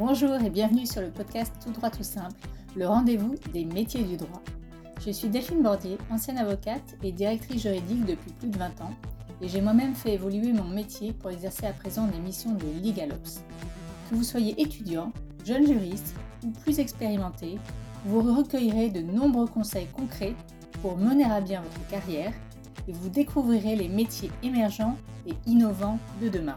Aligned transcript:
Bonjour 0.00 0.32
et 0.42 0.48
bienvenue 0.48 0.86
sur 0.86 1.02
le 1.02 1.10
podcast 1.10 1.52
Tout 1.62 1.72
droit 1.72 1.90
tout 1.90 2.02
simple, 2.02 2.40
le 2.74 2.88
rendez-vous 2.88 3.34
des 3.52 3.66
métiers 3.66 4.02
du 4.02 4.16
droit. 4.16 4.40
Je 5.04 5.10
suis 5.10 5.28
Delphine 5.28 5.62
Bordier, 5.62 5.98
ancienne 6.10 6.38
avocate 6.38 6.96
et 7.02 7.12
directrice 7.12 7.60
juridique 7.60 8.06
depuis 8.06 8.32
plus 8.32 8.48
de 8.48 8.56
20 8.56 8.80
ans, 8.80 8.94
et 9.42 9.48
j'ai 9.48 9.60
moi-même 9.60 9.94
fait 9.94 10.14
évoluer 10.14 10.54
mon 10.54 10.64
métier 10.64 11.12
pour 11.12 11.30
exercer 11.30 11.66
à 11.66 11.74
présent 11.74 12.06
des 12.06 12.18
missions 12.18 12.54
de 12.54 12.64
LegalOps. 12.82 13.42
Que 14.08 14.14
vous 14.14 14.24
soyez 14.24 14.58
étudiant, 14.58 15.12
jeune 15.44 15.66
juriste 15.66 16.16
ou 16.46 16.48
plus 16.48 16.78
expérimenté, 16.78 17.58
vous 18.06 18.22
recueillerez 18.22 18.88
de 18.88 19.02
nombreux 19.02 19.48
conseils 19.48 19.88
concrets 19.88 20.34
pour 20.80 20.96
mener 20.96 21.24
à 21.24 21.42
bien 21.42 21.60
votre 21.60 21.86
carrière 21.88 22.32
et 22.88 22.92
vous 22.92 23.10
découvrirez 23.10 23.76
les 23.76 23.90
métiers 23.90 24.30
émergents 24.42 24.96
et 25.26 25.34
innovants 25.46 25.98
de 26.22 26.30
demain. 26.30 26.56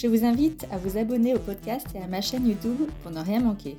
Je 0.00 0.06
vous 0.06 0.24
invite 0.24 0.64
à 0.70 0.78
vous 0.78 0.96
abonner 0.96 1.34
au 1.34 1.40
podcast 1.40 1.88
et 1.92 1.98
à 2.00 2.06
ma 2.06 2.20
chaîne 2.20 2.46
YouTube 2.46 2.88
pour 3.02 3.10
ne 3.10 3.18
rien 3.18 3.40
manquer. 3.40 3.76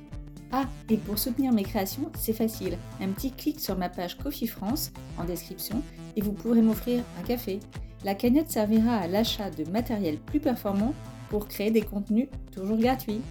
Ah, 0.52 0.66
et 0.90 0.98
pour 0.98 1.18
soutenir 1.18 1.50
mes 1.50 1.62
créations, 1.62 2.12
c'est 2.14 2.34
facile. 2.34 2.76
Un 3.00 3.08
petit 3.08 3.30
clic 3.30 3.58
sur 3.58 3.78
ma 3.78 3.88
page 3.88 4.18
Coffee 4.18 4.46
France 4.46 4.92
en 5.16 5.24
description 5.24 5.82
et 6.16 6.20
vous 6.20 6.32
pourrez 6.32 6.60
m'offrir 6.60 7.02
un 7.18 7.22
café. 7.22 7.58
La 8.04 8.14
cagnotte 8.14 8.50
servira 8.50 8.96
à 8.96 9.06
l'achat 9.06 9.48
de 9.48 9.64
matériel 9.70 10.18
plus 10.18 10.40
performant 10.40 10.92
pour 11.30 11.48
créer 11.48 11.70
des 11.70 11.80
contenus 11.80 12.28
toujours 12.52 12.76
gratuits. 12.76 13.22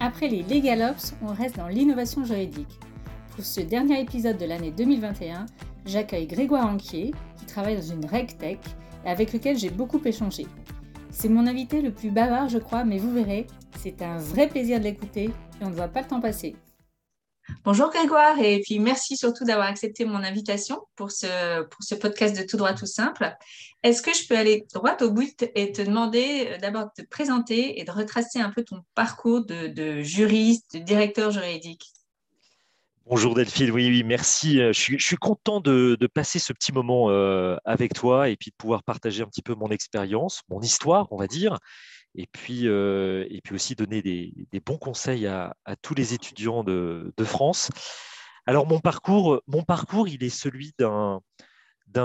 Après 0.00 0.26
les 0.26 0.42
LegalOps, 0.42 1.14
on 1.22 1.32
reste 1.32 1.56
dans 1.56 1.68
l'innovation 1.68 2.24
juridique. 2.24 2.80
Pour 3.36 3.44
ce 3.44 3.60
dernier 3.60 4.00
épisode 4.00 4.38
de 4.38 4.46
l'année 4.46 4.72
2021, 4.72 5.46
j'accueille 5.84 6.26
Grégoire 6.26 6.66
Anquier, 6.66 7.14
qui 7.38 7.46
travaille 7.46 7.76
dans 7.76 7.94
une 7.94 8.06
RegTech 8.06 8.58
et 9.04 9.08
avec 9.08 9.32
lequel 9.32 9.56
j'ai 9.56 9.70
beaucoup 9.70 10.00
échangé. 10.04 10.48
C'est 11.18 11.30
mon 11.30 11.46
invité 11.46 11.80
le 11.80 11.94
plus 11.94 12.10
bavard, 12.10 12.50
je 12.50 12.58
crois, 12.58 12.84
mais 12.84 12.98
vous 12.98 13.10
verrez, 13.10 13.46
c'est 13.82 14.02
un 14.02 14.18
vrai 14.18 14.50
plaisir 14.50 14.78
de 14.80 14.84
l'écouter 14.84 15.24
et 15.24 15.64
on 15.64 15.70
ne 15.70 15.74
voit 15.74 15.88
pas 15.88 16.02
le 16.02 16.08
temps 16.08 16.20
passer. 16.20 16.56
Bonjour 17.64 17.88
Grégoire 17.88 18.38
et 18.38 18.60
puis 18.60 18.78
merci 18.80 19.16
surtout 19.16 19.46
d'avoir 19.46 19.66
accepté 19.66 20.04
mon 20.04 20.16
invitation 20.16 20.82
pour 20.94 21.10
ce, 21.10 21.62
podcast 21.94 22.36
de 22.36 22.42
Tout 22.42 22.58
droit 22.58 22.74
tout 22.74 22.84
simple. 22.84 23.34
Est-ce 23.82 24.02
que 24.02 24.12
je 24.12 24.28
peux 24.28 24.36
aller 24.36 24.66
droit 24.74 24.98
au 25.00 25.10
but 25.10 25.50
et 25.54 25.72
te 25.72 25.80
demander 25.80 26.48
euh, 26.50 26.58
d'abord 26.58 26.90
de 26.94 27.02
te 27.02 27.08
présenter 27.08 27.80
et 27.80 27.84
de 27.84 27.90
retracer 27.90 28.40
un 28.40 28.50
peu 28.50 28.62
ton 28.62 28.82
parcours 28.94 29.46
de 29.46 30.02
juriste, 30.02 30.74
de 30.74 30.80
directeur 30.80 31.30
juridique? 31.30 31.95
Bonjour 33.08 33.36
Delphine, 33.36 33.70
oui, 33.70 33.88
oui, 33.88 34.02
merci. 34.02 34.60
Euh, 34.60 34.72
je 34.72 34.96
suis, 34.98 35.16
content 35.16 35.60
de, 35.60 35.96
passer 36.12 36.40
ce 36.40 36.52
petit 36.52 36.72
moment 36.72 37.08
euh, 37.08 37.56
avec 37.64 37.94
toi 37.94 38.28
et 38.28 38.36
puis 38.36 38.50
de 38.50 38.56
pouvoir 38.56 38.82
partager 38.82 39.22
un 39.22 39.26
petit 39.26 39.42
peu 39.42 39.54
mon 39.54 39.68
expérience, 39.68 40.42
mon 40.48 40.60
histoire, 40.60 41.06
on 41.12 41.16
va 41.16 41.28
dire, 41.28 41.56
et 42.16 42.26
puis, 42.26 42.66
euh, 42.66 43.24
et 43.30 43.40
puis 43.42 43.54
aussi 43.54 43.76
donner 43.76 44.02
des, 44.02 44.32
bons 44.58 44.76
conseils 44.76 45.28
à, 45.28 45.54
tous 45.82 45.94
les 45.94 46.14
étudiants 46.14 46.64
de, 46.64 47.12
France. 47.22 47.70
Alors 48.44 48.66
mon 48.66 48.80
parcours, 48.80 49.40
mon 49.46 49.62
parcours, 49.62 50.08
il 50.08 50.24
est 50.24 50.28
celui 50.28 50.74
d'un 50.76 51.20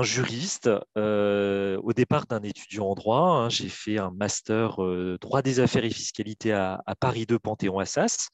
juriste, 0.04 0.70
au 0.98 1.94
départ 1.96 2.28
d'un 2.28 2.44
étudiant 2.44 2.90
en 2.90 2.94
droit. 2.94 3.28
Hein. 3.28 3.50
J'ai 3.50 3.70
fait 3.70 3.98
un 3.98 4.12
master 4.12 4.78
droit 5.20 5.42
des 5.42 5.62
affaires 5.62 5.84
et 5.84 5.90
fiscalité 5.90 6.52
à, 6.52 6.84
à 6.86 6.94
Paris 6.94 7.26
2 7.26 7.40
Panthéon-Assas. 7.40 8.30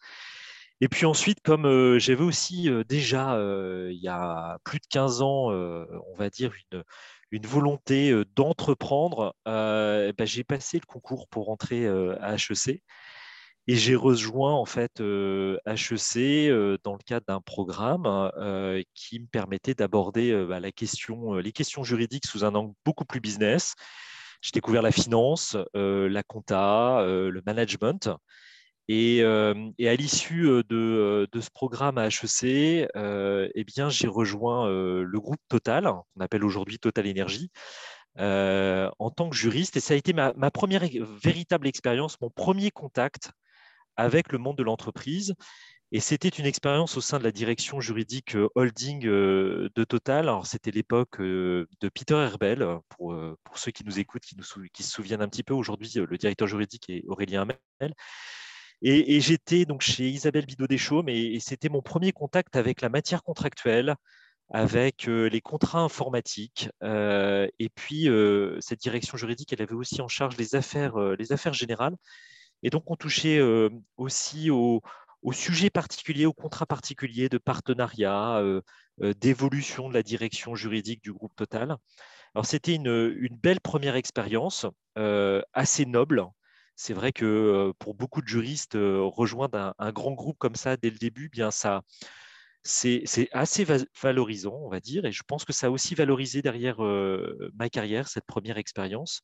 Et 0.81 0.87
puis 0.89 1.05
ensuite, 1.05 1.39
comme 1.43 1.97
j'avais 1.97 2.23
aussi 2.23 2.69
déjà, 2.87 3.37
il 3.89 3.99
y 3.99 4.07
a 4.07 4.59
plus 4.63 4.79
de 4.79 4.85
15 4.89 5.21
ans, 5.21 5.49
on 5.51 6.15
va 6.17 6.29
dire, 6.29 6.51
une, 6.71 6.83
une 7.31 7.45
volonté 7.47 8.13
d'entreprendre, 8.35 9.35
bah, 9.45 10.25
j'ai 10.25 10.43
passé 10.43 10.79
le 10.79 10.85
concours 10.85 11.27
pour 11.29 11.45
rentrer 11.45 11.87
à 11.87 12.35
HEC. 12.35 12.83
Et 13.69 13.75
j'ai 13.75 13.95
rejoint 13.95 14.53
en 14.53 14.65
fait 14.65 15.01
HEC 15.01 16.49
dans 16.83 16.93
le 16.93 17.03
cadre 17.05 17.25
d'un 17.27 17.41
programme 17.41 18.31
qui 18.93 19.19
me 19.19 19.27
permettait 19.27 19.73
d'aborder 19.73 20.45
bah, 20.45 20.59
la 20.59 20.71
question, 20.71 21.33
les 21.35 21.51
questions 21.51 21.83
juridiques 21.83 22.27
sous 22.27 22.45
un 22.45 22.55
angle 22.55 22.73
beaucoup 22.85 23.05
plus 23.05 23.19
business. 23.19 23.73
J'ai 24.41 24.51
découvert 24.53 24.83
la 24.83 24.91
finance, 24.91 25.57
la 25.73 26.23
compta, 26.23 27.03
le 27.03 27.41
management. 27.45 28.09
Et, 28.89 29.23
à 29.23 29.95
l'issue 29.95 30.63
de, 30.69 31.27
ce 31.33 31.49
programme 31.51 31.97
à 31.97 32.07
HEC, 32.07 32.87
eh 32.93 33.63
bien, 33.65 33.89
j'ai 33.89 34.07
rejoint 34.07 34.69
le 34.69 35.19
groupe 35.19 35.41
Total, 35.49 35.83
qu'on 35.83 36.21
appelle 36.21 36.43
aujourd'hui 36.43 36.79
Total 36.79 37.05
Énergie, 37.05 37.51
en 38.17 39.11
tant 39.15 39.29
que 39.29 39.35
juriste. 39.35 39.77
Et 39.77 39.79
ça 39.79 39.93
a 39.93 39.97
été 39.97 40.13
ma, 40.13 40.51
première 40.51 40.83
véritable 41.21 41.67
expérience, 41.67 42.19
mon 42.21 42.29
premier 42.29 42.71
contact 42.71 43.31
avec 43.97 44.31
le 44.31 44.37
monde 44.37 44.57
de 44.57 44.63
l'entreprise. 44.63 45.33
Et 45.93 46.01
c'était 46.01 46.27
une 46.27 46.45
expérience 46.45 46.97
au 46.97 47.01
sein 47.01 47.17
de 47.17 47.23
la 47.23 47.31
direction 47.31 47.79
juridique 47.79 48.35
holding 48.55 49.01
de 49.01 49.83
Total. 49.87 50.27
Alors, 50.27 50.45
c'était 50.45 50.71
l'époque 50.71 51.19
de 51.21 51.89
Peter 51.93 52.15
Herbel, 52.15 52.65
pour, 52.89 53.13
ceux 53.55 53.71
qui 53.71 53.85
nous 53.85 53.99
écoutent, 53.99 54.23
qui, 54.23 54.35
qui 54.73 54.83
se 54.83 54.91
souviennent 54.91 55.21
un 55.21 55.29
petit 55.29 55.43
peu. 55.43 55.53
Aujourd'hui, 55.53 55.91
le 55.95 56.17
directeur 56.17 56.47
juridique 56.47 56.89
est 56.89 57.03
Aurélien 57.07 57.41
Hamel. 57.41 57.93
Et, 58.81 59.19
j'étais 59.21 59.65
donc 59.65 59.81
chez 59.81 60.07
Isabelle 60.09 60.45
Bidot-Deschaumes 60.45 61.09
et, 61.09 61.39
c'était 61.39 61.69
mon 61.69 61.81
premier 61.81 62.11
contact 62.11 62.55
avec 62.55 62.81
la 62.81 62.89
matière 62.89 63.23
contractuelle, 63.23 63.95
avec 64.49 65.07
euh, 65.07 65.27
les 65.29 65.41
contrats 65.41 65.81
informatiques. 65.81 66.69
Euh, 66.83 67.47
et 67.59 67.69
puis, 67.69 68.09
euh, 68.09 68.57
cette 68.61 68.79
direction 68.79 69.17
juridique, 69.17 69.51
elle 69.53 69.61
avait 69.61 69.73
aussi 69.73 70.01
en 70.01 70.07
charge 70.07 70.37
les 70.37 70.55
affaires, 70.55 70.97
les 70.97 71.31
affaires 71.31 71.53
générales. 71.53 71.95
Et 72.63 72.69
donc, 72.69 72.89
on 72.91 72.95
touchait 72.95 73.39
aussi 73.97 74.49
aux 74.49 74.81
au 75.23 75.33
sujets 75.33 75.69
particuliers, 75.71 76.25
aux 76.25 76.33
contrats 76.33 76.65
particuliers 76.67 77.29
de 77.29 77.37
partenariat, 77.37 78.41
d'évolution 78.99 79.89
de 79.89 79.93
la 79.93 80.03
direction 80.03 80.55
juridique 80.55 81.03
du 81.03 81.11
groupe 81.13 81.35
Total. 81.35 81.75
Alors, 82.35 82.45
c'était 82.45 82.75
une, 82.75 83.37
belle 83.41 83.59
première 83.59 83.95
expérience, 83.95 84.65
assez 84.95 85.85
noble, 85.85 86.25
c'est 86.77 86.93
vrai 86.93 87.11
que 87.11 87.73
pour 87.79 87.95
beaucoup 87.95 88.21
de 88.21 88.27
juristes, 88.27 88.77
rejoindre 88.77 89.73
un, 89.77 89.91
grand 89.91 90.13
groupe 90.13 90.37
comme 90.37 90.55
ça 90.55 90.77
dès 90.77 90.91
le 90.91 90.97
début, 90.97 91.25
eh 91.25 91.29
bien 91.29 91.51
ça, 91.51 91.81
c'est 92.63 93.03
assez 93.33 93.65
valorisant, 94.01 94.59
on 94.63 94.69
va 94.69 94.79
dire, 94.79 95.03
et 95.05 95.11
je 95.11 95.23
pense 95.27 95.43
que 95.43 95.53
ça 95.53 95.67
a 95.67 95.69
aussi 95.71 95.95
valorisé 95.95 96.41
derrière 96.41 96.77
ma 96.79 97.69
carrière, 97.69 98.07
cette 98.07 98.25
première 98.25 98.57
expérience. 98.57 99.23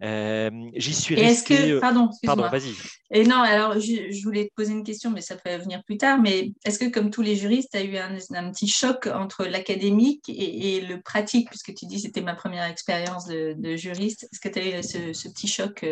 J'y 0.00 0.94
suis 0.94 1.14
resté. 1.14 1.54
Est-ce 1.54 1.74
que, 1.74 1.78
pardon, 1.78 2.08
pardon, 2.24 2.48
vas-y. 2.48 2.74
Et 3.10 3.24
non, 3.24 3.36
alors 3.36 3.78
je, 3.78 4.24
voulais 4.24 4.46
te 4.46 4.54
poser 4.54 4.72
une 4.72 4.82
question, 4.82 5.10
mais 5.10 5.20
ça 5.20 5.36
peut 5.36 5.54
venir 5.56 5.84
plus 5.84 5.98
tard. 5.98 6.18
Mais 6.20 6.52
est-ce 6.64 6.78
que, 6.78 6.86
comme 6.86 7.10
tous 7.10 7.22
les 7.22 7.36
juristes, 7.36 7.68
tu 7.72 7.78
as 7.78 7.84
eu 7.84 7.96
un, 7.98 8.16
petit 8.50 8.66
choc 8.66 9.06
entre 9.06 9.44
l'académique 9.44 10.24
et, 10.28 10.80
le 10.80 11.00
pratique, 11.00 11.48
puisque 11.50 11.74
tu 11.74 11.86
dis 11.86 12.00
c'était 12.00 12.22
ma 12.22 12.34
première 12.34 12.64
expérience 12.64 13.26
de, 13.26 13.76
juriste. 13.76 14.24
Est-ce 14.32 14.40
que 14.40 14.48
tu 14.48 14.58
as 14.58 14.78
eu 14.78 14.82
ce, 14.82 15.28
petit 15.28 15.48
choc 15.48 15.84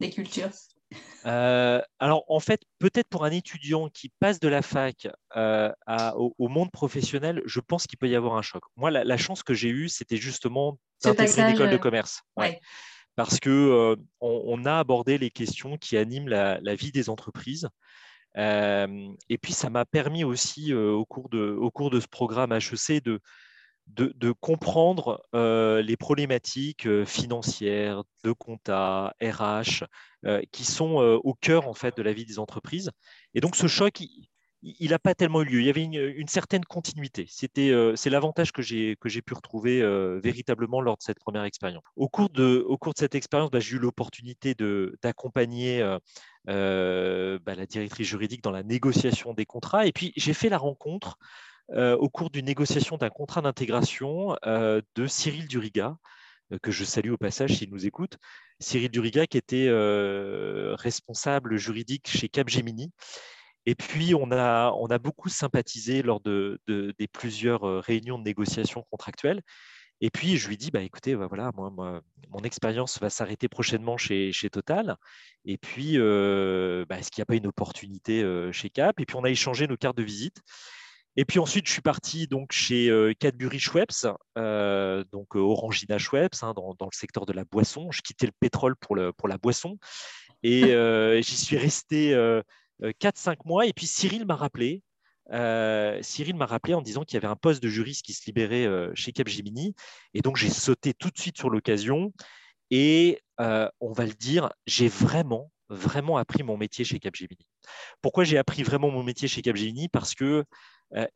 des 0.00 0.10
cultures 0.10 0.50
euh, 1.26 1.82
alors 1.98 2.24
en 2.28 2.40
fait, 2.40 2.62
peut-être 2.78 3.08
pour 3.08 3.24
un 3.24 3.30
étudiant 3.30 3.88
qui 3.88 4.10
passe 4.20 4.40
de 4.40 4.48
la 4.48 4.62
fac 4.62 5.08
euh, 5.36 5.70
au, 6.16 6.48
monde 6.48 6.70
professionnel, 6.70 7.42
je 7.44 7.60
pense 7.60 7.86
qu'il 7.86 7.98
peut 7.98 8.08
y 8.08 8.16
avoir 8.16 8.36
un 8.36 8.42
choc. 8.42 8.62
Moi, 8.76 8.90
la, 8.90 9.16
chance 9.16 9.42
que 9.42 9.54
j'ai 9.54 9.68
eue, 9.68 9.88
c'était 9.88 10.16
justement 10.16 10.78
d'intégrer 11.02 11.42
une 11.42 11.54
école 11.54 11.70
de 11.70 11.74
euh, 11.74 11.78
commerce. 11.78 12.22
Parce 13.16 13.40
que 13.40 13.96
on, 14.20 14.64
a 14.64 14.78
abordé 14.78 15.18
les 15.18 15.30
questions 15.30 15.76
qui 15.76 15.96
animent 15.96 16.28
la, 16.28 16.74
vie 16.74 16.92
des 16.92 17.10
entreprises. 17.10 17.68
et 18.36 19.38
puis, 19.42 19.52
ça 19.52 19.70
m'a 19.70 19.84
permis 19.84 20.24
aussi, 20.24 20.72
au, 20.72 21.04
cours 21.04 21.28
de, 21.28 21.50
au 21.50 21.70
cours 21.70 21.90
de 21.90 22.00
ce 22.00 22.06
programme 22.06 22.52
HEC, 22.52 23.02
de, 23.02 23.20
de, 23.88 24.32
comprendre 24.32 25.22
euh, 25.34 25.82
les 25.82 25.96
problématiques 25.96 26.86
euh, 26.86 27.04
financières, 27.04 28.02
de 28.24 28.32
compta, 28.32 29.14
RH, 29.22 29.84
euh, 30.24 30.42
qui 30.52 30.64
sont 30.64 31.20
au 31.22 31.34
cœur 31.34 31.68
en 31.68 31.74
fait 31.74 31.96
de 31.96 32.02
la 32.02 32.12
vie 32.12 32.26
des 32.26 32.38
entreprises. 32.38 32.90
Et 33.34 33.40
donc 33.40 33.56
ce 33.56 33.66
choc, 33.66 34.00
il 34.62 34.90
n'a 34.90 34.98
pas 34.98 35.14
tellement 35.14 35.42
eu 35.42 35.44
lieu. 35.44 35.60
Il 35.60 35.66
y 35.66 35.70
avait 35.70 35.84
une, 35.84 36.26
certaine 36.26 36.64
continuité. 36.64 37.26
C'était, 37.28 37.72
c'est 37.94 38.10
l'avantage 38.10 38.50
que 38.50 38.60
j'ai 38.60 38.96
que 39.00 39.08
j'ai 39.08 39.22
pu 39.22 39.34
retrouver 39.34 39.80
véritablement 40.20 40.80
lors 40.80 40.96
de 40.96 41.02
cette 41.02 41.20
première 41.20 41.44
expérience. 41.44 41.84
Au 41.94 42.08
cours 42.08 42.28
de 42.30 42.64
au 42.66 42.76
cours 42.76 42.92
de 42.92 42.98
cette 42.98 43.14
expérience, 43.14 43.52
bah, 43.52 43.60
j'ai 43.60 43.76
eu 43.76 43.78
l'opportunité 43.78 44.54
de 44.54 44.98
d'accompagner 45.00 45.80
bah, 46.46 47.54
la 47.54 47.66
directrice 47.66 48.08
juridique 48.08 48.42
dans 48.42 48.50
la 48.50 48.64
négociation 48.64 49.32
des 49.32 49.46
contrats. 49.46 49.86
Et 49.86 49.92
puis 49.92 50.12
j'ai 50.16 50.34
fait 50.34 50.48
la 50.48 50.58
rencontre 50.58 51.18
au 51.74 52.08
cours 52.08 52.30
d'une 52.30 52.46
négociation 52.46 52.96
d'un 52.96 53.10
contrat 53.10 53.42
d'intégration 53.42 54.36
euh, 54.46 54.80
de 54.94 55.06
Cyril 55.06 55.46
Duriga, 55.48 55.96
euh, 56.52 56.58
que 56.62 56.70
je 56.70 56.84
salue 56.84 57.10
au 57.10 57.16
passage 57.18 57.56
s'il 57.56 57.70
nous 57.70 57.86
écoute. 57.86 58.18
Cyril 58.60 58.90
Duriga, 58.90 59.26
qui 59.26 59.38
était 59.38 59.68
responsable 60.76 61.56
juridique 61.56 62.08
chez 62.08 62.28
Capgemini. 62.28 62.92
Et 63.66 63.74
puis, 63.74 64.14
on 64.14 64.30
a, 64.32 64.72
on 64.72 64.86
a 64.86 64.98
beaucoup 64.98 65.28
sympathisé 65.28 66.02
lors 66.02 66.20
de, 66.20 66.58
des 66.66 67.08
plusieurs 67.08 67.82
réunions 67.84 68.18
de 68.18 68.24
négociation 68.24 68.84
contractuelle. 68.90 69.42
Et 70.00 70.10
puis, 70.10 70.36
je 70.36 70.48
lui 70.48 70.56
dis, 70.56 70.70
bah, 70.70 70.82
écoutez, 70.82 71.16
bah, 71.16 71.26
voilà, 71.26 71.50
moi, 71.54 71.72
mon 72.30 72.40
expérience 72.44 73.00
va 73.00 73.10
s'arrêter 73.10 73.48
prochainement 73.48 73.96
chez, 73.96 74.32
chez, 74.32 74.48
Total. 74.48 74.96
Et 75.44 75.58
puis, 75.58 75.94
euh, 75.96 76.84
bah, 76.88 76.98
est-ce 76.98 77.10
qu'il 77.10 77.20
n'y 77.20 77.24
a 77.24 77.26
pas 77.26 77.34
une 77.34 77.48
opportunité 77.48 78.22
euh, 78.22 78.52
chez 78.52 78.70
Cap? 78.70 79.00
Et 79.00 79.06
puis, 79.06 79.16
on 79.16 79.24
a 79.24 79.30
échangé 79.30 79.66
nos 79.66 79.76
cartes 79.76 79.96
de 79.96 80.04
visite. 80.04 80.40
Et 81.20 81.24
puis 81.24 81.40
ensuite, 81.40 81.66
je 81.66 81.72
suis 81.72 81.82
parti 81.82 82.28
donc 82.28 82.52
chez 82.52 82.88
euh, 82.88 83.12
Cadbury 83.18 83.58
Schweppes, 83.58 84.06
donc 84.36 85.34
Orangina 85.34 85.98
Schweppes, 85.98 86.36
hein, 86.42 86.54
dans, 86.54 86.74
dans, 86.78 86.86
le 86.86 86.96
secteur 86.96 87.26
de 87.26 87.32
la 87.32 87.44
boisson. 87.44 87.90
Je 87.90 88.02
quittais 88.02 88.26
le 88.26 88.32
pétrole 88.38 88.76
pour, 88.76 88.94
le, 88.94 89.12
pour 89.12 89.26
la 89.28 89.36
boisson. 89.36 89.78
Et 90.42 90.62
j'y 91.22 91.36
suis 91.36 91.58
resté 91.58 92.14
4-5 92.80 93.38
mois. 93.44 93.66
Et 93.66 93.72
puis, 93.72 93.86
Cyril 93.86 94.26
m'a 94.26 94.36
rappelé 94.36 94.82
euh, 95.32 95.98
Cyril 96.02 96.36
m'a 96.36 96.46
rappelé 96.46 96.74
en 96.74 96.82
disant 96.82 97.04
qu'il 97.04 97.14
y 97.14 97.18
avait 97.18 97.30
un 97.30 97.36
poste 97.36 97.62
de 97.62 97.68
juriste 97.68 98.04
qui 98.04 98.12
se 98.12 98.24
libérait 98.26 98.66
euh, 98.66 98.90
chez 98.94 99.12
Capgemini. 99.12 99.74
Et 100.14 100.20
donc, 100.20 100.36
j'ai 100.36 100.50
sauté 100.50 100.94
tout 100.94 101.10
de 101.10 101.18
suite 101.18 101.36
sur 101.36 101.50
l'occasion. 101.50 102.12
Et 102.70 103.20
euh, 103.40 103.68
on 103.80 103.92
va 103.92 104.06
le 104.06 104.12
dire, 104.12 104.50
j'ai 104.66 104.88
vraiment, 104.88 105.50
vraiment 105.68 106.16
appris 106.16 106.42
mon 106.42 106.56
métier 106.56 106.84
chez 106.84 106.98
Capgemini. 106.98 107.46
Pourquoi 108.00 108.24
j'ai 108.24 108.38
appris 108.38 108.62
vraiment 108.62 108.90
mon 108.90 109.02
métier 109.02 109.28
chez 109.28 109.42
Capgemini? 109.42 109.88
Parce 109.88 110.14
que 110.14 110.44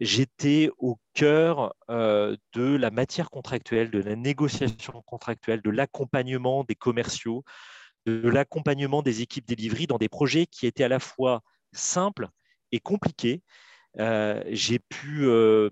j'étais 0.00 0.70
au 0.78 0.98
cœur 1.14 1.74
de 1.88 2.76
la 2.76 2.90
matière 2.90 3.30
contractuelle, 3.30 3.90
de 3.90 4.00
la 4.00 4.16
négociation 4.16 5.02
contractuelle, 5.06 5.62
de 5.62 5.70
l'accompagnement 5.70 6.64
des 6.64 6.74
commerciaux, 6.74 7.42
de 8.06 8.28
l'accompagnement 8.28 9.02
des 9.02 9.22
équipes 9.22 9.46
delivery 9.46 9.86
dans 9.86 9.98
des 9.98 10.08
projets 10.08 10.46
qui 10.46 10.66
étaient 10.66 10.84
à 10.84 10.88
la 10.88 10.98
fois 10.98 11.42
simples 11.72 12.28
et 12.72 12.80
compliqués, 12.80 13.42
euh, 13.98 14.42
j'ai 14.48 14.78
pu 14.78 15.26
euh, 15.26 15.70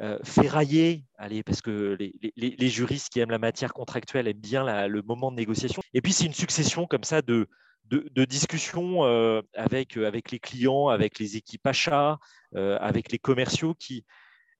euh, 0.00 0.18
ferrailler, 0.22 1.04
parce 1.46 1.62
que 1.62 1.96
les, 1.98 2.68
juristes 2.68 3.08
qui 3.08 3.20
aiment 3.20 3.30
la 3.30 3.38
matière 3.38 3.72
contractuelle 3.72 4.28
aiment 4.28 4.38
bien 4.38 4.86
le 4.86 5.02
moment 5.02 5.30
de 5.30 5.36
négociation. 5.36 5.82
Et 5.94 6.02
puis, 6.02 6.12
c'est 6.12 6.26
une 6.26 6.34
succession 6.34 6.86
comme 6.86 7.04
ça 7.04 7.22
de, 7.22 7.48
de, 7.84 8.24
discussions 8.24 9.02
avec, 9.54 9.96
avec 9.96 10.30
les 10.30 10.38
clients, 10.38 10.88
avec 10.88 11.18
les 11.18 11.36
équipes 11.36 11.66
achats, 11.66 12.18
avec 12.54 13.12
les 13.12 13.18
commerciaux 13.18 13.74
qui, 13.74 14.04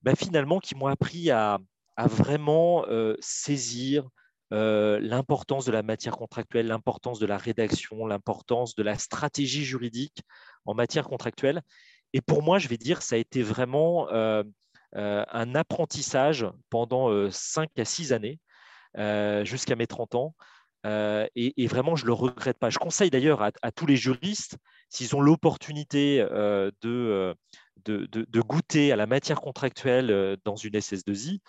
bah, 0.03 0.15
finalement, 0.15 0.59
qui 0.61 0.75
m'ont 0.75 0.89
appris 0.89 1.31
à, 1.31 1.59
vraiment 1.97 2.85
saisir 3.21 4.09
l'importance 4.51 5.65
de 5.65 5.73
la 5.73 5.83
matière 5.83 6.17
contractuelle, 6.17 6.67
l'importance 6.67 7.19
de 7.19 7.27
la 7.27 7.39
rédaction, 7.39 8.07
l'importance 8.07 8.75
de 8.75 8.83
la 8.83 8.99
stratégie 8.99 9.65
juridique 9.65 10.23
en 10.67 10.75
matière 10.75 11.05
contractuelle. 11.05 11.63
Et 12.13 12.21
pour 12.21 12.43
moi, 12.43 12.59
je 12.59 12.69
vais 12.69 12.77
dire, 12.77 13.03
ça 13.03 13.17
a 13.17 13.19
été 13.19 13.43
vraiment 13.43 14.11
euh, 14.11 14.43
euh, 14.97 15.25
un 15.31 15.55
apprentissage 15.55 16.47
pendant 16.71 17.31
5 17.31 17.71
euh, 17.79 17.83
à 17.83 17.85
6 17.85 18.13
années, 18.13 18.39
jusqu'à 19.45 19.77
mes 19.77 19.87
30 19.87 20.15
ans. 20.15 20.35
Et, 20.84 21.67
vraiment, 21.67 21.96
je 21.96 22.05
ne 22.05 22.08
le 22.08 22.12
regrette 22.12 22.58
pas. 22.58 22.70
Je 22.70 22.79
conseille 22.79 23.11
d'ailleurs 23.11 23.43
à, 23.43 23.73
tous 23.73 23.87
les 23.87 23.96
juristes, 23.96 24.56
s'ils 24.88 25.14
ont 25.17 25.20
l'opportunité 25.20 26.19
de, 26.82 27.34
de, 27.84 28.40
goûter 28.40 28.93
à 28.93 28.96
la 28.96 29.06
matière 29.06 29.40
contractuelle 29.40 30.37
dans 30.44 30.56
une 30.56 30.75
SS2I, 30.75 31.40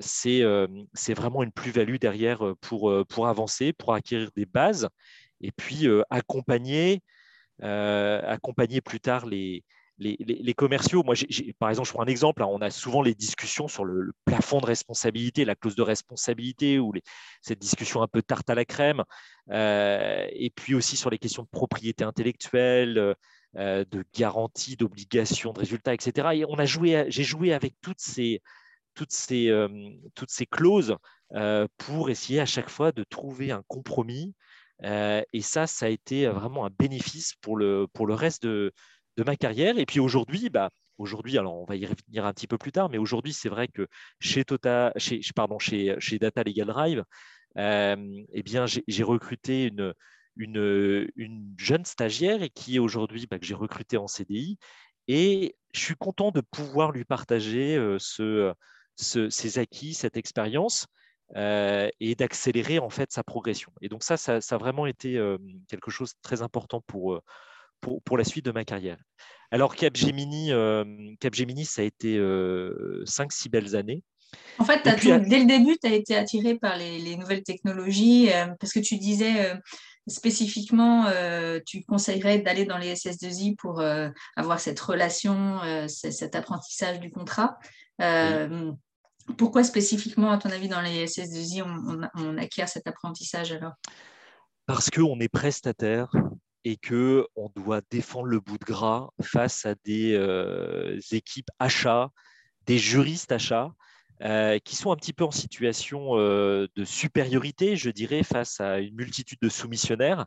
c'est 0.00 1.14
vraiment 1.14 1.42
une 1.42 1.52
plus-value 1.52 1.96
derrière 1.96 2.54
pour, 2.60 2.92
pour 3.08 3.28
avancer, 3.28 3.72
pour 3.72 3.94
acquérir 3.94 4.30
des 4.36 4.46
bases 4.46 4.88
et 5.40 5.50
puis 5.52 5.88
accompagner 6.10 7.02
euh, 7.62 8.20
accompagner 8.26 8.80
plus 8.80 8.98
tard 8.98 9.26
les, 9.26 9.62
les, 10.02 10.54
commerciaux. 10.54 11.02
Moi, 11.02 11.14
par 11.58 11.70
exemple, 11.70 11.88
je 11.88 11.92
prends 11.92 12.02
un 12.02 12.06
exemple. 12.06 12.42
Hein, 12.42 12.48
on 12.50 12.60
a 12.60 12.70
souvent 12.70 13.02
les 13.02 13.14
discussions 13.14 13.68
sur 13.68 13.84
le, 13.84 14.12
plafond 14.24 14.60
de 14.60 14.66
responsabilité, 14.66 15.44
la 15.44 15.54
clause 15.54 15.76
de 15.76 15.82
responsabilité, 15.82 16.78
ou 16.78 16.92
cette 17.40 17.58
discussion 17.58 18.02
un 18.02 18.08
peu 18.08 18.22
tarte 18.22 18.50
à 18.50 18.54
la 18.54 18.64
crème. 18.64 19.04
Euh, 19.50 20.26
et 20.30 20.50
puis 20.50 20.74
aussi 20.74 20.96
sur 20.96 21.10
les 21.10 21.18
questions 21.18 21.42
de 21.42 21.48
propriété 21.48 22.04
intellectuelle, 22.04 23.14
euh, 23.56 23.84
de 23.90 24.04
garantie, 24.14 24.76
d'obligation, 24.76 25.52
de 25.52 25.60
résultats, 25.60 25.94
etc. 25.94 26.28
Et 26.34 26.44
on 26.44 26.58
a 26.58 26.64
joué, 26.64 27.06
j'ai 27.08 27.24
joué 27.24 27.52
avec 27.52 27.74
toutes 27.80 28.00
ces, 28.00 28.42
toutes 28.94 29.12
ces, 29.12 29.50
toutes 30.14 30.30
ces 30.30 30.46
clauses 30.46 30.96
pour 31.78 32.10
essayer 32.10 32.40
à 32.40 32.46
chaque 32.46 32.68
fois 32.68 32.92
de 32.92 33.04
trouver 33.04 33.50
un 33.50 33.62
compromis 33.68 34.34
euh, 34.84 35.22
et 35.32 35.42
ça, 35.42 35.66
ça 35.66 35.86
a 35.86 35.88
été 35.88 36.26
vraiment 36.26 36.66
un 36.66 36.70
bénéfice 36.70 37.34
pour 37.40 37.56
le, 37.56 37.86
pour 37.92 38.06
le 38.06 38.14
reste 38.14 38.42
de, 38.42 38.72
de 39.16 39.24
ma 39.24 39.36
carrière. 39.36 39.78
Et 39.78 39.86
puis 39.86 40.00
aujourd'hui, 40.00 40.50
bah, 40.50 40.70
aujourd'hui, 40.98 41.38
alors 41.38 41.60
on 41.60 41.64
va 41.64 41.76
y 41.76 41.86
revenir 41.86 42.24
un 42.24 42.32
petit 42.32 42.46
peu 42.46 42.58
plus 42.58 42.72
tard, 42.72 42.88
mais 42.88 42.98
aujourd'hui, 42.98 43.32
c'est 43.32 43.48
vrai 43.48 43.68
que 43.68 43.86
chez, 44.20 44.44
Tota, 44.44 44.92
chez, 44.96 45.20
pardon, 45.34 45.58
chez, 45.58 45.96
chez 45.98 46.18
Data 46.18 46.42
Legal 46.42 46.68
Drive, 46.68 47.04
euh, 47.58 48.24
eh 48.32 48.42
bien, 48.42 48.66
j'ai 48.66 49.02
recruté 49.02 49.64
une, 49.64 49.94
une, 50.36 51.08
une, 51.16 51.54
jeune 51.58 51.84
stagiaire 51.84 52.42
et 52.42 52.50
qui 52.50 52.76
est 52.76 52.78
aujourd'hui 52.78 53.26
bah, 53.30 53.38
que 53.38 53.46
j'ai 53.46 53.54
recruté 53.54 53.96
en 53.96 54.06
CDI. 54.06 54.58
Et 55.08 55.56
je 55.74 55.80
suis 55.80 55.96
content 55.96 56.30
de 56.30 56.40
pouvoir 56.40 56.92
lui 56.92 57.04
partager 57.04 57.76
euh, 57.76 57.98
ce, 57.98 58.54
ces 58.96 59.58
acquis, 59.58 59.94
cette 59.94 60.16
expérience. 60.16 60.86
Euh, 61.34 61.88
et 61.98 62.14
d'accélérer 62.14 62.78
en 62.78 62.90
fait 62.90 63.10
sa 63.10 63.22
progression. 63.24 63.72
Et 63.80 63.88
donc 63.88 64.02
ça, 64.02 64.18
ça, 64.18 64.36
a 64.36 64.58
vraiment 64.58 64.84
été 64.84 65.18
quelque 65.66 65.90
chose 65.90 66.10
de 66.10 66.18
très 66.20 66.42
important 66.42 66.82
pour, 66.82 67.22
pour, 67.82 68.02
pour, 68.02 68.16
la 68.16 68.24
suite 68.24 68.46
de 68.46 68.52
ma 68.52 68.64
carrière. 68.64 68.96
Alors 69.50 69.76
Capgemini, 69.76 70.50
Capgemini 71.20 71.66
ça 71.66 71.82
a 71.82 71.84
été 71.84 72.16
5-6 72.16 73.50
belles 73.50 73.76
années. 73.76 74.02
En 74.58 74.64
fait, 74.64 74.82
dès 74.82 75.40
le 75.40 75.44
début, 75.44 75.76
tu 75.78 75.86
as 75.86 75.92
été 75.92 76.16
attiré 76.16 76.54
par 76.54 76.78
les, 76.78 76.98
les 76.98 77.16
nouvelles 77.16 77.42
technologies 77.42 78.30
parce 78.58 78.72
que 78.72 78.80
tu 78.80 78.96
disais 78.96 79.54
spécifiquement, 80.08 81.06
tu 81.66 81.84
conseillerais 81.84 82.38
d'aller 82.38 82.64
dans 82.64 82.78
les 82.78 82.94
SS2I 82.94 83.56
pour 83.56 83.82
avoir 84.36 84.58
cette 84.58 84.80
relation, 84.80 85.60
cet 85.88 86.34
apprentissage 86.34 86.98
du 87.00 87.10
contrat. 87.10 87.58
Pourquoi 89.38 89.62
spécifiquement, 89.64 90.32
à 90.32 90.38
ton 90.38 90.50
avis, 90.50 90.68
dans 90.68 90.80
les 90.80 91.06
SS2I, 91.06 91.62
on, 92.14 92.38
acquiert 92.38 92.68
cet 92.68 92.86
apprentissage 92.86 93.52
alors? 93.52 93.74
Parce 94.66 94.90
qu'on 94.90 95.18
est 95.20 95.28
prestataire 95.28 96.10
et 96.64 96.76
qu'on 96.76 97.50
doit 97.56 97.80
défendre 97.90 98.26
le 98.26 98.40
bout 98.40 98.58
de 98.58 98.64
gras 98.64 99.10
face 99.20 99.66
à 99.66 99.74
des 99.84 100.14
euh, 100.14 100.98
équipes 101.10 101.50
achats, 101.58 102.10
des 102.66 102.78
juristes 102.78 103.32
achats, 103.32 103.72
euh, 104.22 104.58
qui 104.60 104.76
sont 104.76 104.92
un 104.92 104.96
petit 104.96 105.12
peu 105.12 105.24
en 105.24 105.32
situation 105.32 106.16
euh, 106.18 106.68
de 106.76 106.84
supériorité, 106.84 107.76
je 107.76 107.90
dirais, 107.90 108.22
face 108.22 108.60
à 108.60 108.78
une 108.78 108.94
multitude 108.94 109.38
de 109.42 109.48
soumissionnaires. 109.48 110.26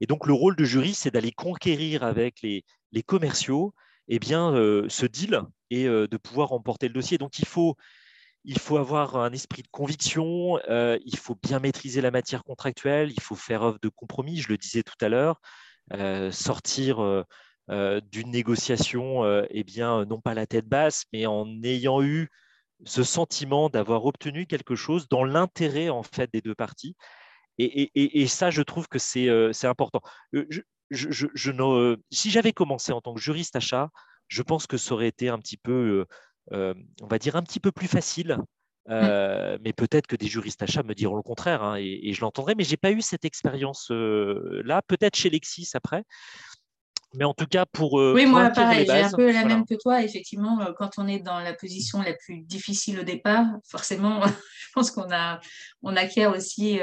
Et 0.00 0.06
donc, 0.06 0.26
le 0.26 0.32
rôle 0.32 0.54
de 0.54 0.64
juriste, 0.64 1.02
c'est 1.02 1.10
d'aller 1.10 1.32
conquérir 1.32 2.04
avec 2.04 2.42
les, 2.42 2.64
commerciaux 3.04 3.74
eh 4.08 4.18
bien, 4.18 4.52
ce 4.88 5.06
deal 5.06 5.42
et 5.70 5.84
de 5.84 6.16
pouvoir 6.16 6.48
remporter 6.48 6.88
le 6.88 6.94
dossier. 6.94 7.18
Donc, 7.18 7.38
il 7.38 7.46
faut 7.46 7.76
il 8.44 8.58
faut 8.58 8.76
avoir 8.76 9.16
un 9.16 9.32
esprit 9.32 9.62
de 9.62 9.68
conviction, 9.70 10.58
il 10.68 11.16
faut 11.16 11.36
bien 11.40 11.60
maîtriser 11.60 12.00
la 12.00 12.10
matière 12.10 12.42
contractuelle, 12.42 13.12
il 13.12 13.20
faut 13.20 13.36
faire 13.36 13.62
œuvre 13.62 13.78
de 13.80 13.88
compromis, 13.88 14.38
je 14.38 14.48
le 14.48 14.58
disais 14.58 14.82
tout 14.82 14.96
à 15.00 15.08
l'heure, 15.08 15.40
sortir 16.30 17.24
euh, 17.70 18.00
d'une 18.10 18.30
négociation, 18.30 19.24
eh 19.50 19.64
bien, 19.64 20.04
non 20.04 20.20
pas 20.20 20.34
la 20.34 20.46
tête 20.46 20.66
basse, 20.66 21.04
mais 21.12 21.26
en 21.26 21.46
ayant 21.62 22.02
eu 22.02 22.28
ce 22.84 23.02
sentiment 23.04 23.68
d'avoir 23.68 24.04
obtenu 24.04 24.46
quelque 24.46 24.74
chose 24.74 25.08
dans 25.08 25.24
l'intérêt 25.24 25.88
en 25.88 26.02
fait 26.02 26.30
des 26.32 26.40
deux 26.40 26.54
parties. 26.54 26.96
Et, 27.58 28.26
ça, 28.26 28.50
je 28.50 28.62
trouve 28.62 28.88
que 28.88 28.98
c'est 28.98 29.28
important. 29.64 30.00
Si 30.92 32.30
j'avais 32.30 32.52
commencé 32.52 32.92
en 32.92 33.00
tant 33.00 33.14
que 33.14 33.20
juriste 33.20 33.56
achat, 33.56 33.90
je 34.28 34.42
pense 34.42 34.66
que 34.66 34.78
ça 34.78 34.94
aurait 34.94 35.08
été 35.08 35.28
un 35.28 35.38
petit 35.38 35.58
peu 35.58 36.06
euh, 36.50 36.74
on 37.00 37.06
va 37.06 37.18
dire, 37.18 37.36
un 37.36 37.42
petit 37.42 37.60
peu 37.60 37.70
plus 37.70 37.88
facile. 37.88 38.36
Mmh. 38.86 38.90
Euh, 38.92 39.58
mais 39.64 39.72
peut-être 39.72 40.08
que 40.08 40.16
des 40.16 40.26
juristes 40.26 40.60
achats 40.62 40.82
me 40.82 40.94
diront 40.94 41.14
le 41.14 41.22
contraire 41.22 41.62
hein, 41.62 41.76
et, 41.78 42.12
je 42.12 42.20
l'entendrai. 42.20 42.54
Mais 42.56 42.64
j'ai 42.64 42.76
pas 42.76 42.90
eu 42.90 43.00
cette 43.00 43.24
expérience 43.24 43.90
euh, 43.90 44.62
là. 44.64 44.82
Peut-être 44.82 45.16
chez 45.16 45.30
Lexis 45.30 45.70
après. 45.74 46.04
Mais 47.14 47.24
en 47.24 47.34
tout 47.34 47.46
cas, 47.46 47.66
pour. 47.66 47.92
oui, 47.92 48.24
moi, 48.24 48.48
pareil, 48.50 48.86
j'ai 48.86 49.02
un 49.02 49.10
peu 49.10 49.30
la 49.30 49.44
même 49.44 49.66
que 49.66 49.74
toi. 49.74 50.02
Effectivement, 50.02 50.66
quand 50.78 50.92
on 50.96 51.06
est 51.06 51.18
dans 51.18 51.40
la 51.40 51.52
position 51.52 52.00
la 52.00 52.14
plus 52.14 52.40
difficile 52.40 53.00
au 53.00 53.02
départ, 53.02 53.44
forcément, 53.68 54.22
je 54.58 54.68
pense 54.72 54.90
qu'on 54.90 55.12
a, 55.12 55.38
on 55.82 55.94
acquiert 55.94 56.32
aussi 56.32 56.80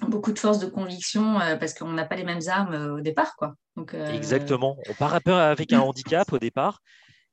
beaucoup 0.00 0.32
de 0.32 0.38
force 0.38 0.58
de 0.58 0.66
conviction 0.66 1.38
parce 1.60 1.74
qu'on 1.74 1.92
n'a 1.92 2.06
pas 2.06 2.16
les 2.16 2.24
mêmes 2.24 2.40
armes 2.46 2.96
au 2.96 3.00
départ. 3.02 3.36
Quoi. 3.36 3.54
Donc, 3.76 3.92
Exactement. 3.92 4.78
On 4.88 4.94
part 4.94 5.14
un 5.14 5.20
peu 5.20 5.34
avec 5.34 5.74
un 5.74 5.80
handicap 5.80 6.32
au 6.32 6.38
départ. 6.38 6.80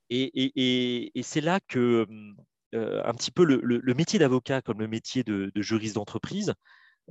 Et, 0.09 1.11
c'est 1.23 1.41
là 1.41 1.61
que 1.65 2.05
un 2.75 3.13
petit 3.13 3.31
peu 3.31 3.43
le, 3.43 3.93
métier 3.93 4.19
d'avocat, 4.19 4.61
comme 4.61 4.79
le 4.79 4.87
métier 4.87 5.23
de, 5.23 5.51
juriste 5.55 5.95
d'entreprise, 5.95 6.53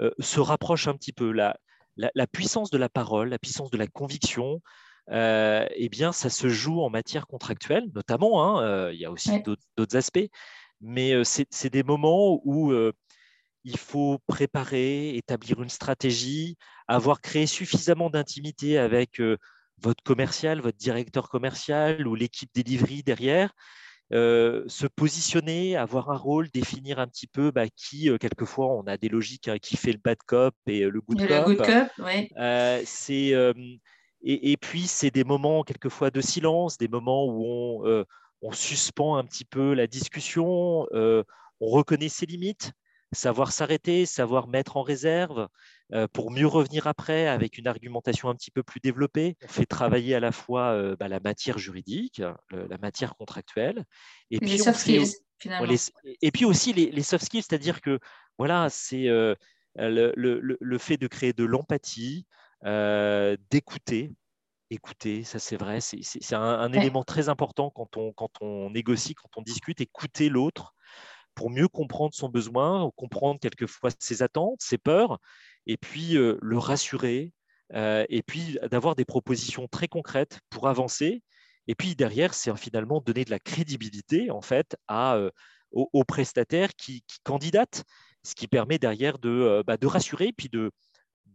euh, 0.00 0.10
se 0.18 0.40
rapproche 0.40 0.88
un 0.88 0.94
petit 0.94 1.12
peu. 1.12 1.32
La, 1.32 1.56
la, 1.96 2.26
puissance 2.26 2.70
de 2.70 2.78
la 2.78 2.88
parole, 2.88 3.28
la 3.28 3.38
puissance 3.38 3.70
de 3.70 3.76
la 3.76 3.86
conviction, 3.86 4.60
euh, 5.10 5.66
eh 5.74 5.88
bien, 5.88 6.12
ça 6.12 6.30
se 6.30 6.48
joue 6.48 6.80
en 6.80 6.90
matière 6.90 7.26
contractuelle, 7.26 7.90
notamment. 7.94 8.58
Hein, 8.58 8.90
il 8.90 8.98
y 8.98 9.04
a 9.04 9.10
aussi 9.10 9.42
d'autres 9.42 9.96
aspects. 9.96 10.28
mais 10.80 11.14
c'est 11.24 11.70
des 11.70 11.82
moments 11.82 12.40
où 12.44 12.72
il 13.64 13.78
faut 13.78 14.18
préparer, 14.26 15.16
établir 15.16 15.62
une 15.62 15.68
stratégie, 15.68 16.56
avoir 16.88 17.20
créé 17.20 17.46
suffisamment 17.46 18.10
d'intimité 18.10 18.76
avec 18.78 19.20
votre 19.78 20.02
commercial, 20.02 20.60
votre 20.60 20.78
directeur 20.78 21.28
commercial 21.28 22.06
ou 22.06 22.14
l'équipe 22.14 22.50
delivery 22.54 23.02
derrière, 23.02 23.52
se 24.10 24.86
positionner, 24.86 25.76
avoir 25.76 26.10
un 26.10 26.16
rôle, 26.16 26.48
définir 26.50 26.98
un 26.98 27.06
petit 27.06 27.26
peu 27.26 27.50
bah, 27.50 27.66
qui, 27.74 28.10
quelquefois, 28.18 28.68
on 28.68 28.82
a 28.82 28.96
des 28.96 29.08
logiques, 29.08 29.48
hein, 29.48 29.58
qui 29.60 29.76
fait 29.76 29.92
le 29.92 30.00
bad 30.02 30.18
cop 30.26 30.54
et 30.66 30.80
le 30.80 31.00
good 31.00 31.18
cop. 31.18 31.28
Le 31.28 31.44
good 31.44 31.58
cop, 31.58 32.86
c'est, 32.86 33.34
et, 34.26 34.56
puis, 34.56 34.86
c'est 34.86 35.10
des 35.10 35.24
moments, 35.24 35.62
quelquefois, 35.64 36.10
de 36.10 36.20
silence, 36.20 36.78
des 36.78 36.88
moments 36.88 37.26
où 37.26 37.82
on, 37.84 38.04
on 38.42 38.52
suspend 38.52 39.16
un 39.16 39.24
petit 39.24 39.44
peu 39.44 39.74
la 39.74 39.86
discussion, 39.86 40.86
on 40.92 41.24
reconnaît 41.60 42.08
ses 42.08 42.26
limites, 42.26 42.72
savoir 43.14 43.52
s'arrêter, 43.52 44.06
savoir 44.06 44.48
mettre 44.48 44.76
en 44.76 44.82
réserve 44.82 45.48
euh, 45.92 46.06
pour 46.12 46.30
mieux 46.30 46.46
revenir 46.46 46.86
après 46.86 47.26
avec 47.26 47.58
une 47.58 47.66
argumentation 47.66 48.28
un 48.28 48.34
petit 48.34 48.50
peu 48.50 48.62
plus 48.62 48.80
développée. 48.80 49.36
On 49.44 49.48
fait 49.48 49.66
travailler 49.66 50.14
à 50.14 50.20
la 50.20 50.32
fois 50.32 50.72
euh, 50.72 50.96
bah, 50.98 51.08
la 51.08 51.20
matière 51.20 51.58
juridique, 51.58 52.22
la 52.50 52.78
matière 52.78 53.14
contractuelle, 53.16 53.84
et 54.30 54.38
puis, 54.38 54.58
soft 54.58 54.80
skills, 54.80 55.12
et 56.22 56.30
puis 56.30 56.44
aussi 56.44 56.72
les, 56.72 57.02
soft 57.02 57.24
skills, 57.24 57.42
c'est-à-dire 57.42 57.80
que 57.80 57.98
voilà, 58.38 58.68
c'est 58.70 59.08
euh, 59.08 59.34
le, 59.76 60.78
fait 60.78 60.96
de 60.96 61.06
créer 61.06 61.32
de 61.32 61.44
l'empathie, 61.44 62.26
d'écouter. 63.50 64.12
Écouter, 64.70 65.22
ça 65.22 65.38
c'est 65.38 65.56
vrai, 65.56 65.80
c'est 65.80 66.34
un, 66.34 66.72
élément 66.72 67.04
très 67.04 67.28
important 67.28 67.70
quand 67.70 67.96
on, 67.98 68.12
quand 68.12 68.30
on 68.40 68.70
négocie, 68.70 69.14
quand 69.14 69.28
on 69.36 69.42
discute, 69.42 69.80
écouter 69.80 70.28
l'autre 70.30 70.74
pour 71.34 71.50
mieux 71.50 71.68
comprendre 71.68 72.14
son 72.14 72.28
besoin, 72.28 72.90
comprendre 72.96 73.40
quelquefois 73.40 73.90
ses 73.98 74.22
attentes, 74.22 74.60
ses 74.60 74.78
peurs, 74.78 75.18
et 75.66 75.76
puis 75.76 76.16
euh, 76.16 76.38
le 76.42 76.58
rassurer, 76.58 77.32
euh, 77.74 78.04
et 78.08 78.22
puis 78.22 78.58
d'avoir 78.70 78.94
des 78.94 79.04
propositions 79.04 79.68
très 79.68 79.88
concrètes 79.88 80.40
pour 80.50 80.68
avancer. 80.68 81.22
Et 81.66 81.74
puis 81.74 81.96
derrière, 81.96 82.34
c'est 82.34 82.54
finalement 82.56 83.00
donner 83.00 83.24
de 83.24 83.30
la 83.30 83.38
crédibilité 83.38 84.30
en 84.30 84.42
fait 84.42 84.76
à, 84.86 85.16
euh, 85.16 85.30
aux, 85.72 86.04
prestataires 86.04 86.74
qui, 86.76 87.02
qui, 87.06 87.18
candidatent, 87.24 87.84
ce 88.22 88.34
qui 88.34 88.46
permet 88.46 88.78
derrière 88.78 89.18
de, 89.18 89.62
bah, 89.66 89.76
de 89.76 89.86
rassurer, 89.86 90.32
puis 90.36 90.48
de, 90.48 90.70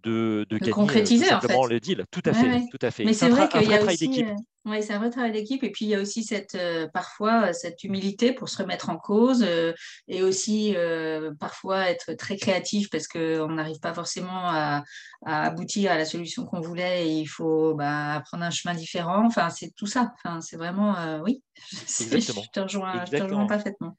de, 0.03 0.45
de, 0.49 0.57
gagner 0.57 0.71
concrétiser, 0.71 1.25
simplement 1.25 1.65
le 1.65 1.79
deal. 1.79 2.05
Tout 2.11 2.21
à 2.25 2.33
fait, 2.33 2.61
tout 2.71 2.85
à 2.85 2.91
fait. 2.91 3.05
Mais 3.05 3.13
c'est 3.13 3.29
vrai 3.29 3.47
qu'il 3.49 3.69
y 3.69 3.73
a 3.73 3.83
aussi, 3.83 4.25
oui, 4.65 4.83
c'est 4.83 4.93
un 4.93 4.99
vrai 4.99 5.09
travail 5.09 5.31
d'équipe. 5.31 5.63
Et 5.63 5.71
puis, 5.71 5.85
il 5.85 5.87
y 5.89 5.95
a 5.95 6.01
aussi 6.01 6.23
cette, 6.23 6.55
euh, 6.55 6.87
parfois 6.93 7.53
cette 7.53 7.83
humilité 7.83 8.33
pour 8.33 8.49
se 8.49 8.61
remettre 8.61 8.89
en 8.89 8.97
cause 8.97 9.43
euh, 9.47 9.73
et 10.07 10.21
aussi 10.21 10.75
euh, 10.75 11.33
parfois 11.39 11.89
être 11.89 12.13
très 12.13 12.35
créatif 12.35 12.89
parce 12.89 13.07
qu'on 13.07 13.47
n'arrive 13.47 13.79
pas 13.79 13.93
forcément 13.93 14.49
à, 14.49 14.83
aboutir 15.25 15.91
à 15.91 15.97
la 15.97 16.05
solution 16.05 16.45
qu'on 16.45 16.61
voulait 16.61 17.07
et 17.07 17.11
il 17.11 17.25
faut 17.25 17.73
bah, 17.73 18.21
prendre 18.25 18.43
un 18.43 18.49
chemin 18.51 18.75
différent. 18.75 19.25
Enfin, 19.25 19.49
c'est 19.49 19.73
tout 19.75 19.87
ça. 19.87 20.13
Enfin, 20.15 20.41
c'est 20.41 20.57
vraiment, 20.57 21.21
oui, 21.23 21.41
je 21.71 22.49
te 22.51 22.59
rejoins, 22.59 23.05
je 23.05 23.17
te 23.17 23.23
rejoins 23.23 23.47
parfaitement. 23.47 23.95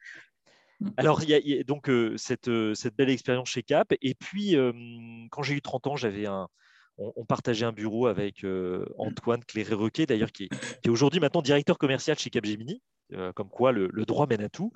Mm. 0.81 0.89
Alors, 0.97 1.23
il 1.23 1.31
y, 1.31 1.59
a 1.59 1.63
donc 1.63 1.91
cette, 2.17 2.51
cette, 2.75 2.97
belle 2.97 3.11
expérience 3.11 3.49
chez 3.49 3.63
Cap. 3.63 3.93
Et 4.03 4.15
puis, 4.15 4.57
quand 5.31 5.43
j'ai 5.43 5.55
eu 5.55 5.63
30 5.63 5.87
ans, 5.89 5.97
j'avais 5.97 6.27
un, 6.27 6.49
on, 7.01 7.25
partageait 7.25 7.65
un 7.65 7.73
bureau 7.73 8.07
avec 8.07 8.45
euh, 8.45 8.85
Antoine 8.99 9.43
Cléré-Requet, 9.45 10.07
d'ailleurs, 10.07 10.33
qui 10.33 10.49
est, 10.85 10.89
aujourd'hui 10.89 11.21
maintenant 11.21 11.43
directeur 11.43 11.79
commercial 11.79 12.19
chez 12.19 12.31
Capgemini, 12.31 12.83
comme 13.35 13.49
quoi 13.49 13.73
le, 13.73 13.89
droit 14.05 14.27
mène 14.27 14.43
à 14.43 14.49
tout. 14.49 14.73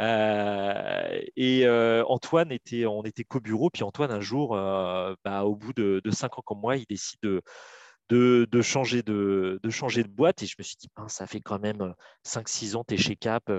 Euh, 0.00 1.20
et 1.36 1.68
Antoine 2.06 2.52
était, 2.52 2.86
on 2.86 3.02
était 3.02 3.24
co-bureau, 3.24 3.70
puis 3.70 3.82
Antoine, 3.82 4.10
un 4.10 4.20
jour, 4.20 4.54
bah, 5.24 5.44
au 5.44 5.56
bout 5.56 5.72
de, 5.72 6.00
cinq 6.10 6.38
ans 6.38 6.42
comme 6.44 6.60
moi, 6.60 6.76
il 6.76 6.84
décide 6.88 7.18
de, 7.22 7.42
de, 8.12 8.62
changer 8.62 9.02
de 9.02 10.08
boîte. 10.08 10.42
Et 10.42 10.46
je 10.46 10.56
me 10.58 10.62
suis 10.62 10.76
dit, 10.76 10.88
ça 11.08 11.26
fait 11.26 11.40
quand 11.40 11.58
même 11.58 11.94
5-6 12.24 12.76
ans, 12.76 12.84
tu 12.86 12.94
es 12.94 12.96
chez 12.96 13.16
Cap. 13.16 13.50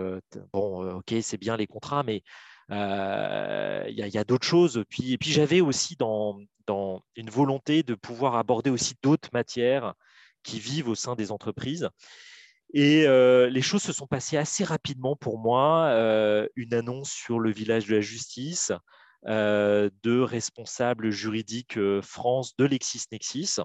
bon, 0.52 0.98
ok, 0.98 1.14
c'est 1.22 1.38
bien 1.38 1.58
les 1.58 1.68
contrats, 1.68 2.04
mais 2.04 2.24
il 2.70 3.96
y 3.96 4.18
a, 4.18 4.24
d'autres 4.24 4.48
choses. 4.48 4.84
Puis, 4.90 5.14
et 5.14 5.18
puis 5.18 5.32
j'avais 5.32 5.62
aussi 5.62 5.96
dans, 5.96 6.40
dans 6.68 7.04
une 7.16 7.30
volonté 7.30 7.84
de 7.84 7.96
pouvoir 7.96 8.36
aborder 8.36 8.70
aussi 8.70 8.96
d'autres 9.02 9.30
matières 9.34 9.94
qui 10.44 10.60
vivent 10.60 10.90
au 10.90 10.96
sein 10.96 11.16
des 11.16 11.32
entreprises. 11.32 11.90
Et 12.74 13.06
les 13.06 13.62
choses 13.62 13.84
se 13.84 13.94
sont 13.94 14.08
passées 14.08 14.38
assez 14.38 14.64
rapidement 14.64 15.16
pour 15.16 15.40
moi. 15.40 15.90
une 16.56 16.74
annonce 16.74 17.12
sur 17.12 17.40
le 17.40 17.52
village 17.52 17.88
de 17.88 17.96
la 17.96 18.02
justice 18.02 18.72
de 19.26 20.20
responsables 20.20 21.12
juridiques 21.12 21.80
France 22.02 22.56
de 22.58 22.66
LexisNexis. 22.66 23.60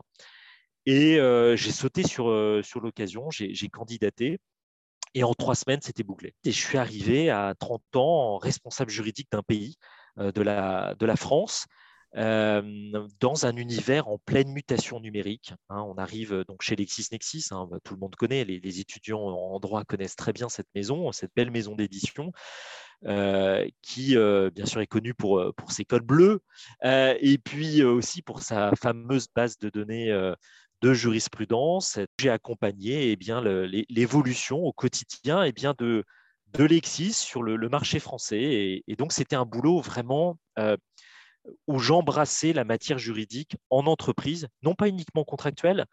Et 0.86 1.18
j'ai 1.56 1.72
sauté 1.72 2.02
sur, 2.02 2.32
sur 2.64 2.80
l'occasion, 2.80 3.30
j'ai 3.30 3.68
candidaté. 3.68 4.38
Et 5.14 5.24
en 5.24 5.34
trois 5.34 5.54
semaines, 5.54 5.80
c'était 5.82 6.02
bouclé. 6.02 6.34
Et 6.44 6.52
je 6.52 6.58
suis 6.58 6.78
arrivé 6.78 7.30
à 7.30 7.54
30 7.58 7.82
ans 7.96 8.38
responsable 8.38 8.90
juridique 8.90 9.28
d'un 9.32 9.42
pays, 9.42 9.76
euh, 10.18 10.32
de, 10.32 10.42
la, 10.42 10.94
de 10.98 11.06
la 11.06 11.16
France, 11.16 11.66
euh, 12.16 12.62
dans 13.20 13.46
un 13.46 13.56
univers 13.56 14.08
en 14.08 14.18
pleine 14.18 14.50
mutation 14.52 15.00
numérique. 15.00 15.52
Hein. 15.68 15.82
on 15.82 15.96
arrive 15.96 16.32
euh, 16.32 16.44
donc 16.44 16.62
chez 16.62 16.76
LexisNexis, 16.76 17.48
hein, 17.50 17.68
bah, 17.70 17.78
tout 17.84 17.94
le 17.94 18.00
monde 18.00 18.16
connaît, 18.16 18.44
les, 18.44 18.80
étudiants 18.80 19.20
en 19.20 19.58
droit 19.60 19.84
connaissent 19.84 20.16
très 20.16 20.32
bien 20.32 20.48
cette 20.48 20.68
maison, 20.74 21.12
cette 21.12 21.32
belle 21.34 21.50
maison 21.50 21.74
d'édition. 21.74 22.32
qui 23.82 24.16
bien 24.54 24.66
sûr 24.66 24.80
est 24.80 24.86
connue 24.86 25.14
pour, 25.14 25.52
pour 25.56 25.70
ses 25.70 25.84
codes 25.84 26.06
bleus 26.06 26.40
et 26.82 27.38
puis 27.38 27.84
aussi 27.84 28.22
pour 28.22 28.42
sa 28.42 28.72
fameuse 28.74 29.28
base 29.34 29.56
de 29.58 29.70
données 29.70 30.12
de 30.82 30.92
jurisprudence. 30.92 31.98
J'ai 32.20 32.30
accompagné 32.30 33.10
eh 33.10 33.16
bien, 33.16 33.42
l'évolution 33.88 34.58
au 34.58 34.72
quotidien 34.72 35.42
eh 35.44 35.52
bien, 35.52 35.74
de, 35.78 36.04
Lexis 36.58 37.12
sur 37.12 37.42
le, 37.42 37.68
marché 37.68 37.98
français. 38.00 38.82
Et, 38.86 38.96
donc, 38.96 39.12
c'était 39.12 39.36
un 39.36 39.44
boulot 39.44 39.80
vraiment 39.80 40.38
euh, 40.58 40.76
où 41.66 41.78
j'embrassais 41.78 42.52
la 42.52 42.64
matière 42.64 42.98
juridique 42.98 43.56
en 43.70 43.86
entreprise, 43.86 44.48
non 44.62 44.74
pas 44.74 44.88
uniquement 44.88 45.24
contractuelle, 45.24 45.86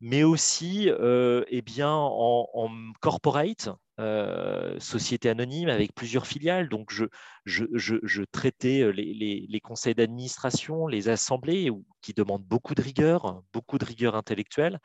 mais 0.00 0.22
aussi 0.22 0.88
euh, 0.90 1.44
eh 1.48 1.62
bien, 1.62 1.92
en, 1.92 2.70
corporate, 3.00 3.70
euh, 3.98 4.78
société 4.78 5.30
anonyme 5.30 5.68
avec 5.68 5.94
plusieurs 5.94 6.26
filiales. 6.26 6.68
Donc, 6.68 6.92
je, 6.92 7.06
je, 7.46 8.22
traitais 8.24 8.92
les, 8.92 9.60
conseils 9.62 9.94
d'administration, 9.94 10.86
les 10.86 11.08
assemblées 11.08 11.70
qui 12.02 12.12
demandent 12.12 12.44
beaucoup 12.44 12.74
de 12.74 12.82
rigueur, 12.82 13.42
beaucoup 13.52 13.78
de 13.78 13.84
rigueur 13.84 14.14
intellectuelle 14.14 14.80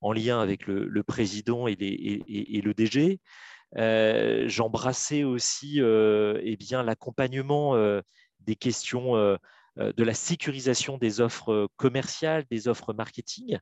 en 0.00 0.12
lien 0.12 0.40
avec 0.40 0.66
le, 0.66 1.02
président 1.02 1.66
et, 1.66 1.76
et, 1.78 2.60
le 2.60 2.74
DG. 2.74 3.20
Euh, 3.78 4.48
j'embrassais 4.48 5.24
aussi 5.24 5.80
eh 5.80 6.56
bien 6.56 6.82
l'accompagnement 6.82 7.76
des 8.40 8.56
questions 8.56 9.14
de 9.76 10.04
la 10.04 10.14
sécurisation 10.14 10.98
des 10.98 11.20
offres 11.20 11.68
commerciales, 11.76 12.44
des 12.50 12.68
offres 12.68 12.92
marketing, 12.92 13.58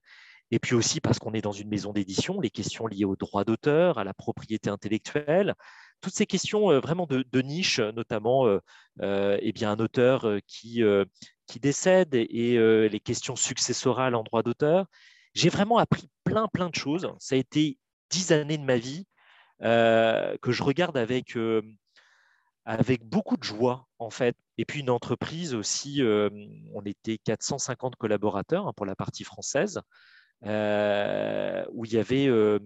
et 0.50 0.58
puis 0.58 0.74
aussi 0.74 1.00
parce 1.00 1.18
qu'on 1.18 1.32
est 1.32 1.42
dans 1.42 1.52
une 1.52 1.68
maison 1.68 1.92
d'édition, 1.92 2.40
les 2.40 2.50
questions 2.50 2.86
liées 2.86 3.04
au 3.04 3.16
droit 3.16 3.44
d'auteur, 3.44 3.98
à 3.98 4.04
la 4.04 4.14
propriété 4.14 4.68
intellectuelle, 4.68 5.54
toutes 6.00 6.14
ces 6.14 6.26
questions 6.26 6.70
euh, 6.70 6.80
vraiment 6.80 7.06
de, 7.06 7.42
niche, 7.42 7.78
notamment 7.78 8.46
euh, 8.46 8.58
euh, 9.02 9.38
eh 9.40 9.52
bien, 9.52 9.72
un 9.72 9.78
auteur 9.78 10.26
qui, 10.46 10.82
qui 11.46 11.60
décède 11.60 12.14
et, 12.14 12.88
les 12.88 13.00
questions 13.00 13.36
successorales 13.36 14.14
en 14.14 14.22
droit 14.22 14.42
d'auteur. 14.42 14.86
J'ai 15.34 15.48
vraiment 15.48 15.78
appris 15.78 16.08
plein, 16.24 16.48
plein 16.48 16.68
de 16.68 16.74
choses. 16.74 17.08
Ça 17.18 17.34
a 17.34 17.38
été 17.38 17.78
dix 18.10 18.32
années 18.32 18.58
de 18.58 18.64
ma 18.64 18.78
vie 18.78 19.06
que 19.60 20.52
je 20.52 20.62
regarde 20.62 20.96
avec, 20.96 21.36
avec 22.64 23.04
beaucoup 23.04 23.36
de 23.36 23.44
joie, 23.44 23.86
en 23.98 24.10
fait. 24.10 24.36
Et 24.58 24.64
puis 24.64 24.80
une 24.80 24.90
entreprise 24.90 25.54
aussi, 25.54 26.02
on 26.02 26.82
était 26.84 27.18
450 27.18 27.96
collaborateurs 27.96 28.66
hein, 28.66 28.72
pour 28.74 28.86
la 28.86 28.96
partie 28.96 29.24
française. 29.24 29.80
Euh, 30.46 31.64
où 31.72 31.84
il 31.84 31.92
y 31.92 31.98
avait, 31.98 32.26
euh, 32.26 32.58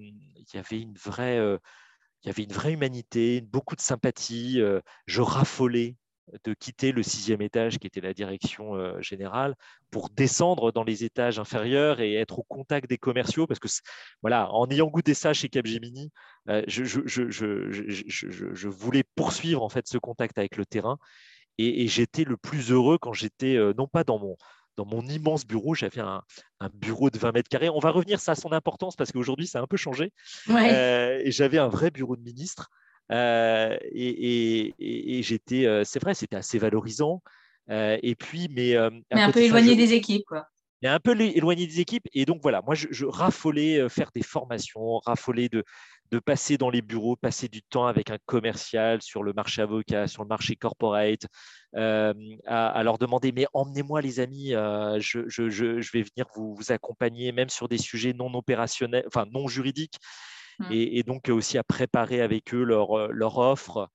une 0.70 0.94
vraie 0.94 1.38
euh, 1.38 1.58
humanité, 2.68 3.40
beaucoup 3.40 3.74
de 3.74 3.80
sympathie. 3.80 4.60
Je 5.06 5.20
raffolais 5.20 5.96
de 6.44 6.54
quitter 6.54 6.92
le 6.92 7.02
sixième 7.02 7.42
étage 7.42 7.78
qui 7.78 7.86
était 7.86 8.00
la 8.00 8.14
direction 8.14 8.98
générale 9.02 9.54
pour 9.90 10.08
descendre 10.08 10.72
dans 10.72 10.84
les 10.84 11.04
étages 11.04 11.38
inférieurs 11.38 12.00
et 12.00 12.14
être 12.14 12.38
au 12.38 12.42
contact 12.44 12.88
des 12.88 12.96
commerciaux 12.96 13.46
parce 13.46 13.60
que 13.60 13.68
voilà 14.22 14.50
en 14.50 14.66
ayant 14.70 14.86
goûté 14.86 15.12
ça 15.12 15.34
chez 15.34 15.50
Capgemini 15.50 16.10
je, 16.46 16.82
je, 16.82 18.68
voulais 18.68 19.04
poursuivre 19.16 19.62
en 19.62 19.68
fait 19.68 19.86
ce 19.86 19.98
contact 19.98 20.38
avec 20.38 20.56
le 20.56 20.64
terrain 20.64 20.96
et 21.58 21.86
j'étais 21.88 22.24
le 22.24 22.38
plus 22.38 22.72
heureux 22.72 22.96
quand 22.96 23.12
j'étais 23.12 23.58
non 23.76 23.86
pas 23.86 24.02
dans 24.02 24.18
mon 24.18 24.38
dans 24.76 24.86
mon 24.86 25.02
immense 25.02 25.46
bureau, 25.46 25.74
j'avais 25.74 26.00
un, 26.00 26.22
bureau 26.74 27.10
de 27.10 27.18
20 27.18 27.32
mètres 27.32 27.48
carrés. 27.48 27.68
On 27.68 27.78
va 27.78 27.90
revenir 27.90 28.20
ça 28.20 28.32
à 28.32 28.34
son 28.34 28.52
importance 28.52 28.96
parce 28.96 29.12
qu'aujourd'hui, 29.12 29.46
ça 29.46 29.58
a 29.60 29.62
un 29.62 29.66
peu 29.66 29.76
changé. 29.76 30.12
Euh, 30.48 31.20
et 31.22 31.30
j'avais 31.30 31.58
un 31.58 31.68
vrai 31.68 31.90
bureau 31.90 32.16
de 32.16 32.22
ministre 32.22 32.70
et, 33.10 34.72
j'étais, 35.22 35.84
c'est 35.84 36.00
vrai, 36.00 36.14
c'était 36.14 36.36
assez 36.36 36.58
valorisant. 36.58 37.22
et 37.70 38.14
puis, 38.18 38.48
mais, 38.50 38.74
mais 39.12 39.22
un 39.22 39.30
peu 39.30 39.40
éloigné 39.40 39.76
des 39.76 39.92
équipes, 39.92 40.24
quoi 40.26 40.48
un 40.86 41.00
peu 41.00 41.18
éloigné 41.18 41.66
des 41.66 41.80
équipes. 41.80 42.06
Et 42.12 42.24
donc 42.24 42.40
voilà, 42.42 42.62
moi, 42.62 42.74
je, 42.74 43.06
raffolais 43.06 43.88
faire 43.88 44.10
des 44.14 44.22
formations, 44.22 44.98
raffolais 45.06 45.48
de, 45.48 45.64
de 46.14 46.20
passer 46.20 46.56
dans 46.56 46.70
les 46.70 46.80
bureaux, 46.80 47.16
passer 47.16 47.48
du 47.48 47.60
temps 47.60 47.86
avec 47.86 48.08
un 48.08 48.18
commercial 48.24 49.02
sur 49.02 49.24
le 49.24 49.32
marché 49.32 49.62
avocat, 49.62 50.06
sur 50.06 50.22
le 50.22 50.28
marché 50.28 50.54
corporate, 50.54 51.26
à, 51.74 52.82
leur 52.84 52.98
demander 52.98 53.32
mais 53.32 53.46
emmenez-moi 53.52 54.00
les 54.00 54.20
amis, 54.20 54.50
je, 54.50 55.92
vais 55.92 56.02
venir 56.02 56.26
vous, 56.36 56.56
accompagner 56.68 57.32
même 57.32 57.48
sur 57.48 57.68
des 57.68 57.78
sujets 57.78 58.12
non 58.12 58.32
opérationnels, 58.32 59.02
enfin 59.08 59.26
non 59.32 59.48
juridiques, 59.48 59.98
mmh. 60.60 60.66
et, 60.70 61.02
donc 61.02 61.28
aussi 61.30 61.58
à 61.58 61.64
préparer 61.64 62.20
avec 62.20 62.54
eux 62.54 62.62
leur, 62.62 63.08
leur 63.08 63.38
offre. 63.38 63.88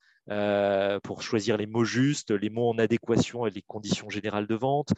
pour 1.04 1.22
choisir 1.22 1.56
les 1.56 1.68
mots 1.68 1.86
justes, 1.86 2.32
les 2.32 2.50
mots 2.50 2.70
en 2.70 2.78
adéquation 2.80 3.44
avec 3.44 3.56
les 3.56 3.64
conditions 3.66 4.10
générales 4.10 4.48
de 4.48 4.56
vente. 4.56 4.90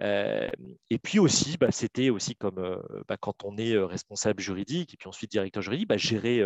Euh, 0.00 0.48
et 0.90 0.98
puis 0.98 1.18
aussi, 1.18 1.56
bah, 1.56 1.70
c'était 1.70 2.10
aussi 2.10 2.36
comme 2.36 2.58
euh, 2.58 2.76
bah, 3.08 3.16
quand 3.18 3.44
on 3.44 3.56
est 3.56 3.72
euh, 3.72 3.86
responsable 3.86 4.42
juridique 4.42 4.92
et 4.94 4.96
puis 4.96 5.08
ensuite 5.08 5.30
directeur 5.30 5.62
juridique, 5.62 5.88
bah, 5.88 5.96
gérer 5.96 6.44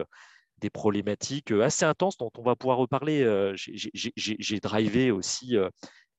des 0.58 0.70
problématiques 0.70 1.52
assez 1.52 1.84
intenses 1.84 2.18
dont 2.18 2.30
on 2.36 2.42
va 2.42 2.54
pouvoir 2.54 2.78
reparler. 2.78 3.24
J'ai 3.56 4.60
drivé 4.60 5.10
aussi, 5.10 5.56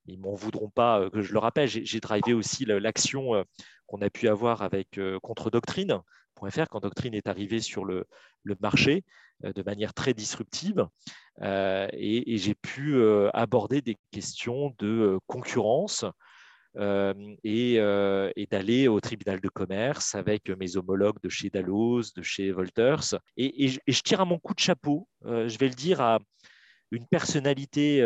ils 0.08 0.18
ne 0.18 0.24
m'en 0.24 0.34
voudront 0.34 0.70
pas 0.70 1.10
que 1.12 1.22
je 1.22 1.32
le 1.32 1.40
rappelle, 1.40 1.68
j'ai 1.68 2.00
drivé 2.00 2.34
aussi 2.34 2.66
l'action 2.66 3.46
qu'on 3.86 4.02
a 4.02 4.10
pu 4.10 4.28
avoir 4.28 4.64
avec 4.64 5.00
contre-doctrine.fr 5.22 6.66
quand 6.72 6.80
Doctrine 6.80 7.14
est 7.14 7.28
arrivé 7.28 7.60
sur 7.60 7.86
le, 7.86 8.08
marché 8.62 9.04
de 9.44 9.62
manière 9.62 9.94
très 9.94 10.16
disruptive. 10.16 10.88
et 11.44 12.38
j'ai 12.38 12.56
pu 12.56 13.00
aborder 13.36 13.82
des 13.84 14.00
questions 14.10 14.74
de 14.80 15.20
concurrence, 15.28 16.04
et, 16.76 18.48
d'aller 18.50 18.88
au 18.88 19.00
tribunal 19.00 19.42
de 19.42 19.50
commerce 19.50 20.16
avec 20.16 20.50
mes 20.50 20.78
homologues 20.78 21.22
de 21.24 21.30
chez 21.30 21.50
Dalloz, 21.50 22.14
de 22.14 22.22
chez 22.22 22.52
Wolters. 22.52 23.16
Et, 23.38 23.70
je 23.70 24.02
tire 24.02 24.22
à 24.22 24.26
mon 24.26 24.40
coup 24.40 24.54
de 24.54 24.60
chapeau, 24.60 25.08
je 25.24 25.58
vais 25.58 25.68
le 25.68 25.76
dire, 25.76 26.02
à 26.02 26.20
une 26.92 27.08
personnalité 27.08 28.02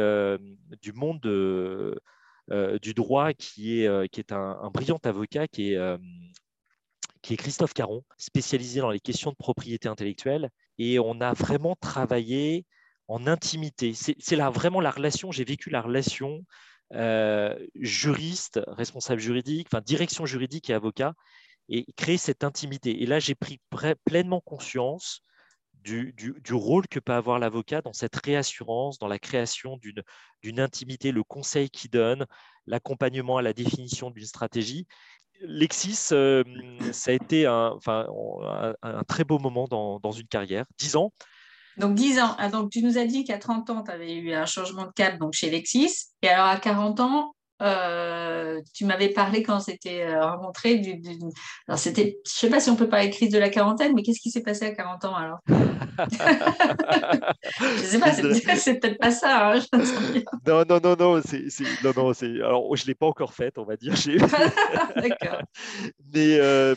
du 0.81 0.93
monde 0.93 1.21
du 1.21 2.93
droit 2.93 3.33
qui 3.33 3.81
est, 3.81 4.09
qui 4.09 4.19
est 4.19 4.31
un, 4.31 4.69
brillant 4.73 4.99
avocat, 5.03 5.47
qui 5.47 5.73
est, 5.73 5.97
qui 7.21 7.33
est 7.33 7.37
Christophe 7.37 7.73
Caron, 7.73 8.03
spécialisé 8.17 8.81
dans 8.81 8.91
les 8.91 8.99
questions 8.99 9.31
de 9.31 9.35
propriété 9.35 9.87
intellectuelle. 9.87 10.49
Et 10.77 10.99
on 10.99 11.21
a 11.21 11.33
vraiment 11.33 11.75
travaillé 11.75 12.65
en 13.07 13.27
intimité. 13.27 13.93
C'est 13.93 14.35
vraiment 14.35 14.81
la 14.81 14.91
relation, 14.91 15.31
j'ai 15.31 15.43
vécu 15.43 15.69
la 15.69 15.81
relation 15.81 16.43
euh, 16.93 17.57
juriste, 17.75 18.59
responsable 18.67 19.19
juridique, 19.19 19.67
enfin 19.71 19.81
direction 19.81 20.25
juridique 20.25 20.69
et 20.69 20.73
avocat, 20.73 21.13
et 21.69 21.85
créer 21.97 22.17
cette 22.17 22.43
intimité. 22.43 23.01
Et 23.01 23.05
là, 23.05 23.19
j'ai 23.19 23.35
pris 23.35 23.59
pleinement 24.05 24.41
conscience 24.41 25.21
du, 25.85 26.53
rôle 26.53 26.87
que 26.87 26.99
peut 26.99 27.13
avoir 27.13 27.39
l'avocat 27.39 27.81
dans 27.81 27.93
cette 27.93 28.15
réassurance, 28.25 28.97
dans 28.97 29.07
la 29.07 29.19
création 29.19 29.77
d'une 30.41 30.59
intimité, 30.59 31.11
le 31.11 31.23
conseil 31.23 31.69
qu'il 31.69 31.91
donne, 31.91 32.25
l'accompagnement 32.65 33.37
à 33.37 33.41
la 33.41 33.53
définition 33.53 34.09
d'une 34.09 34.25
stratégie. 34.25 34.87
Lexis, 35.41 36.09
euh, 36.11 36.43
ça 36.91 37.11
a 37.11 37.13
été 37.13 37.45
un, 37.45 37.77
très 39.07 39.23
beau 39.23 39.37
moment 39.37 39.67
dans, 39.67 40.11
une 40.11 40.27
carrière, 40.27 40.65
dix 40.77 40.95
ans. 40.95 41.11
Donc 41.77 41.95
10 41.95 42.19
ans. 42.19 42.35
Ah, 42.37 42.49
donc 42.49 42.71
tu 42.71 42.81
nous 42.81 42.97
as 42.97 43.05
dit 43.05 43.23
qu'à 43.23 43.37
30 43.37 43.69
ans, 43.69 43.83
tu 43.83 43.91
avais 43.91 44.15
eu 44.15 44.33
un 44.33 44.45
changement 44.45 44.85
de 44.85 44.91
cap 44.91 45.17
donc 45.19 45.33
chez 45.33 45.49
Lexis. 45.49 46.07
Et 46.21 46.29
alors 46.29 46.47
à 46.47 46.57
40 46.57 46.99
ans, 47.01 47.34
euh, 47.61 48.59
tu 48.73 48.83
m'avais 48.85 49.09
parlé 49.09 49.41
quand 49.41 49.57
on 49.57 49.61
s'était 49.61 50.03
euh, 50.03 50.25
rencontrés. 50.25 50.75
Du, 50.79 51.01
Alors, 51.67 51.79
c'était, 51.79 52.19
je 52.25 52.31
ne 52.31 52.39
sais 52.39 52.49
pas 52.49 52.59
si 52.59 52.69
on 52.69 52.75
peut 52.75 52.89
parler 52.89 53.07
de 53.09 53.13
crise 53.13 53.31
de 53.31 53.39
la 53.39 53.49
quarantaine, 53.49 53.93
mais 53.95 54.03
qu'est-ce 54.03 54.19
qui 54.19 54.29
s'est 54.29 54.41
passé 54.41 54.65
à 54.65 54.71
40 54.71 55.05
ans 55.05 55.15
alors? 55.15 55.39
Je 57.59 57.65
ne 57.65 57.77
sais 57.77 57.99
pas, 57.99 58.11
c'est, 58.55 58.79
peut-être 58.79 58.97
pas 58.97 59.11
ça. 59.11 59.53
Hein, 59.53 59.61
non, 60.47 60.63
non, 60.67 60.79
non, 60.83 60.95
non, 60.97 61.21
c'est, 61.23 61.45
non, 61.83 61.93
non, 61.95 62.13
c'est... 62.13 62.41
Alors, 62.41 62.75
je 62.75 62.83
ne 62.83 62.87
l'ai 62.87 62.95
pas 62.95 63.05
encore 63.05 63.33
faite, 63.33 63.57
on 63.57 63.63
va 63.63 63.77
dire. 63.77 63.93
D'accord. 64.95 65.41
Mais 66.13 66.37
euh, 66.39 66.75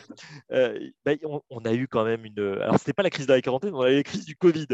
bah, 1.05 1.11
on, 1.49 1.59
a 1.65 1.73
eu 1.73 1.87
quand 1.87 2.05
même 2.05 2.23
une. 2.25 2.39
Alors, 2.39 2.75
ce 2.75 2.81
n'était 2.81 2.93
pas 2.93 3.03
la 3.03 3.09
crise 3.09 3.27
de 3.27 3.33
la 3.33 3.41
quarantaine, 3.41 3.73
on 3.73 3.81
a 3.81 3.91
eu 3.91 3.97
la 3.97 4.03
crise 4.03 4.25
du 4.25 4.35
Covid. 4.35 4.67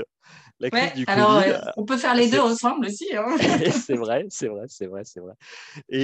La 0.59 0.69
crise 0.69 0.93
du 0.93 1.05
alors, 1.07 1.41
COVID, 1.41 1.55
on 1.77 1.85
peut 1.85 1.97
faire 1.97 2.15
les 2.15 2.29
deux 2.29 2.39
ensemble 2.39 2.87
aussi. 2.87 3.07
Hein. 3.15 3.37
c'est 3.71 3.95
vrai, 3.95 4.25
c'est 4.29 4.47
vrai, 4.47 4.65
c'est 4.67 4.87
vrai, 4.87 5.01
c'est 5.05 5.19
vrai. 5.19 5.33
Et, 5.89 5.94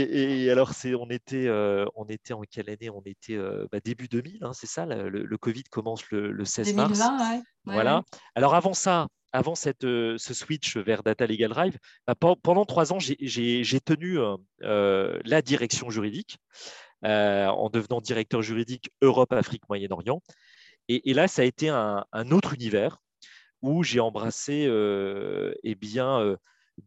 alors, 0.49 0.71
on, 0.99 1.09
était, 1.09 1.47
euh, 1.47 1.85
on 1.95 2.05
était 2.05 2.33
en 2.33 2.41
quelle 2.41 2.69
année? 2.69 2.89
On 2.89 3.01
était 3.05 3.35
euh, 3.35 3.67
bah, 3.71 3.79
début 3.83 4.07
2000, 4.07 4.43
hein, 4.43 4.51
c'est 4.53 4.67
ça 4.67 4.85
le, 4.85 5.37
Covid 5.37 5.63
commence 5.63 6.09
le, 6.11 6.45
16 6.45 6.73
mars. 6.75 6.99
2020, 6.99 7.35
ouais. 7.35 7.41
Voilà. 7.65 8.03
Alors, 8.35 8.55
avant 8.55 8.73
ça, 8.73 9.07
avant 9.33 9.55
cette, 9.55 9.83
euh, 9.83 10.17
ce 10.17 10.33
switch 10.33 10.77
vers 10.77 11.03
Data 11.03 11.25
Legal 11.25 11.49
Drive, 11.49 11.77
bah, 12.07 12.15
pendant 12.15 12.65
trois 12.65 12.93
ans, 12.93 12.99
j'ai, 12.99 13.79
tenu 13.83 14.19
la 14.59 15.41
direction 15.41 15.89
juridique 15.89 16.37
en 17.03 17.69
devenant 17.69 18.01
directeur 18.01 18.41
juridique 18.41 18.91
Europe, 19.01 19.33
Afrique, 19.33 19.63
Moyen-Orient. 19.69 20.21
Et, 20.87 21.13
là, 21.13 21.27
ça 21.27 21.41
a 21.41 21.45
été 21.45 21.69
un, 21.69 22.05
autre 22.31 22.53
univers 22.53 22.97
où 23.61 23.83
j'ai 23.83 23.99
embrassé 23.99 24.69
eh 25.63 25.75
bien, 25.75 26.37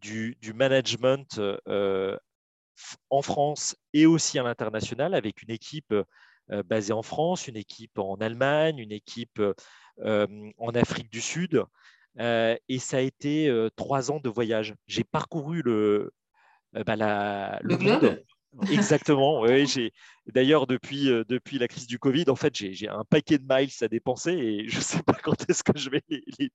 du, 0.00 0.36
du, 0.40 0.52
management 0.52 1.40
en 3.10 3.22
France 3.22 3.76
et 3.92 4.06
aussi 4.06 4.38
à 4.38 4.42
l'international 4.42 5.14
avec 5.14 5.42
une 5.42 5.50
équipe 5.50 5.94
euh, 6.50 6.62
basée 6.62 6.92
en 6.92 7.02
France, 7.02 7.48
une 7.48 7.56
équipe 7.56 7.98
en 7.98 8.16
Allemagne, 8.16 8.78
une 8.78 8.92
équipe 8.92 9.40
euh, 10.00 10.26
en 10.58 10.74
Afrique 10.74 11.10
du 11.10 11.20
Sud. 11.20 11.64
Euh, 12.20 12.56
et 12.68 12.78
ça 12.78 12.98
a 12.98 13.00
été 13.00 13.50
trois 13.76 14.10
ans 14.10 14.20
de 14.20 14.28
voyage. 14.28 14.74
J'ai 14.86 15.04
parcouru 15.04 15.62
le, 15.62 16.12
bah, 16.72 17.58
le, 17.62 17.78
monde. 17.78 18.22
Exactement. 18.70 19.40
Oui, 19.40 19.66
j'ai 19.66 19.92
d'ailleurs 20.26 20.66
depuis, 20.66 21.10
euh, 21.10 21.24
depuis 21.28 21.58
la 21.58 21.68
crise 21.68 21.86
du 21.86 21.98
Covid, 21.98 22.24
en 22.28 22.36
fait, 22.36 22.54
j'ai 22.54 22.88
un 22.88 23.04
paquet 23.04 23.38
de 23.38 23.44
miles 23.48 23.70
à 23.80 23.88
dépenser 23.88 24.32
et 24.32 24.68
je 24.68 24.76
ne 24.76 24.82
sais 24.82 25.02
pas 25.02 25.14
quand 25.22 25.48
est-ce 25.48 25.62
que 25.62 25.76
je 25.78 25.90
vais 25.90 26.02
les, 26.08 26.50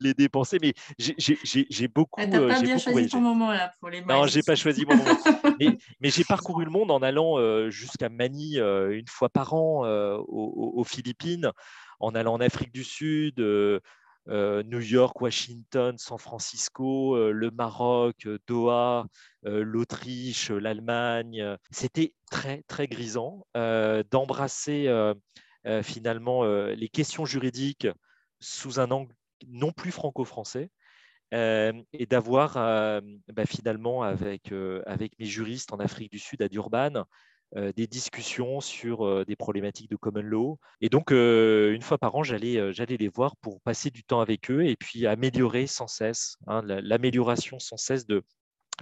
les, 0.00 0.14
dépenser, 0.14 0.58
mais 0.60 0.74
j'ai 0.98 1.88
beaucoup. 1.88 2.20
Ah, 2.20 2.26
n'as 2.26 2.46
pas 2.46 2.60
bien 2.60 2.78
choisi 2.78 3.08
ton 3.08 3.20
moment 3.20 3.50
là 3.50 3.72
pour 3.80 3.90
les 3.90 4.00
miles. 4.00 4.08
Non, 4.08 4.26
j'ai 4.26 4.42
pas 4.42 4.54
choisi 4.54 4.84
mon 4.84 4.96
moment. 4.96 5.18
mais, 6.00 6.10
j'ai 6.10 6.24
parcouru 6.24 6.64
le 6.64 6.70
monde 6.70 6.90
en 6.90 7.02
allant 7.02 7.38
euh, 7.38 7.70
jusqu'à 7.70 8.08
Manille 8.08 8.60
euh, 8.60 8.96
une 8.96 9.08
fois 9.08 9.28
par 9.28 9.54
an 9.54 9.84
aux, 9.86 10.72
aux, 10.76 10.84
Philippines, 10.84 11.50
en 12.00 12.14
allant 12.14 12.34
en 12.34 12.40
Afrique 12.40 12.72
du 12.72 12.84
Sud, 12.84 13.40
euh, 13.40 13.80
New 14.28 14.80
York, 14.80 15.20
Washington, 15.20 15.96
San 15.98 16.18
Francisco, 16.18 17.16
euh, 17.16 17.30
le 17.32 17.50
Maroc, 17.50 18.26
euh, 18.26 18.38
Doha, 18.46 19.06
l'Autriche, 19.42 20.50
l'Allemagne. 20.50 21.56
C'était 21.70 22.12
très, 22.30 22.62
très 22.66 22.88
grisant 22.88 23.46
d'embrasser 23.54 24.92
finalement 25.82 26.44
les 26.44 26.88
questions 26.88 27.24
juridiques 27.24 27.86
sous 28.40 28.80
un 28.80 28.90
angle 28.90 29.14
non 29.46 29.72
plus 29.72 29.92
franco-français. 29.92 30.70
et 31.32 32.06
d'avoir 32.10 32.54
bah, 33.32 33.46
finalement 33.46 34.02
avec, 34.02 34.52
avec 34.86 35.18
mes 35.18 35.26
juristes 35.26 35.72
en 35.72 35.78
Afrique 35.78 36.10
du 36.10 36.18
Sud 36.18 36.42
à 36.42 36.48
Durban 36.48 36.90
euh, 36.96 37.04
des 37.54 37.86
discussions 37.86 38.60
sur 38.60 39.06
euh, 39.06 39.24
des 39.24 39.36
problématiques 39.36 39.90
de 39.90 39.96
common 39.96 40.22
law. 40.22 40.58
Et 40.80 40.88
donc, 40.88 41.12
euh, 41.12 41.72
une 41.72 41.82
fois 41.82 41.98
par 41.98 42.14
an, 42.14 42.22
j'allais, 42.22 42.72
j'allais 42.72 42.96
les 42.96 43.08
voir 43.08 43.36
pour 43.36 43.60
passer 43.60 43.90
du 43.90 44.04
temps 44.04 44.20
avec 44.20 44.50
eux 44.50 44.64
et 44.66 44.76
puis 44.76 45.06
améliorer 45.06 45.66
sans 45.66 45.86
cesse, 45.86 46.36
hein, 46.46 46.62
l'amélioration 46.64 47.58
sans 47.58 47.76
cesse 47.76 48.06
de, 48.06 48.22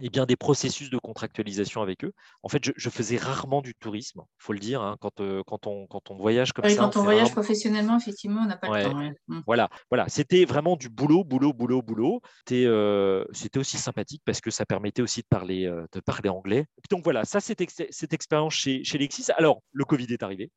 eh 0.02 0.11
bien, 0.11 0.26
des 0.26 0.37
processus 0.37 0.90
de 0.90 0.98
contractualisation 0.98 1.80
avec 1.80 2.04
eux. 2.04 2.12
En 2.42 2.48
fait, 2.48 2.62
je, 2.76 2.90
faisais 2.90 3.16
rarement 3.16 3.62
du 3.62 3.74
tourisme, 3.74 4.22
il 4.24 4.44
faut 4.44 4.52
le 4.52 4.59
dire, 4.59 4.82
hein, 4.82 4.96
quand, 5.00 5.20
euh, 5.20 5.42
quand, 5.46 5.66
on, 5.66 5.87
quand 5.87 6.11
on 6.11 6.16
voyage 6.16 6.52
comme 6.52 6.68
ça. 6.68 6.76
Quand 6.76 6.96
on, 6.96 7.02
voyage 7.02 7.32
professionnellement, 7.32 7.96
effectivement, 7.96 8.42
on 8.42 8.46
n'a 8.46 8.56
pas 8.56 8.68
le 8.68 8.85
temps. 8.85 9.12
Mmh. 9.28 9.40
Voilà, 9.46 9.70
voilà. 9.90 10.06
c'était 10.09 10.44
vraiment 10.44 10.76
du 10.76 10.88
boulot, 10.88 11.24
boulot, 11.24 11.52
boulot, 11.52 11.82
boulot. 11.82 12.20
C'était, 12.40 12.66
euh, 12.66 13.24
c'était 13.32 13.59
aussi 13.59 13.78
sympathique 13.78 14.22
parce 14.24 14.40
que 14.40 14.50
ça 14.50 14.66
permettait 14.66 15.02
aussi 15.02 15.20
de 15.20 15.26
parler, 15.28 15.66
euh, 15.66 15.87
de 15.92 16.00
parler 16.00 16.28
anglais. 16.28 16.66
donc 16.90 17.02
voilà, 17.04 17.24
ça, 17.24 17.40
c'était 17.40 17.66
cette 17.90 18.12
expérience 18.12 18.54
chez, 18.54 18.85
chez 18.85 18.98
Lexis. 18.98 19.30
Alors, 19.37 19.62
le 19.72 19.85
Covid 19.85 20.12
est 20.12 20.22
arrivé. 20.22 20.50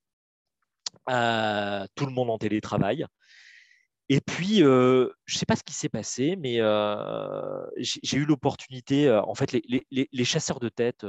tout 1.07 2.05
le 2.05 2.11
monde 2.11 2.29
en 2.29 2.37
télétravail. 2.37 3.05
Et 4.11 4.21
puis, 4.21 4.63
euh, 4.63 5.07
je 5.25 5.35
ne 5.35 5.39
sais 5.39 5.45
pas 5.45 5.55
ce 5.55 5.63
qui 5.63 5.73
s'est 5.73 5.89
passé, 5.89 6.35
mais 6.35 6.59
euh, 6.59 7.61
j'ai 7.77 8.17
eu 8.17 8.25
l'opportunité, 8.25 9.07
euh, 9.07 9.21
en 9.21 9.35
fait, 9.35 9.53
les, 9.53 10.23
chasseurs 10.25 10.59
de 10.59 10.69
tête 10.69 11.05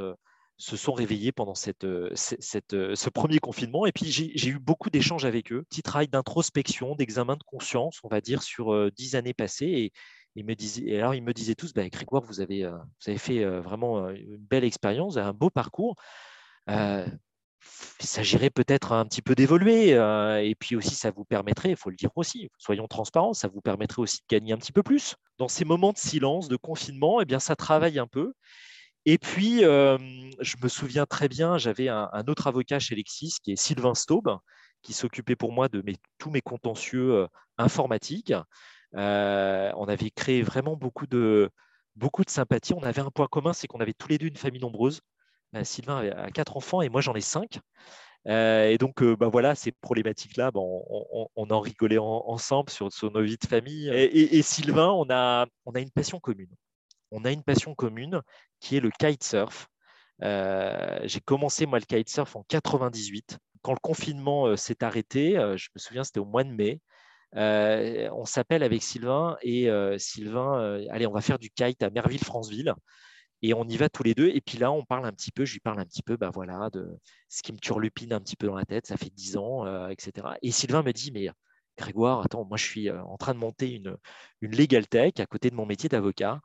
se 0.58 0.76
sont 0.76 0.92
réveillés 0.92 1.32
pendant 1.32 1.54
cette, 1.54 1.86
ce 2.14 3.08
premier 3.08 3.38
confinement. 3.38 3.86
Et 3.86 3.92
puis, 3.92 4.12
j'ai 4.12 4.48
eu 4.48 4.58
beaucoup 4.58 4.90
d'échanges 4.90 5.24
avec 5.24 5.50
eux, 5.50 5.62
petit 5.70 5.82
travail 5.82 6.08
d'introspection, 6.08 6.94
d'examen 6.94 7.36
de 7.36 7.42
conscience, 7.42 8.00
on 8.04 8.08
va 8.08 8.20
dire, 8.20 8.42
sur 8.42 8.92
dix 8.92 9.14
années 9.14 9.34
passées. 9.34 9.92
Ils 10.36 10.44
me 10.44 10.54
et 10.86 10.98
alors 10.98 11.14
ils 11.14 11.24
me 11.24 11.32
disaient 11.32 11.56
tous, 11.56 11.72
bah, 11.72 11.88
Grégoire, 11.88 12.22
vous 12.22 12.42
avez, 12.42 12.64
vous 12.64 13.08
avez 13.08 13.18
fait 13.18 13.44
vraiment 13.60 14.10
une 14.10 14.36
belle 14.36 14.64
expérience, 14.64 15.16
un 15.16 15.32
beau 15.32 15.48
parcours 15.48 15.96
il 18.00 18.06
s'agirait 18.06 18.50
peut-être 18.50 18.92
un 18.92 19.04
petit 19.04 19.22
peu 19.22 19.34
d'évoluer. 19.34 19.94
Euh, 19.94 20.42
et 20.42 20.54
puis 20.54 20.76
aussi, 20.76 20.94
ça 20.94 21.10
vous 21.10 21.24
permettrait, 21.24 21.70
il 21.70 21.76
faut 21.76 21.90
le 21.90 21.96
dire 21.96 22.10
aussi, 22.16 22.50
soyons 22.58 22.86
transparents, 22.88 23.34
ça 23.34 23.48
vous 23.48 23.60
permettrait 23.60 24.02
aussi 24.02 24.18
de 24.18 24.36
gagner 24.36 24.52
un 24.52 24.58
petit 24.58 24.72
peu 24.72 24.82
plus. 24.82 25.16
Dans 25.38 25.48
ces 25.48 25.64
moments 25.64 25.92
de 25.92 25.98
silence, 25.98 26.48
de 26.48 26.56
confinement, 26.56 27.20
eh 27.20 27.24
bien, 27.24 27.38
ça 27.38 27.56
travaille 27.56 27.98
un 27.98 28.06
peu. 28.06 28.32
Et 29.06 29.18
puis, 29.18 29.64
euh, 29.64 29.98
je 30.40 30.56
me 30.62 30.68
souviens 30.68 31.06
très 31.06 31.28
bien, 31.28 31.58
j'avais 31.58 31.88
un, 31.88 32.24
autre 32.28 32.46
avocat 32.46 32.78
chez 32.78 32.94
Lexis 32.94 33.36
qui 33.42 33.52
est 33.52 33.56
Sylvain 33.56 33.94
Staub, 33.94 34.38
qui 34.82 34.92
s'occupait 34.92 35.36
pour 35.36 35.52
moi 35.52 35.68
de 35.68 35.82
tous 36.18 36.30
mes 36.30 36.42
contentieux 36.42 37.14
euh, 37.14 37.26
informatiques. 37.58 38.34
on 38.92 39.86
avait 39.88 40.10
créé 40.10 40.42
vraiment 40.42 40.76
beaucoup 40.76 41.06
de, 41.06 41.50
beaucoup 41.96 42.24
de 42.24 42.30
sympathie. 42.30 42.74
On 42.74 42.82
avait 42.82 43.02
un 43.02 43.10
point 43.10 43.26
commun, 43.26 43.52
c'est 43.52 43.66
qu'on 43.66 43.80
avait 43.80 43.94
tous 43.94 44.08
les 44.08 44.18
deux 44.18 44.26
une 44.26 44.36
famille 44.36 44.60
nombreuse. 44.60 45.00
Euh, 45.56 45.64
Sylvain 45.64 46.08
a 46.10 46.30
quatre 46.30 46.56
enfants 46.56 46.82
et 46.82 46.88
moi 46.88 47.00
j'en 47.00 47.14
ai 47.14 47.20
cinq. 47.20 47.58
Euh, 48.28 48.68
et 48.68 48.78
donc, 48.78 49.02
euh, 49.02 49.16
bah 49.16 49.28
voilà, 49.28 49.54
ces 49.54 49.72
problématiques-là, 49.72 50.50
on, 50.54 51.26
en 51.36 51.60
rigolait 51.60 51.98
ensemble 51.98 52.68
sur, 52.70 52.90
nos 53.10 53.22
vies 53.22 53.38
de 53.38 53.46
famille. 53.46 53.88
Et, 53.88 54.42
Sylvain, 54.42 54.90
on 54.90 55.08
a, 55.10 55.46
a 55.74 55.80
une 55.80 55.90
passion 55.90 56.20
commune. 56.20 56.50
On 57.10 57.24
a 57.24 57.32
une 57.32 57.42
passion 57.42 57.74
commune 57.74 58.20
qui 58.60 58.76
est 58.76 58.80
le 58.80 58.90
kitesurf. 58.90 59.68
J'ai 60.20 61.20
commencé 61.24 61.64
moi 61.66 61.78
le 61.78 61.86
kitesurf 61.86 62.36
en 62.36 62.44
98. 62.48 63.38
Quand 63.62 63.72
le 63.72 63.80
confinement 63.80 64.54
s'est 64.56 64.84
arrêté, 64.84 65.32
je 65.56 65.68
me 65.74 65.78
souviens, 65.78 66.04
c'était 66.04 66.20
au 66.20 66.26
mois 66.26 66.44
de 66.44 66.50
mai. 66.50 66.78
on 67.32 68.26
s'appelle 68.26 68.62
avec 68.62 68.82
Sylvain 68.82 69.38
et 69.40 69.70
Sylvain, 69.96 70.78
allez, 70.90 71.06
on 71.06 71.12
va 71.12 71.22
faire 71.22 71.38
du 71.38 71.48
kite 71.48 71.82
à 71.82 71.88
Merville-Franceville. 71.88 72.74
Et 73.42 73.54
on 73.54 73.64
y 73.64 73.76
va 73.76 73.88
tous 73.88 74.02
les 74.02 74.14
deux. 74.14 74.28
Et 74.28 74.40
puis 74.40 74.58
là, 74.58 74.70
on 74.70 74.84
parle 74.84 75.06
un 75.06 75.12
petit 75.12 75.32
peu, 75.32 75.44
je 75.44 75.54
lui 75.54 75.60
parle 75.60 75.80
un 75.80 75.86
petit 75.86 76.02
peu 76.02 76.16
bah 76.16 76.30
voilà, 76.32 76.70
de 76.70 76.98
ce 77.28 77.42
qui 77.42 77.52
me 77.52 77.58
turlupine 77.58 78.12
un 78.12 78.20
petit 78.20 78.36
peu 78.36 78.46
dans 78.46 78.56
la 78.56 78.66
tête. 78.66 78.86
Ça 78.86 78.96
fait 78.96 79.10
dix 79.10 79.36
ans, 79.36 79.66
euh, 79.66 79.88
etc. 79.88 80.28
Et 80.42 80.50
Sylvain 80.50 80.82
me 80.82 80.92
dit, 80.92 81.10
mais 81.12 81.28
Grégoire, 81.78 82.20
attends, 82.20 82.44
moi 82.44 82.58
je 82.58 82.64
suis 82.64 82.90
euh, 82.90 83.02
en 83.04 83.16
train 83.16 83.32
de 83.32 83.38
monter 83.38 83.72
une, 83.72 83.96
une 84.42 84.54
legal 84.54 84.86
tech 84.86 85.14
à 85.18 85.26
côté 85.26 85.50
de 85.50 85.54
mon 85.54 85.66
métier 85.66 85.88
d'avocat. 85.88 86.40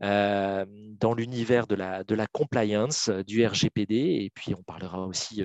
Euh, 0.00 0.64
dans 1.00 1.12
l'univers 1.12 1.66
de 1.66 1.74
la, 1.74 2.04
de 2.04 2.14
la 2.14 2.28
compliance, 2.28 3.10
du 3.26 3.44
RGPD, 3.44 3.96
et 3.96 4.30
puis 4.32 4.54
on 4.54 4.62
parlera 4.62 5.04
aussi 5.06 5.42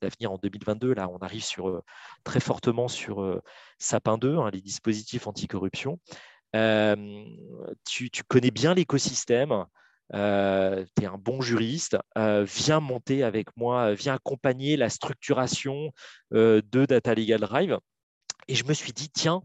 d'avenir 0.00 0.32
en 0.32 0.38
2022. 0.38 0.94
Là, 0.94 1.08
on 1.10 1.18
arrive 1.18 1.42
sur, 1.42 1.82
très 2.22 2.38
fortement 2.38 2.86
sur 2.86 3.42
Sapin 3.78 4.16
2, 4.16 4.36
hein, 4.36 4.50
les 4.52 4.60
dispositifs 4.60 5.26
anticorruption. 5.26 5.98
Tu, 6.54 8.10
tu, 8.10 8.22
connais 8.28 8.52
bien 8.52 8.74
l'écosystème, 8.74 9.66
euh, 10.14 10.84
tu 10.96 11.04
es 11.04 11.06
un 11.06 11.18
bon 11.18 11.40
juriste, 11.40 11.96
euh, 12.16 12.44
viens 12.44 12.80
monter 12.80 13.22
avec 13.22 13.54
moi, 13.56 13.94
viens 13.94 14.14
accompagner 14.14 14.76
la 14.76 14.88
structuration 14.88 15.92
euh, 16.32 16.62
de 16.70 16.86
Data 16.86 17.14
Legal 17.14 17.40
Drive. 17.40 17.78
Et 18.48 18.54
je 18.54 18.64
me 18.64 18.72
suis 18.72 18.92
dit, 18.92 19.10
tiens, 19.10 19.42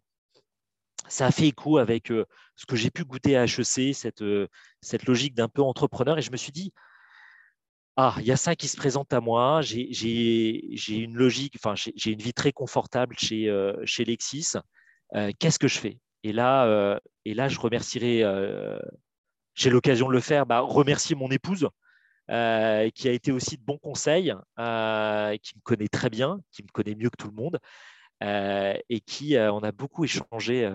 ça 1.10 1.28
a 1.28 1.32
fait 1.32 1.48
écho 1.48 1.78
avec 1.78 2.08
ce 2.08 2.66
que 2.66 2.78
j'ai 2.78 2.90
pu 2.90 3.04
goûter 3.04 3.36
à 3.36 3.44
HEC, 3.44 3.94
cette, 3.94 4.24
cette 4.82 5.06
logique 5.06 5.36
d'un 5.36 5.50
peu 5.50 5.62
entrepreneur. 5.62 6.18
Et 6.18 6.22
je 6.22 6.32
me 6.32 6.38
suis 6.38 6.54
dit, 6.54 6.72
ah, 7.98 8.16
il 8.20 8.26
y 8.26 8.32
a 8.32 8.38
ça 8.38 8.56
qui 8.56 8.70
se 8.70 8.78
présente 8.78 9.12
à 9.12 9.20
moi. 9.20 9.62
J'ai 9.62 10.72
une 10.88 11.16
logique, 11.16 11.56
enfin, 11.58 11.76
j'ai 11.76 12.12
une 12.12 12.22
vie 12.22 12.34
très 12.34 12.54
confortable 12.54 13.18
chez, 13.20 13.52
chez 13.84 14.06
Lexis. 14.06 14.54
Qu'est-ce 15.40 15.60
que 15.60 15.68
je 15.68 15.78
fais? 15.78 16.00
Et 16.24 16.32
là, 16.32 17.02
et 17.26 17.34
là, 17.34 17.50
je 17.50 17.60
remercierai 17.60 18.24
j'ai 19.56 19.70
l'occasion 19.70 20.08
de 20.08 20.14
le 20.14 20.20
faire, 20.20 20.46
bah, 20.46 20.60
remercier 20.62 21.16
mon 21.16 21.30
épouse, 21.30 21.68
euh, 22.32 22.90
qui 22.92 23.10
a 23.10 23.12
été 23.12 23.32
aussi 23.32 23.58
de 23.58 23.64
bons 23.64 23.78
conseils, 23.78 24.34
euh, 24.60 25.38
qui 25.38 25.58
me 25.58 25.62
connaît 25.62 25.90
très 25.90 26.10
bien, 26.10 26.40
qui 26.52 26.64
me 26.64 26.70
connaît 26.70 26.96
mieux 26.96 27.10
que 27.10 27.18
tout 27.18 27.28
le 27.28 27.36
monde, 27.36 27.60
euh, 28.24 28.78
et 28.90 29.02
qui, 29.02 29.36
on 29.38 29.60
a 29.60 29.72
beaucoup 29.72 30.06
échangé 30.06 30.72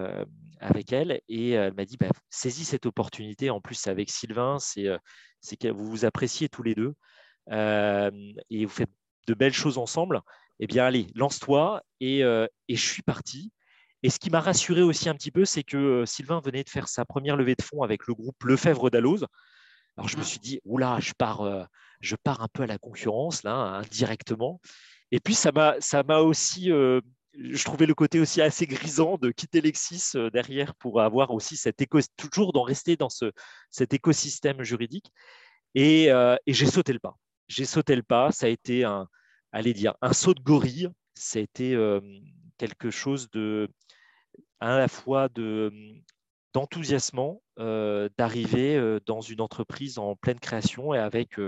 avec 0.61 0.93
elle, 0.93 1.21
et 1.29 1.51
elle 1.53 1.75
m'a 1.75 1.85
dit, 1.85 1.97
bah, 1.97 2.09
saisis 2.29 2.65
cette 2.65 2.87
opportunité, 2.87 3.51
en 3.51 3.61
plus 3.61 3.87
avec 3.87 4.11
Sylvain, 4.11 4.59
c'est 4.59 5.57
que 5.59 5.69
vous 5.69 5.87
vous 5.87 6.05
appréciez 6.05 6.49
tous 6.49 6.63
les 6.63 6.75
deux, 6.75 6.95
et 7.51 8.65
vous 8.65 8.73
faites 8.73 8.91
de 9.27 9.35
belles 9.35 9.55
choses 9.55 9.79
ensemble, 9.79 10.21
eh 10.61 10.67
bien 10.67 10.85
allez, 10.85 11.07
lance-toi, 11.15 11.83
et, 12.01 12.21
et 12.21 12.77
je 12.77 12.87
suis 12.87 13.03
parti. 13.03 13.53
Et 14.03 14.11
ce 14.11 14.19
qui 14.19 14.31
m'a 14.31 14.41
rassuré 14.41 14.83
aussi 14.83 15.09
un 15.09 15.15
petit 15.15 15.31
peu, 15.31 15.45
c'est 15.45 15.65
que 15.65 15.77
euh, 15.77 16.07
Sylvain 16.07 16.41
venait 16.41 16.63
de 16.63 16.69
faire 16.69 16.89
sa 16.89 17.05
première 17.05 17.37
levée 17.37 17.57
de 17.57 17.63
fonds 17.63 17.83
avec 17.83 18.07
le 18.07 18.15
groupe 18.15 18.43
Lefebvre 18.45 18.91
d'Alloz. 18.91 19.27
Alors 19.97 20.09
je 20.09 20.17
me 20.17 20.23
suis 20.23 20.39
dit, 20.39 20.61
oula, 20.65 20.99
je 21.01 21.13
pars, 21.19 21.43
euh, 21.43 21.65
je 22.01 22.15
pars 22.15 22.41
un 22.41 22.49
peu 22.53 22.63
à 22.63 22.67
la 22.67 22.79
concurrence 22.79 23.43
là, 23.43 23.53
indirectement. 23.53 24.61
Et 25.11 25.19
puis 25.19 25.35
ça 25.35 25.51
m'a, 25.51 25.75
ça 25.81 26.05
m'a 26.05 26.19
aussi, 26.19 26.71
euh, 26.71 27.01
je 27.33 27.65
trouvais 27.65 27.87
le 27.87 27.95
côté 27.95 28.21
aussi 28.21 28.41
assez 28.41 28.67
grisant 28.67 29.19
de 29.19 29.33
quitter 29.33 29.61
Lexis 29.61 30.13
derrière 30.33 30.77
pour 30.77 31.01
avoir 31.01 31.33
aussi 31.33 31.57
cet 31.57 31.81
éco, 31.83 31.99
toujours 32.17 32.53
d'en 32.53 32.63
rester 32.63 32.97
dans 32.97 33.09
ce, 33.09 33.33
cet 33.71 33.95
écosystème 33.95 34.63
juridique. 34.63 35.11
Et, 35.75 36.07
et 36.07 36.53
j'ai 36.53 36.67
sauté 36.67 36.93
le 36.93 36.99
pas. 36.99 37.17
J'ai 37.47 37.65
sauté 37.65 37.95
le 37.95 38.03
pas. 38.03 38.33
Ça 38.33 38.47
a 38.47 38.49
été 38.49 38.85
un, 38.85 39.07
allez 39.53 39.73
dire, 39.73 39.95
un 40.03 40.13
saut 40.13 40.35
de 40.35 40.41
gorille. 40.41 40.89
Ça 41.15 41.39
a 41.39 41.43
été 41.43 41.77
quelque 42.59 42.91
chose 42.91 43.31
de, 43.31 43.69
à 44.61 44.79
la 44.79 44.89
fois 44.89 45.29
de, 45.29 45.73
d'enthousiasmant 46.53 47.43
euh, 47.59 48.09
d'arriver 48.19 48.77
euh, 48.77 49.01
dans 49.07 49.21
une 49.21 49.41
entreprise 49.41 49.99
en 49.99 50.17
pleine 50.17 50.41
création 50.41 50.93
et 50.95 50.99
avec 50.99 51.39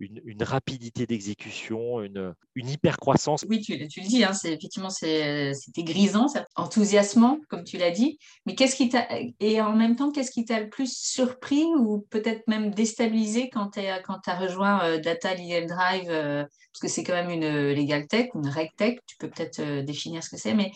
euh, 0.00 0.06
une, 0.24 0.42
rapidité 0.42 1.06
d'exécution, 1.06 2.02
une, 2.02 2.34
une 2.54 2.68
hyper 2.68 2.98
croissance. 2.98 3.44
Oui, 3.48 3.60
tu, 3.60 3.86
tu 3.88 4.00
le 4.00 4.06
dis, 4.06 4.24
hein, 4.24 4.32
c'est, 4.32 4.52
effectivement, 4.52 4.90
c'était 4.90 5.54
grisant, 5.78 6.26
enthousiasmant, 6.56 7.38
comme 7.48 7.64
tu 7.64 7.76
l'as 7.76 7.90
dit. 7.90 8.18
Mais 8.46 8.54
qu'est-ce 8.54 8.76
qui 8.76 8.88
t'a, 8.88 9.06
et 9.40 9.60
en 9.60 9.74
même 9.74 9.96
temps, 9.96 10.10
qu'est-ce 10.12 10.30
qui 10.30 10.44
t'a 10.44 10.60
le 10.60 10.68
plus 10.68 10.96
surpris 10.96 11.64
ou 11.64 12.06
peut-être 12.10 12.46
même 12.48 12.70
déstabilisé 12.70 13.50
quand 13.50 13.70
tu 13.70 13.80
as 13.80 14.38
rejoint 14.38 14.98
Data 14.98 15.34
Legal 15.34 15.66
Drive, 15.66 16.08
parce 16.08 16.80
que 16.80 16.88
c'est 16.88 17.04
quand 17.04 17.14
même 17.14 17.30
une 17.30 17.72
legal 17.72 18.06
tech, 18.06 18.30
une 18.34 18.48
reg 18.48 18.70
tech, 18.76 18.98
tu 19.06 19.16
peux 19.18 19.30
peut-être 19.30 19.84
définir 19.84 20.22
ce 20.22 20.30
que 20.30 20.36
c'est, 20.36 20.54
mais 20.54 20.72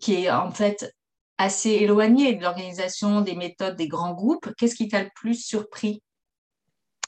qui 0.00 0.24
est 0.24 0.30
en 0.30 0.50
fait 0.50 0.92
assez 1.38 1.70
éloigné 1.70 2.34
de 2.34 2.42
l'organisation, 2.42 3.20
des 3.20 3.36
méthodes 3.36 3.76
des 3.76 3.88
grands 3.88 4.12
groupes. 4.12 4.52
Qu'est-ce 4.58 4.74
qui 4.74 4.88
t'a 4.88 5.04
le 5.04 5.10
plus 5.14 5.34
surpris? 5.34 6.02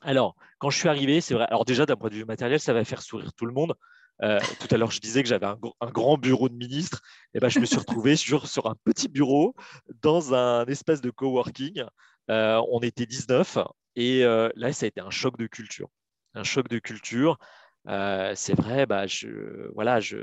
Alors, 0.02 0.36
quand 0.60 0.70
je 0.70 0.78
suis 0.78 0.88
arrivé, 0.88 1.20
c'est 1.20 1.34
vrai. 1.34 1.46
Alors 1.48 1.64
déjà, 1.64 1.86
d'un 1.86 1.96
point 1.96 2.10
de 2.10 2.14
vue 2.14 2.26
matériel, 2.26 2.60
ça 2.60 2.72
va 2.74 2.84
faire 2.84 3.02
sourire 3.02 3.32
tout 3.32 3.46
le 3.46 3.52
monde. 3.52 3.74
Euh, 4.22 4.38
tout 4.60 4.68
à 4.70 4.76
l'heure, 4.76 4.90
je 4.90 5.00
disais 5.00 5.22
que 5.22 5.28
j'avais 5.28 5.46
un, 5.46 5.58
grand 5.90 6.18
bureau 6.18 6.50
de 6.50 6.54
ministre. 6.54 7.00
Et 7.32 7.38
eh 7.38 7.40
ben, 7.40 7.48
je 7.48 7.58
me 7.58 7.64
suis 7.64 7.78
retrouvé 7.78 8.14
sur, 8.16 8.66
un 8.66 8.76
petit 8.84 9.08
bureau 9.08 9.54
dans 10.02 10.34
un 10.34 10.66
espace 10.66 11.00
de 11.00 11.10
coworking. 11.10 11.84
Euh, 12.30 12.62
on 12.70 12.80
était 12.80 13.06
19 13.06 13.58
et 13.96 14.22
euh, 14.24 14.50
là, 14.54 14.72
ça 14.74 14.84
a 14.84 14.88
été 14.88 15.00
un 15.00 15.10
choc 15.10 15.38
de 15.38 15.46
culture. 15.46 15.88
Un 16.34 16.44
choc 16.44 16.68
de 16.68 16.78
culture. 16.78 17.38
C'est 17.86 18.54
vrai, 18.54 18.84
bah, 18.84 19.06
je, 19.06 19.70
voilà, 19.74 19.98
je, 19.98 20.18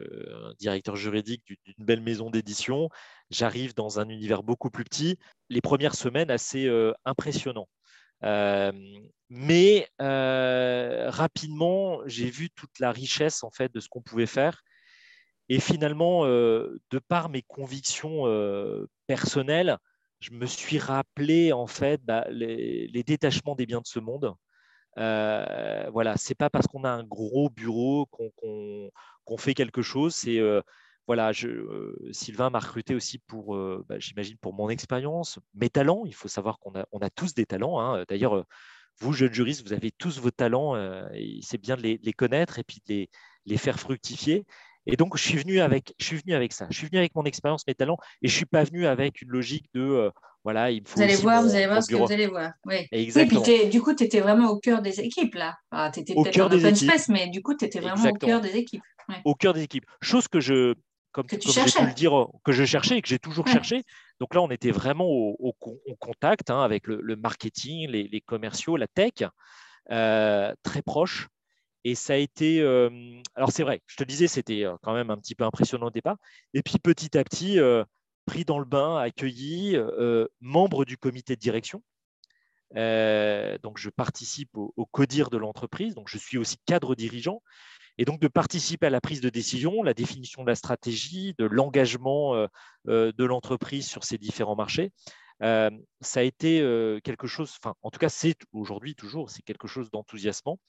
directeur 0.59 0.95
juridique 0.95 1.43
d'une 1.47 1.85
belle 1.85 2.01
maison 2.01 2.29
d'édition, 2.29 2.89
j'arrive 3.31 3.73
dans 3.73 3.99
un 3.99 4.07
univers 4.07 4.43
beaucoup 4.43 4.69
plus 4.69 4.83
petit. 4.83 5.17
Les 5.49 5.61
premières 5.61 5.95
semaines 5.95 6.29
assez 6.29 6.69
impressionnant. 7.03 7.67
Euh, 8.23 8.71
mais 9.29 9.87
rapidement, 9.99 12.01
j'ai 12.05 12.29
vu 12.29 12.49
toute 12.49 12.79
la 12.79 12.91
richesse 12.91 13.43
en 13.43 13.51
fait 13.51 13.73
de 13.73 13.79
ce 13.79 13.89
qu'on 13.89 14.01
pouvait 14.01 14.25
faire. 14.25 14.63
Et 15.49 15.59
finalement, 15.59 16.25
de 16.25 16.99
par 17.07 17.29
mes 17.29 17.41
convictions 17.41 18.23
personnelles, 19.07 19.77
je 20.19 20.31
me 20.31 20.45
suis 20.45 20.79
rappelé 20.79 21.51
en 21.51 21.67
fait 21.67 22.03
bah, 22.03 22.25
les, 22.29 23.03
détachements 23.03 23.55
des 23.55 23.65
biens 23.65 23.81
de 23.81 23.87
ce 23.87 23.99
monde. 23.99 24.33
Euh, 24.97 25.89
voilà, 25.91 26.17
c'est 26.17 26.35
pas 26.35 26.49
parce 26.49 26.67
qu'on 26.67 26.83
a 26.83 26.89
un 26.89 27.03
gros 27.03 27.49
bureau 27.49 28.07
qu'on 28.07 29.37
fait 29.37 29.53
quelque 29.53 29.81
chose. 29.81 30.19
Euh, 30.27 30.61
voilà, 31.07 31.31
je, 31.31 31.47
euh, 31.47 31.97
Sylvain 32.11 32.49
m'a 32.49 32.59
recruté 32.59 32.93
aussi 32.93 33.17
pour, 33.17 33.57
bah, 33.87 33.97
j'imagine, 33.97 34.37
pour 34.37 34.53
mon 34.53 34.69
expérience, 34.69 35.39
mes 35.55 35.69
talents. 35.69 36.03
Il 36.05 36.13
faut 36.13 36.27
savoir 36.27 36.59
qu'on 36.59 36.75
a, 36.75 36.85
on 36.91 36.99
a 36.99 37.09
tous 37.09 37.33
des 37.33 37.45
talents. 37.45 37.79
Hein. 37.79 38.03
D'ailleurs, 38.07 38.45
vous, 38.99 39.13
jeunes 39.13 39.33
juristes, 39.33 39.65
vous 39.65 39.73
avez 39.73 39.91
tous 39.91 40.19
vos 40.19 40.31
talents. 40.31 40.75
et 41.13 41.39
c'est 41.41 41.59
bien 41.59 41.77
de 41.77 41.81
les, 41.81 42.13
connaître 42.13 42.59
et 42.59 42.63
puis 42.63 42.81
de 42.87 42.93
les, 42.93 43.09
les, 43.45 43.57
faire 43.57 43.79
fructifier. 43.79 44.45
Et 44.85 44.95
donc, 44.95 45.17
je 45.17 45.23
suis 45.23 45.37
venu 45.37 45.59
avec, 45.59 45.93
je 45.97 46.05
suis 46.05 46.17
venu 46.17 46.33
avec 46.33 46.53
ça. 46.53 46.67
Je 46.69 46.77
suis 46.77 46.87
venu 46.87 46.99
avec 46.99 47.15
mon 47.15 47.23
expérience, 47.23 47.65
mes 47.67 47.75
talents, 47.75 47.97
et 48.21 48.27
je 48.27 48.35
suis 48.35 48.45
pas 48.45 48.63
venu 48.63 48.85
avec 48.85 49.21
une 49.21 49.29
logique 49.29 49.69
de 49.73 50.11
voilà, 50.47 50.71
il 50.71 50.81
vous 50.81 51.01
allez 51.01 51.15
voir, 51.15 51.41
vous 51.41 51.55
allez 51.55 51.67
voir 51.67 51.83
ce 51.83 51.89
que 51.89 51.95
vous 51.97 52.09
allez 52.09 52.27
voir. 52.27 52.53
Oui. 52.65 52.87
Exactement. 52.93 53.43
Et 53.43 53.43
puis 53.43 53.67
du 53.69 53.81
coup, 53.81 53.93
tu 53.93 54.05
étais 54.05 54.21
vraiment 54.21 54.49
au 54.49 54.59
cœur 54.59 54.81
des 54.81 55.01
équipes 55.01 55.35
là. 55.35 55.57
tu 55.93 55.99
étais 55.99 56.13
peut-être 56.13 56.39
en 56.39 56.45
open 56.45 56.73
space, 56.73 57.09
mais 57.09 57.27
du 57.27 57.41
coup, 57.41 57.53
tu 57.53 57.65
étais 57.65 57.81
vraiment 57.81 58.09
au 58.09 58.13
cœur 58.13 58.39
des 58.39 58.55
équipes. 58.55 58.81
Au 59.25 59.35
cœur 59.35 59.53
des 59.53 59.63
équipes. 59.63 59.85
Chose 60.01 60.29
que 60.29 60.39
je, 60.39 60.73
comme, 61.17 61.25
que 61.25 61.35
tu 61.35 61.47
pu 61.49 61.85
le 61.85 61.93
dire, 61.95 62.27
que 62.43 62.51
je 62.51 62.63
cherchais 62.63 62.97
et 62.97 63.01
que 63.01 63.07
j'ai 63.07 63.17
toujours 63.17 63.47
cherché. 63.47 63.83
Donc 64.19 64.35
là, 64.35 64.41
on 64.41 64.51
était 64.51 64.69
vraiment 64.69 65.07
au, 65.07 65.55
contact 65.99 66.51
hein, 66.51 66.61
avec 66.61 66.85
le, 66.85 67.15
marketing, 67.15 67.89
les, 67.89 68.21
commerciaux, 68.21 68.77
la 68.77 68.87
tech, 68.87 69.23
euh, 69.91 70.53
très 70.61 70.83
proche. 70.83 71.27
Et 71.83 71.95
ça 71.95 72.13
a 72.13 72.17
été. 72.17 72.61
Euh, 72.61 72.89
alors, 73.33 73.51
c'est 73.51 73.63
vrai, 73.63 73.81
je 73.87 73.95
te 73.95 74.03
disais, 74.03 74.27
c'était 74.27 74.65
euh, 74.65 74.75
quand 74.83 74.93
même 74.93 75.09
un 75.09 75.17
petit 75.17 75.33
peu 75.33 75.43
impressionnant 75.43 75.87
au 75.87 75.91
départ. 75.91 76.17
Et 76.53 76.61
puis, 76.61 76.77
petit 76.77 77.17
à 77.17 77.23
petit, 77.23 77.57
pris 78.25 78.45
dans 78.45 78.59
le 78.59 78.65
bain, 78.65 78.97
accueilli, 78.97 79.75
membre 80.39 80.85
du 80.85 80.97
comité 80.97 81.35
de 81.35 81.41
direction. 81.41 81.81
donc, 82.75 83.79
je 83.79 83.89
participe 83.89 84.55
au, 84.55 84.71
au 84.77 84.85
CODIR 84.85 85.31
de 85.31 85.37
l'entreprise. 85.37 85.95
Donc, 85.95 86.09
je 86.09 86.19
suis 86.19 86.37
aussi 86.37 86.57
cadre 86.67 86.93
dirigeant. 86.93 87.41
Et 87.97 88.05
donc 88.05 88.19
de 88.19 88.27
participer 88.27 88.87
à 88.87 88.89
la 88.89 89.01
prise 89.01 89.21
de 89.21 89.29
décision, 89.29 89.83
la 89.83 89.93
définition 89.93 90.43
de 90.43 90.47
la 90.47 90.55
stratégie, 90.55 91.33
de 91.37 91.45
l'engagement 91.45 92.35
euh, 92.35 92.47
euh, 92.87 93.11
de 93.11 93.25
l'entreprise 93.25 93.87
sur 93.87 94.03
ces 94.03 94.17
différents 94.17 94.55
marchés. 94.55 94.91
Euh, 95.43 95.69
ça 96.01 96.21
a 96.21 96.23
été 96.23 96.59
quelque 97.03 97.27
chose, 97.27 97.55
enfin, 97.61 97.75
en 97.83 97.91
tout 97.91 97.99
cas, 97.99 98.09
c'est 98.09 98.35
aujourd'hui 98.53 98.95
toujours, 98.95 99.29
c'est 99.29 99.43
quelque 99.43 99.67
chose 99.67 99.91
d'enthousiasmant 99.91 100.59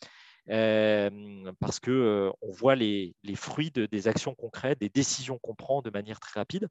parce 0.46 1.78
que 1.80 2.30
on 2.40 2.52
voit 2.52 2.74
les, 2.74 3.14
fruits 3.34 3.70
des 3.70 4.08
actions 4.08 4.34
concrètes, 4.34 4.80
des 4.80 4.88
décisions 4.88 5.38
qu'on 5.38 5.54
prend 5.54 5.82
de 5.82 5.90
manière 5.90 6.20
très 6.20 6.40
rapide. 6.40 6.68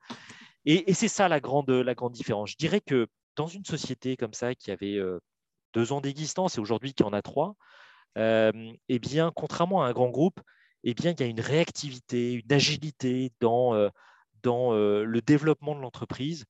Et, 0.66 0.94
c'est 0.94 1.08
ça 1.08 1.28
la 1.28 1.40
grande, 1.40 1.70
la 1.70 1.94
grande 1.94 2.14
différence. 2.14 2.52
Je 2.52 2.58
dirais 2.58 2.82
que 2.82 3.08
dans 3.36 3.48
une 3.48 3.66
société 3.66 4.18
comme 4.18 4.34
ça 4.34 4.56
qui 4.56 4.72
avait 4.72 5.00
deux 5.74 5.92
ans 5.92 6.02
d'existence 6.02 6.58
et 6.58 6.60
aujourd'hui 6.60 6.94
qui 6.94 7.04
en 7.04 7.14
a 7.14 7.22
trois, 7.22 7.56
eh 8.16 9.00
bien, 9.00 9.32
contrairement 9.36 9.84
à 9.84 9.88
un 9.88 9.94
grand 9.94 10.10
groupe, 10.10 10.40
eh 10.84 10.94
bien, 10.94 11.12
il 11.12 11.20
y 11.20 11.24
a 11.24 11.28
une 11.28 11.42
réactivité, 11.42 12.34
une 12.34 12.54
agilité 12.54 13.32
dans, 13.40 13.90
dans 14.44 14.74
le 14.74 15.22
développement 15.22 15.76
de 15.76 15.82
l'entreprise. 15.82 16.46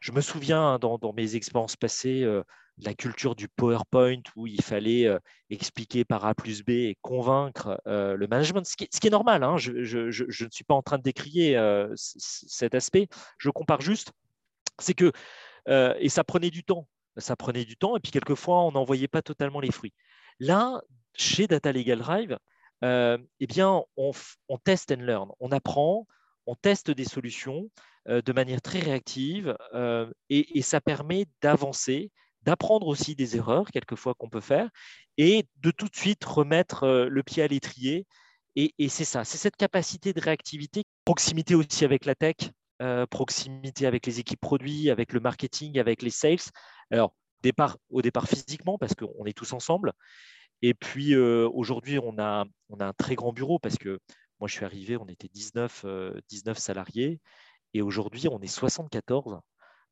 Je 0.00 0.12
me 0.12 0.20
souviens 0.20 0.74
hein, 0.74 0.78
dans, 0.78 1.12
mes 1.14 1.36
expériences 1.36 1.76
passées, 1.76 2.26
la 2.78 2.94
culture 2.94 3.34
du 3.34 3.48
PowerPoint 3.48 4.20
où 4.34 4.46
il 4.46 4.62
fallait 4.62 5.08
expliquer 5.50 6.04
par 6.04 6.24
A 6.26 6.34
plus 6.34 6.62
B 6.62 6.70
et 6.70 6.98
convaincre 7.02 7.80
le 7.86 8.26
management, 8.26 8.66
ce 8.66 8.76
qui, 8.76 8.84
est, 8.84 9.10
normal. 9.10 9.42
Hein. 9.42 9.56
je, 9.56 9.70
ne 9.72 10.50
suis 10.50 10.64
pas 10.64 10.74
en 10.74 10.82
train 10.82 10.98
de 10.98 11.02
décrier 11.02 11.58
cet 11.96 12.74
aspect. 12.74 13.08
Je 13.38 13.50
compare 13.50 13.80
juste, 13.80 14.12
c'est 14.78 14.94
que, 14.94 15.12
et 15.68 16.08
ça 16.08 16.24
prenait 16.24 16.50
du 16.50 16.64
temps, 16.64 16.86
ça 17.16 17.36
prenait 17.36 17.64
du 17.64 17.76
temps, 17.76 17.96
et 17.96 18.00
puis 18.00 18.12
quelquefois, 18.12 18.62
on 18.64 18.72
n'en 18.72 18.84
voyait 18.84 19.08
pas 19.08 19.22
totalement 19.22 19.60
les 19.60 19.72
fruits. 19.72 19.94
Là, 20.40 20.80
chez 21.14 21.46
Data 21.46 21.72
Legal 21.72 21.98
Drive, 21.98 22.38
euh, 22.84 23.18
eh 23.40 23.46
bien, 23.46 23.82
on, 23.96 24.12
teste 24.64 24.92
and 24.92 25.02
learn. 25.02 25.30
On 25.40 25.50
apprend, 25.50 26.06
on 26.46 26.54
teste 26.54 26.90
des 26.90 27.04
solutions 27.04 27.70
euh, 28.08 28.22
de 28.22 28.32
manière 28.32 28.60
très 28.60 28.80
réactive 28.80 29.56
euh, 29.74 30.10
et, 30.28 30.62
ça 30.62 30.80
permet 30.80 31.26
d'avancer, 31.42 32.10
d'apprendre 32.42 32.86
aussi 32.86 33.16
des 33.16 33.36
erreurs 33.36 33.70
quelquefois 33.70 34.14
qu'on 34.14 34.28
peut 34.28 34.40
faire 34.40 34.68
et 35.16 35.46
de 35.62 35.70
tout 35.70 35.88
de 35.88 35.96
suite 35.96 36.24
remettre 36.24 36.86
le 36.86 37.22
pied 37.22 37.42
à 37.42 37.48
l'étrier. 37.48 38.06
Et, 38.56 38.72
c'est 38.88 39.04
ça, 39.04 39.24
c'est 39.24 39.38
cette 39.38 39.56
capacité 39.56 40.12
de 40.12 40.20
réactivité, 40.20 40.84
proximité 41.04 41.54
aussi 41.54 41.84
avec 41.84 42.04
la 42.04 42.14
tech, 42.14 42.36
proximité 43.10 43.86
avec 43.86 44.06
les 44.06 44.20
équipes 44.20 44.40
produits, 44.40 44.90
avec 44.90 45.12
le 45.12 45.20
marketing, 45.20 45.78
avec 45.78 46.02
les 46.02 46.10
sales. 46.10 46.38
Alors, 46.90 47.14
au 47.90 48.02
départ 48.02 48.28
physiquement, 48.28 48.78
parce 48.78 48.94
qu'on 48.94 49.24
est 49.24 49.36
tous 49.36 49.52
ensemble, 49.52 49.92
et 50.62 50.74
puis 50.74 51.14
euh, 51.14 51.48
aujourd'hui, 51.52 51.98
on 51.98 52.18
a, 52.18 52.44
on 52.70 52.78
a 52.78 52.86
un 52.86 52.92
très 52.92 53.14
grand 53.14 53.32
bureau 53.32 53.58
parce 53.58 53.76
que 53.76 53.98
moi, 54.40 54.48
je 54.48 54.54
suis 54.54 54.64
arrivé, 54.64 54.96
on 54.96 55.06
était 55.06 55.28
19, 55.28 55.86
19 56.28 56.56
euh, 56.56 56.60
salariés 56.60 57.20
et 57.74 57.82
aujourd'hui, 57.82 58.28
on 58.28 58.40
est 58.40 58.46
74. 58.46 59.40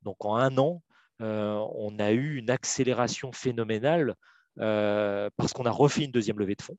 Donc 0.02 0.24
en 0.24 0.36
un 0.36 0.56
an, 0.58 0.82
euh, 1.20 1.58
on 1.76 1.98
a 1.98 2.12
eu 2.12 2.36
une 2.36 2.50
accélération 2.50 3.32
phénoménale 3.32 4.14
parce 4.56 5.52
qu'on 5.52 5.66
a 5.66 5.70
refait 5.70 6.04
une 6.04 6.12
deuxième 6.12 6.38
levée 6.38 6.54
de 6.54 6.62
fonds. 6.62 6.78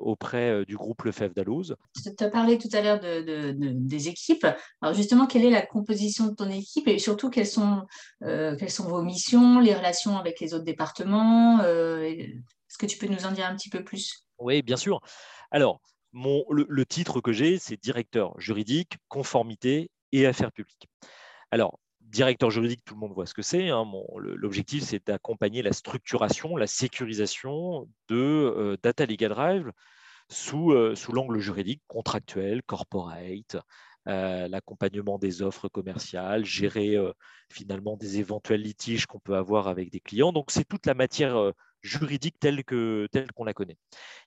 Auprès 0.00 0.64
du 0.64 0.76
groupe 0.76 1.02
Lefebvre 1.02 1.34
d'Alloz. 1.34 1.76
Tu 1.94 2.24
as 2.24 2.28
parlé 2.28 2.58
tout 2.58 2.68
à 2.72 2.80
l'heure 2.80 3.00
de, 3.00 3.54
des 3.56 4.08
équipes. 4.08 4.46
Alors 4.80 4.94
justement, 4.94 5.26
quelle 5.26 5.44
est 5.44 5.50
la 5.50 5.64
composition 5.64 6.26
de 6.26 6.34
ton 6.34 6.50
équipe 6.50 6.88
et 6.88 6.98
surtout 6.98 7.30
quelles 7.30 7.46
sont, 7.46 7.82
quelles 8.20 8.70
sont 8.70 8.88
vos 8.88 9.02
missions, 9.02 9.60
les 9.60 9.74
relations 9.74 10.16
avec 10.16 10.40
les 10.40 10.54
autres 10.54 10.64
départements 10.64 11.60
est-ce 12.76 12.78
que 12.78 12.86
tu 12.86 12.98
peux 12.98 13.06
nous 13.06 13.24
en 13.24 13.32
dire 13.32 13.46
un 13.46 13.56
petit 13.56 13.70
peu 13.70 13.84
plus? 13.84 14.26
Oui, 14.38 14.60
bien 14.60 14.76
sûr. 14.76 15.00
Alors, 15.50 15.80
mon, 16.12 16.44
le, 16.50 16.86
titre 16.86 17.20
que 17.20 17.32
j'ai, 17.32 17.58
c'est 17.58 17.80
directeur 17.80 18.38
juridique, 18.38 18.98
conformité 19.08 19.90
et 20.12 20.26
affaires 20.26 20.52
publiques. 20.52 20.88
Alors, 21.50 21.78
directeur 22.16 22.50
juridique, 22.50 22.82
tout 22.84 22.94
le 22.94 23.00
monde 23.00 23.12
voit 23.12 23.26
ce 23.26 23.34
que 23.34 23.42
c'est. 23.42 23.68
Hein. 23.68 23.84
L'objectif, 24.16 24.82
c'est 24.82 25.06
d'accompagner 25.06 25.62
la 25.62 25.72
structuration, 25.72 26.56
la 26.56 26.66
sécurisation 26.66 27.88
de 28.08 28.16
euh, 28.16 28.76
Data 28.82 29.04
Legal 29.04 29.30
Drive 29.30 29.70
sous, 30.30 30.72
euh, 30.72 30.94
sous 30.94 31.12
l'angle 31.12 31.38
juridique, 31.38 31.82
contractuel, 31.86 32.62
corporate, 32.62 33.56
euh, 34.08 34.48
l'accompagnement 34.48 35.18
des 35.18 35.42
offres 35.42 35.68
commerciales, 35.68 36.44
gérer 36.44 36.96
finalement 37.50 37.96
des 37.96 38.18
éventuels 38.18 38.62
litiges 38.62 39.06
qu'on 39.06 39.20
peut 39.20 39.36
avoir 39.36 39.68
avec 39.68 39.90
des 39.90 40.00
clients. 40.00 40.32
Donc, 40.32 40.50
c'est 40.50 40.64
toute 40.64 40.86
la 40.86 40.94
matière 40.94 41.52
juridique 41.82 42.36
telle 42.40 42.64
qu'on 42.64 43.06
telle 43.12 43.30
qu'on 43.32 43.44
la 43.44 43.52
connaît. 43.52 43.76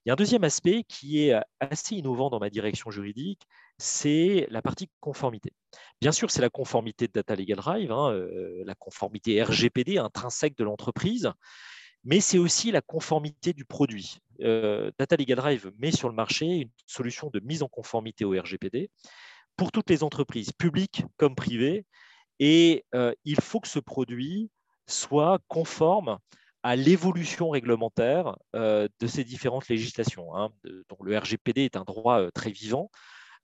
Il 0.06 0.10
y 0.10 0.12
a 0.12 0.14
un 0.14 0.16
deuxième 0.16 0.44
aspect 0.44 0.84
qui 0.88 1.24
est 1.24 1.36
assez 1.60 1.96
innovant 1.96 2.30
dans 2.30 2.40
ma 2.40 2.50
direction 2.50 2.92
juridique, 2.92 3.42
c'est 3.80 4.46
la 4.52 4.62
partie 4.62 4.90
conformité. 5.00 5.54
Bien 6.02 6.12
sûr, 6.12 6.30
c'est 6.30 6.42
la 6.42 6.50
conformité 6.50 7.08
de 7.08 7.14
Data 7.14 7.36
Legal 7.36 7.58
Drive, 7.58 7.92
hein, 7.92 8.12
euh, 8.12 8.62
la 8.66 8.76
conformité 8.76 9.42
RGPD 9.42 9.98
intrinsèque 9.98 10.58
de 10.58 10.66
l'entreprise, 10.66 11.32
mais 12.04 12.20
c'est 12.20 12.38
aussi 12.38 12.72
la 12.72 12.82
conformité 12.82 13.54
du 13.54 13.66
produit. 13.66 14.18
Euh, 14.42 14.92
Data 15.00 15.16
Legal 15.16 15.38
Drive 15.38 15.72
met 15.78 15.92
sur 15.92 16.10
le 16.10 16.16
marché 16.16 16.46
une 16.46 16.70
solution 16.88 17.30
de 17.30 17.40
mise 17.40 17.64
en 17.64 17.70
conformité 17.70 18.26
au 18.26 18.32
RGPD 18.32 18.90
pour 19.56 19.72
toutes 19.72 19.90
les 19.90 20.04
entreprises, 20.04 20.52
publiques 20.52 21.04
comme 21.18 21.36
privées, 21.36 21.86
et 22.40 22.86
euh, 22.96 23.14
il 23.24 23.40
faut 23.40 23.62
que 23.62 23.68
ce 23.68 23.80
produit 23.80 24.50
soit 24.88 25.40
conforme 25.48 26.18
à 26.64 26.76
l'évolution 26.76 27.50
réglementaire 27.50 28.36
de 28.54 29.08
ces 29.08 29.24
différentes 29.24 29.70
législations. 29.70 30.36
Hein, 30.36 30.50
donc 30.90 31.00
le 31.06 31.18
RGPD 31.18 31.64
est 31.64 31.78
un 31.78 31.86
droit 31.86 32.30
très 32.32 32.52
vivant, 32.52 32.92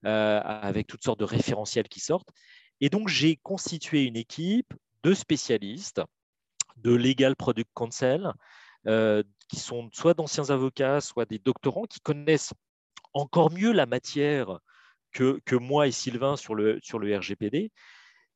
avec 0.03 0.87
toutes 0.87 1.03
sortes 1.03 1.19
de 1.19 1.25
référentiels 1.25 1.87
qui 1.87 1.99
sortent. 1.99 2.29
Et 2.81 2.89
donc, 2.89 3.07
j'ai 3.07 3.37
constitué 3.37 4.03
une 4.03 4.17
équipe 4.17 4.73
de 5.03 5.13
spécialistes 5.13 6.01
de 6.77 6.93
Legal 6.93 7.35
Product 7.35 7.69
Counsel, 7.73 8.31
qui 9.47 9.59
sont 9.59 9.89
soit 9.93 10.13
d'anciens 10.13 10.49
avocats, 10.49 11.01
soit 11.01 11.25
des 11.25 11.39
doctorants, 11.39 11.85
qui 11.85 11.99
connaissent 12.01 12.53
encore 13.13 13.51
mieux 13.51 13.71
la 13.71 13.85
matière 13.85 14.59
que, 15.11 15.55
moi 15.55 15.87
et 15.87 15.91
Sylvain 15.91 16.35
sur 16.35 16.55
le, 16.55 16.79
sur 16.83 16.99
le 16.99 17.17
RGPD, 17.17 17.71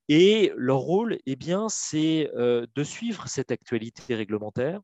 et 0.07 0.51
leur 0.55 0.77
rôle, 0.77 1.19
eh 1.27 1.35
bien, 1.35 1.69
c'est 1.69 2.31
euh, 2.35 2.65
de 2.73 2.83
suivre 2.83 3.27
cette 3.27 3.51
actualité 3.51 4.15
réglementaire, 4.15 4.81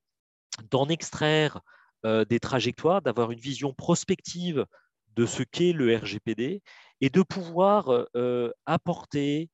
d'en 0.70 0.88
extraire 0.88 1.62
euh, 2.06 2.26
des 2.26 2.40
trajectoires, 2.40 3.02
d'avoir 3.02 3.32
une 3.32 3.40
vision 3.40 3.74
prospective 3.74 4.66
de 5.16 5.26
ce 5.26 5.44
qu'est 5.44 5.74
le 5.74 5.96
RGPD 5.96 6.62
et 7.02 7.10
de 7.10 7.22
pouvoir 7.22 8.08
euh, 8.16 8.52
apporter 8.66 9.50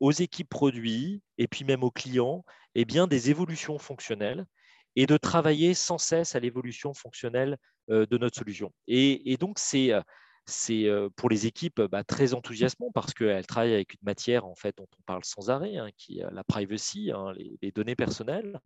aux 0.00 0.10
équipes 0.10 0.48
produits 0.48 1.22
et 1.36 1.46
puis 1.46 1.64
même 1.64 1.84
aux 1.84 1.92
clients 1.92 2.44
eh 2.74 2.84
bien, 2.84 3.06
des 3.06 3.30
évolutions 3.30 3.78
fonctionnelles 3.78 4.44
et 4.96 5.06
de 5.06 5.16
travailler 5.16 5.72
sans 5.72 5.98
cesse 5.98 6.34
à 6.34 6.40
l'évolution 6.40 6.94
fonctionnelle 6.94 7.58
de 7.88 8.18
notre 8.18 8.36
solution. 8.36 8.72
Et, 8.88 9.36
donc, 9.38 9.60
c'est 9.60 9.92
c'est 10.48 10.88
pour 11.14 11.28
les 11.28 11.46
équipes 11.46 11.82
bah, 11.82 12.04
très 12.04 12.34
enthousiasmant 12.34 12.90
parce 12.92 13.12
qu'elles 13.12 13.46
travaillent 13.46 13.74
avec 13.74 13.92
une 13.92 14.04
matière 14.04 14.46
en 14.46 14.54
fait, 14.54 14.76
dont 14.78 14.88
on 14.98 15.02
parle 15.02 15.24
sans 15.24 15.50
arrêt, 15.50 15.76
hein, 15.76 15.90
qui 15.96 16.20
est 16.20 16.26
la 16.32 16.42
privacy, 16.42 17.12
hein, 17.14 17.32
les, 17.62 17.70
données 17.70 17.96
personnelles. 17.96 18.58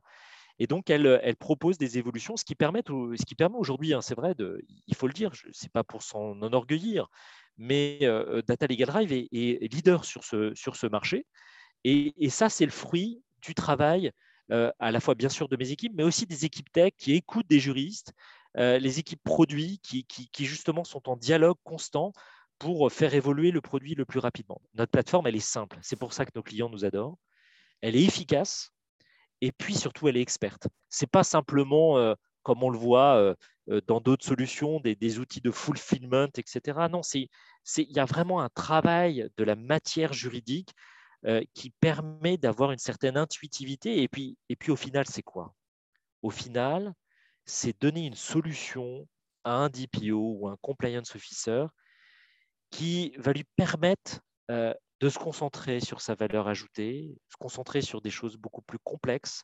Et 0.63 0.69
donc, 0.69 0.91
elles, 0.91 1.35
proposent 1.41 1.77
des 1.77 1.99
évolutions, 1.99 2.37
ce 2.37 2.45
qui, 2.45 2.55
permet, 2.55 2.85
qui 2.85 3.37
aujourd'hui, 3.53 3.95
hein, 3.95 4.01
c'est 4.01 4.15
vrai, 4.15 4.33
il 4.87 4.95
faut 4.95 5.09
le 5.09 5.13
dire, 5.13 5.33
ce 5.35 5.65
n'est 5.65 5.71
pas 5.71 5.83
pour 5.83 6.05
s'en 6.05 6.41
enorgueillir, 6.41 7.09
mais 7.59 7.99
Data 8.47 8.69
Legal 8.69 8.87
Drive 8.87 9.13
est, 9.13 9.75
leader 9.75 10.05
sur 10.05 10.23
ce, 10.23 10.87
marché. 10.87 11.27
Et, 11.83 12.31
ça, 12.31 12.49
c'est 12.49 12.65
le 12.65 12.71
fruit 12.71 13.25
du 13.41 13.57
travail 13.57 14.13
à 14.51 14.93
la 14.93 15.01
fois, 15.01 15.17
bien 15.17 15.29
sûr, 15.29 15.49
de 15.49 15.57
mes 15.57 15.73
équipes, 15.73 15.95
mais 15.97 16.05
aussi 16.05 16.27
des 16.27 16.45
équipes 16.45 16.71
tech 16.71 16.93
qui 16.97 17.15
écoutent 17.15 17.49
des 17.49 17.59
juristes, 17.59 18.13
euh, 18.57 18.79
les 18.79 19.01
équipes 19.01 19.25
produits 19.25 19.81
qui, 19.81 20.07
justement 20.45 20.85
sont 20.85 21.09
en 21.09 21.17
dialogue 21.17 21.59
constant 21.65 22.13
pour 22.61 22.93
faire 22.93 23.15
évoluer 23.15 23.51
le 23.51 23.61
produit 23.61 23.97
le 23.97 24.05
plus 24.05 24.21
rapidement. 24.21 24.61
Notre 24.75 24.93
plateforme, 24.93 25.27
elle 25.27 25.35
est 25.35 25.41
simple. 25.41 25.77
C'est 25.83 25.97
pour 25.97 26.13
ça 26.13 26.25
que 26.25 26.31
nos 26.37 26.45
clients 26.45 26.71
nous 26.71 26.85
adorent. 26.85 27.19
Elle 27.81 27.97
est 27.97 28.05
efficace 28.05 28.73
et 29.43 29.53
puis 29.53 29.75
surtout, 29.75 30.09
elle 30.09 30.17
est 30.17 30.23
experte. 30.23 30.69
Ce 30.89 31.05
n'est 31.05 31.09
pas 31.09 31.25
simplement, 31.25 31.99
euh, 31.99 32.15
comme 32.43 32.63
on 32.63 32.71
le 32.71 32.79
voit 32.79 33.17
euh, 33.69 33.81
dans 33.87 34.01
d'autres 34.01 34.25
solutions, 34.25 34.81
des, 34.81 35.19
outils 35.19 35.41
de 35.41 35.51
fulfillment, 35.51 36.29
etc. 36.37 36.89
Non, 36.89 37.03
il 37.13 37.29
y 37.77 37.99
a 37.99 38.05
vraiment 38.05 38.41
un 38.41 38.49
travail 38.49 39.29
de 39.37 39.45
la 39.45 39.57
matière 39.57 40.13
juridique 40.13 40.71
qui 41.55 41.71
permet 41.79 42.37
d'avoir 42.37 42.73
une 42.73 42.81
certaine 42.81 43.17
intuitivité. 43.17 44.03
Et 44.03 44.09
puis, 44.09 44.37
et 44.49 44.57
puis 44.57 44.73
au 44.73 44.77
final, 44.77 45.07
c'est 45.07 45.23
quoi? 45.23 45.55
Au 46.23 46.31
final, 46.31 46.93
c'est 47.45 47.81
donner 47.81 48.07
une 48.07 48.17
solution 48.17 49.07
à 49.45 49.53
un 49.53 49.69
DPO 49.69 50.39
ou 50.41 50.49
un 50.49 50.57
compliance 50.61 51.15
officer 51.15 51.67
qui 52.71 53.13
va 53.19 53.33
lui 53.33 53.45
permettre 53.57 54.21
de 55.03 55.09
se 55.09 55.19
concentrer 55.19 55.81
sur 55.81 56.01
sa 56.01 56.15
valeur 56.15 56.47
ajoutée, 56.47 57.19
se 57.29 57.37
concentrer 57.37 57.83
sur 57.83 58.01
des 58.01 58.11
choses 58.11 58.37
beaucoup 58.37 58.63
plus 58.63 58.79
complexes. 58.79 59.43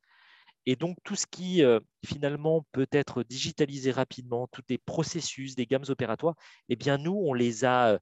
Et 0.66 0.76
donc, 0.76 0.96
tout 1.02 1.16
ce 1.16 1.26
qui 1.26 1.64
finalement 2.06 2.64
peut 2.70 2.86
être 2.92 3.24
digitalisé 3.24 3.90
rapidement, 3.90 4.46
tous 4.52 4.62
les 4.68 4.78
processus, 4.78 5.56
des 5.56 5.66
gammes 5.66 5.86
opératoires, 5.88 6.36
eh 6.68 6.76
bien, 6.76 6.96
nous, 6.96 7.20
on 7.24 7.34
les 7.34 7.64
a 7.64 7.98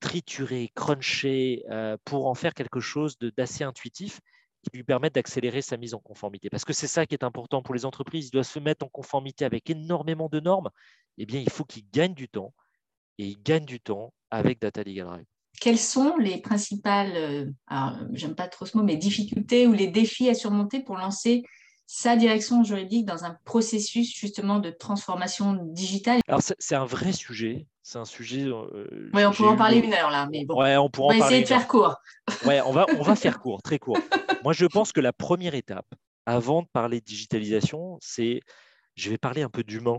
triturés, 0.00 0.70
crunchés 0.74 1.62
pour 2.06 2.26
en 2.26 2.34
faire 2.34 2.54
quelque 2.54 2.80
chose 2.80 3.18
d'assez 3.18 3.64
intuitif 3.64 4.20
qui 4.62 4.78
lui 4.78 4.82
permette 4.82 5.14
d'accélérer 5.14 5.60
sa 5.60 5.76
mise 5.76 5.92
en 5.92 6.00
conformité. 6.00 6.48
Parce 6.48 6.64
que 6.64 6.72
c'est 6.72 6.86
ça 6.86 7.04
qui 7.04 7.14
est 7.14 7.22
important 7.22 7.60
pour 7.60 7.74
les 7.74 7.84
entreprises. 7.84 8.28
Ils 8.28 8.30
doivent 8.30 8.46
se 8.46 8.60
mettre 8.60 8.82
en 8.82 8.88
conformité 8.88 9.44
avec 9.44 9.68
énormément 9.68 10.30
de 10.30 10.40
normes. 10.40 10.70
Eh 11.18 11.26
bien, 11.26 11.38
il 11.38 11.50
faut 11.50 11.66
qu'ils 11.66 11.84
gagnent 11.90 12.14
du 12.14 12.30
temps. 12.30 12.54
Et 13.18 13.26
ils 13.26 13.42
gagnent 13.42 13.66
du 13.66 13.78
temps 13.78 14.14
avec 14.30 14.58
Data 14.58 14.82
Legal 14.82 15.04
Drive 15.04 15.26
quelles 15.60 15.78
sont 15.78 16.16
les 16.16 16.40
principales, 16.40 17.12
euh, 17.14 17.46
j'aime 18.12 18.34
pas 18.34 18.48
trop 18.48 18.66
ce 18.66 18.76
mot, 18.76 18.82
mais 18.82 18.96
difficultés 18.96 19.66
ou 19.66 19.72
les 19.72 19.86
défis 19.86 20.28
à 20.28 20.34
surmonter 20.34 20.80
pour 20.80 20.96
lancer 20.96 21.42
sa 21.86 22.16
direction 22.16 22.64
juridique 22.64 23.04
dans 23.04 23.24
un 23.24 23.36
processus 23.44 24.14
justement 24.14 24.58
de 24.58 24.70
transformation 24.70 25.52
digitale? 25.52 26.20
Alors 26.28 26.40
c'est 26.42 26.74
un 26.74 26.84
vrai 26.84 27.12
sujet, 27.12 27.66
c'est 27.82 27.98
un 27.98 28.04
sujet. 28.04 28.42
Euh, 28.42 29.10
oui, 29.12 29.24
on 29.24 29.32
pourrait 29.32 29.50
en 29.50 29.56
parler 29.56 29.78
une 29.78 29.92
heure 29.92 30.10
là, 30.10 30.28
mais 30.30 30.44
bon. 30.44 30.60
Ouais, 30.60 30.76
on, 30.76 30.90
on 30.98 31.08
va 31.08 31.16
essayer 31.16 31.42
de 31.42 31.46
faire 31.48 31.68
court. 31.68 31.96
Ouais, 32.46 32.60
on 32.62 32.72
va, 32.72 32.86
on 32.98 33.02
va 33.02 33.16
faire 33.16 33.38
court, 33.38 33.62
très 33.62 33.78
court. 33.78 33.98
Moi, 34.44 34.52
je 34.52 34.66
pense 34.66 34.92
que 34.92 35.00
la 35.00 35.12
première 35.12 35.54
étape, 35.54 35.86
avant 36.26 36.62
de 36.62 36.68
parler 36.72 37.00
de 37.00 37.04
digitalisation, 37.04 37.98
c'est, 38.00 38.40
je 38.94 39.10
vais 39.10 39.18
parler 39.18 39.42
un 39.42 39.50
peu 39.50 39.62
d'humain. 39.62 39.98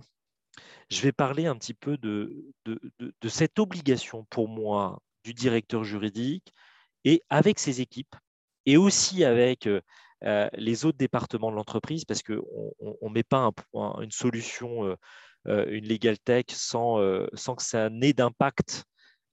Je 0.90 1.02
vais 1.02 1.12
parler 1.12 1.48
un 1.48 1.56
petit 1.56 1.74
peu 1.74 1.98
de, 1.98 2.54
de, 2.66 2.80
de 3.00 3.30
cette 3.30 3.58
obligation 3.58 4.26
pour 4.30 4.48
moi 4.48 5.00
du 5.26 5.34
directeur 5.34 5.84
juridique 5.84 6.54
et 7.04 7.22
avec 7.30 7.60
ses 7.60 7.82
équipes 7.82 8.16
et 8.66 8.78
aussi 8.78 9.24
avec 9.24 9.68
euh, 9.68 9.82
euh, 10.24 10.48
les 10.54 10.86
autres 10.86 10.98
départements 10.98 11.52
de 11.52 11.56
l'entreprise 11.56 12.06
parce 12.06 12.22
qu'on 12.22 12.36
ne 13.02 13.10
met 13.10 13.24
pas 13.24 13.52
une 14.02 14.12
solution, 14.12 14.96
euh, 15.48 15.66
une 15.68 15.88
legal 15.88 16.18
tech 16.20 16.46
sans, 16.50 17.00
sans 17.34 17.56
que 17.56 17.64
ça 17.64 17.90
n'ait 17.90 18.14
d'impact, 18.14 18.86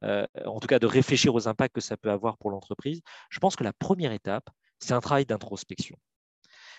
en 0.02 0.60
tout 0.60 0.66
cas 0.66 0.78
de 0.78 0.86
réfléchir 0.86 1.34
aux 1.34 1.46
impacts 1.46 1.74
que 1.74 1.80
ça 1.80 1.96
peut 1.96 2.10
avoir 2.10 2.36
pour 2.38 2.50
l'entreprise. 2.50 3.00
Je 3.30 3.38
pense 3.38 3.54
que 3.54 3.64
la 3.64 3.72
première 3.72 4.12
étape, 4.12 4.50
c'est 4.80 4.94
un 4.94 5.00
travail 5.00 5.24
d'introspection. 5.24 5.96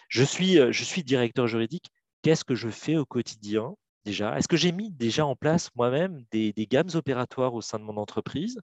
Je 0.09 0.23
suis, 0.23 0.55
je 0.55 0.83
suis 0.83 1.03
directeur 1.03 1.47
juridique. 1.47 1.89
Qu'est-ce 2.21 2.43
que 2.43 2.55
je 2.55 2.69
fais 2.69 2.97
au 2.97 3.05
quotidien 3.05 3.75
déjà? 4.05 4.37
Est-ce 4.37 4.47
que 4.47 4.57
j'ai 4.57 4.71
mis 4.71 4.91
déjà 4.91 5.25
en 5.25 5.35
place 5.35 5.69
moi-même 5.75 6.23
des, 6.31 6.53
gammes 6.69 6.89
opératoires 6.93 7.53
au 7.53 7.61
sein 7.61 7.79
de 7.79 7.83
mon 7.85 7.97
entreprise? 7.97 8.59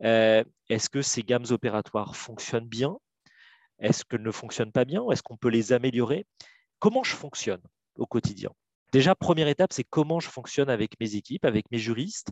Est-ce 0.00 0.88
que 0.88 1.02
ces 1.02 1.22
gammes 1.22 1.46
opératoires 1.50 2.16
fonctionnent 2.16 2.68
bien? 2.68 2.96
Est-ce 3.78 4.04
qu'elles 4.04 4.22
ne 4.22 4.30
fonctionnent 4.30 4.72
pas 4.72 4.84
bien? 4.84 5.02
Est-ce 5.10 5.22
qu'on 5.22 5.36
peut 5.36 5.48
les 5.48 5.72
améliorer? 5.72 6.26
Comment 6.78 7.02
je 7.02 7.14
fonctionne 7.14 7.62
au 7.96 8.06
quotidien? 8.06 8.50
Déjà, 8.92 9.14
première 9.14 9.48
étape, 9.48 9.72
c'est 9.72 9.84
comment 9.84 10.20
je 10.20 10.28
fonctionne 10.28 10.70
avec 10.70 10.98
mes 11.00 11.16
équipes, 11.16 11.44
avec 11.44 11.70
mes 11.70 11.78
juristes, 11.78 12.30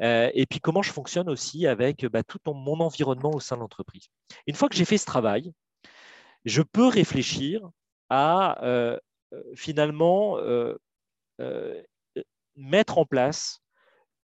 euh, 0.00 0.30
et 0.34 0.46
puis 0.46 0.60
comment 0.60 0.82
je 0.82 0.92
fonctionne 0.92 1.28
aussi 1.28 1.66
avec 1.66 2.06
bah, 2.06 2.22
tout 2.22 2.38
mon 2.46 2.80
environnement 2.80 3.32
au 3.34 3.40
sein 3.40 3.56
de 3.56 3.60
l'entreprise. 3.60 4.06
Une 4.46 4.54
fois 4.54 4.68
que 4.68 4.76
j'ai 4.76 4.84
fait 4.84 4.98
ce 4.98 5.04
travail, 5.04 5.52
je 6.44 6.62
peux 6.62 6.86
réfléchir 6.86 7.68
à 8.08 8.64
euh, 8.64 8.98
finalement 9.54 10.38
mettre 12.56 12.98
en 12.98 13.04
place 13.04 13.60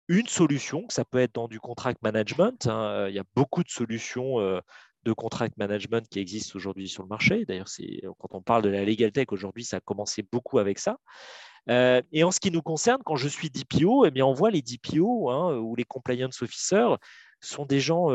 une 0.07 0.27
solution, 0.27 0.85
ça 0.89 1.03
peut 1.03 1.19
être 1.19 1.35
dans 1.35 1.47
du 1.47 1.59
contract 1.59 2.01
management. 2.03 2.67
Hein, 2.67 2.83
euh, 2.83 3.09
il 3.09 3.15
y 3.15 3.19
a 3.19 3.23
beaucoup 3.35 3.63
de 3.63 3.69
solutions 3.69 4.39
euh, 4.39 4.59
de 5.03 5.13
contract 5.13 5.57
management 5.57 6.07
qui 6.09 6.19
existent 6.19 6.55
aujourd'hui 6.55 6.87
sur 6.87 7.03
le 7.03 7.09
marché. 7.09 7.45
D'ailleurs, 7.45 7.67
quand 8.19 8.35
on 8.35 8.41
parle 8.41 8.63
de 8.63 8.69
la 8.69 8.83
legal 8.85 9.11
tech 9.11 9.27
aujourd'hui, 9.31 9.63
ça 9.63 9.77
a 9.77 9.79
commencé 9.79 10.23
beaucoup 10.31 10.59
avec 10.59 10.79
ça. 10.79 10.97
Euh, 11.69 12.01
et 12.11 12.23
en 12.23 12.31
ce 12.31 12.39
qui 12.39 12.51
nous 12.51 12.61
concerne, 12.61 13.01
quand 13.03 13.15
je 13.15 13.27
suis 13.27 13.49
DPO, 13.49 14.05
eh 14.05 14.11
bien, 14.11 14.25
on 14.25 14.33
voit 14.33 14.51
les 14.51 14.61
DPO 14.61 15.31
hein, 15.31 15.57
ou 15.57 15.75
les 15.75 15.83
compliance 15.83 16.41
officers 16.41 16.97
sont 17.41 17.65
des 17.65 17.79
gens, 17.79 18.09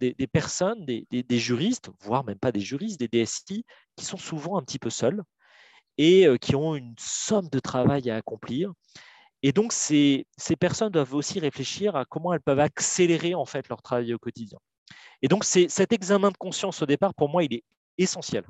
des, 0.00 0.14
personnes, 0.26 0.84
des, 0.84 1.38
juristes, 1.38 1.90
voire 2.00 2.24
même 2.24 2.38
pas 2.38 2.52
des 2.52 2.60
juristes, 2.60 3.00
des 3.00 3.08
DSI, 3.08 3.64
qui 3.96 4.04
sont 4.04 4.16
souvent 4.18 4.58
un 4.58 4.62
petit 4.62 4.78
peu 4.78 4.90
seuls 4.90 5.22
et 5.96 6.26
qui 6.40 6.54
ont 6.56 6.74
une 6.74 6.94
somme 6.98 7.48
de 7.50 7.58
travail 7.58 8.10
à 8.10 8.16
accomplir 8.16 8.72
et 9.42 9.52
donc, 9.52 9.72
ces, 9.72 10.26
personnes 10.58 10.90
doivent 10.90 11.14
aussi 11.14 11.40
réfléchir 11.40 11.96
à 11.96 12.04
comment 12.04 12.32
elles 12.32 12.40
peuvent 12.40 12.60
accélérer 12.60 13.34
en 13.34 13.44
fait 13.44 13.68
leur 13.68 13.82
travail 13.82 14.14
au 14.14 14.18
quotidien. 14.18 14.58
Et 15.20 15.28
donc, 15.28 15.44
cet 15.44 15.92
examen 15.92 16.30
de 16.30 16.36
conscience 16.36 16.82
au 16.82 16.86
départ, 16.86 17.14
pour 17.14 17.28
moi, 17.28 17.42
il 17.42 17.54
est 17.54 17.64
essentiel. 17.98 18.44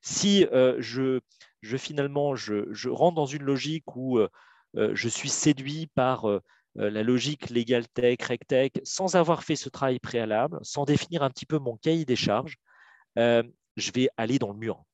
Si 0.00 0.46
euh, 0.52 0.76
je, 0.78 1.20
finalement 1.76 2.34
je, 2.36 2.88
rentre 2.88 3.16
dans 3.16 3.26
une 3.26 3.42
logique 3.42 3.96
où 3.96 4.18
euh, 4.18 4.28
euh, 4.76 4.90
je 4.94 5.08
suis 5.08 5.28
séduit 5.28 5.88
par 5.94 6.26
la 6.74 7.02
logique 7.02 7.50
legal 7.50 7.88
tech, 7.88 8.18
reg 8.22 8.40
tech, 8.46 8.70
sans 8.84 9.16
avoir 9.16 9.42
fait 9.42 9.56
ce 9.56 9.68
travail 9.68 9.98
préalable, 9.98 10.58
sans 10.62 10.84
définir 10.84 11.24
un 11.24 11.30
petit 11.30 11.46
peu 11.46 11.58
mon 11.58 11.76
cahier 11.76 12.04
des 12.04 12.14
charges, 12.14 12.56
je 13.16 13.92
vais 13.92 14.08
aller 14.16 14.38
dans 14.38 14.52
le 14.52 14.58
mur, 14.58 14.84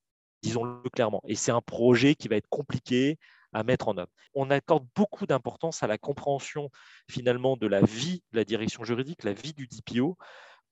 disons-le 0.42 0.88
clairement. 0.90 1.20
Et 1.26 1.34
c'est 1.34 1.52
un 1.52 1.60
projet 1.60 2.14
qui 2.14 2.28
va 2.28 2.36
être 2.36 2.48
compliqué, 2.48 3.18
à 3.54 3.62
mettre 3.62 3.88
en 3.88 3.96
œuvre. 3.96 4.10
On 4.34 4.50
accorde 4.50 4.86
beaucoup 4.94 5.26
d'importance 5.26 5.82
à 5.82 5.86
la 5.86 5.96
compréhension 5.96 6.70
finalement 7.08 7.56
de 7.56 7.66
la 7.66 7.80
vie 7.80 8.22
de 8.32 8.38
la 8.38 8.44
direction 8.44 8.84
juridique, 8.84 9.24
la 9.24 9.32
vie 9.32 9.54
du 9.54 9.66
DPO, 9.66 10.18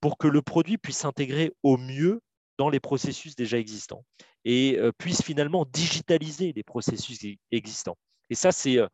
pour 0.01 0.19
que 0.19 0.29
le 0.29 0.43
produit 0.43 0.77
puisse 0.77 0.99
s'intégrer 0.99 1.55
au 1.63 1.79
mieux 1.79 2.21
dans 2.59 2.69
les 2.69 2.81
processus 2.81 3.35
déjà 3.37 3.57
existants 3.57 4.05
et 4.45 4.77
euh, 4.79 4.93
puisse 4.93 5.23
finalement 5.23 5.65
digitaliser 5.65 6.53
les 6.53 6.63
processus 6.63 7.21
existants. 7.51 7.97
Et 8.29 8.35
ça, 8.35 8.53
c'est 8.53 8.79
euh, 8.79 8.89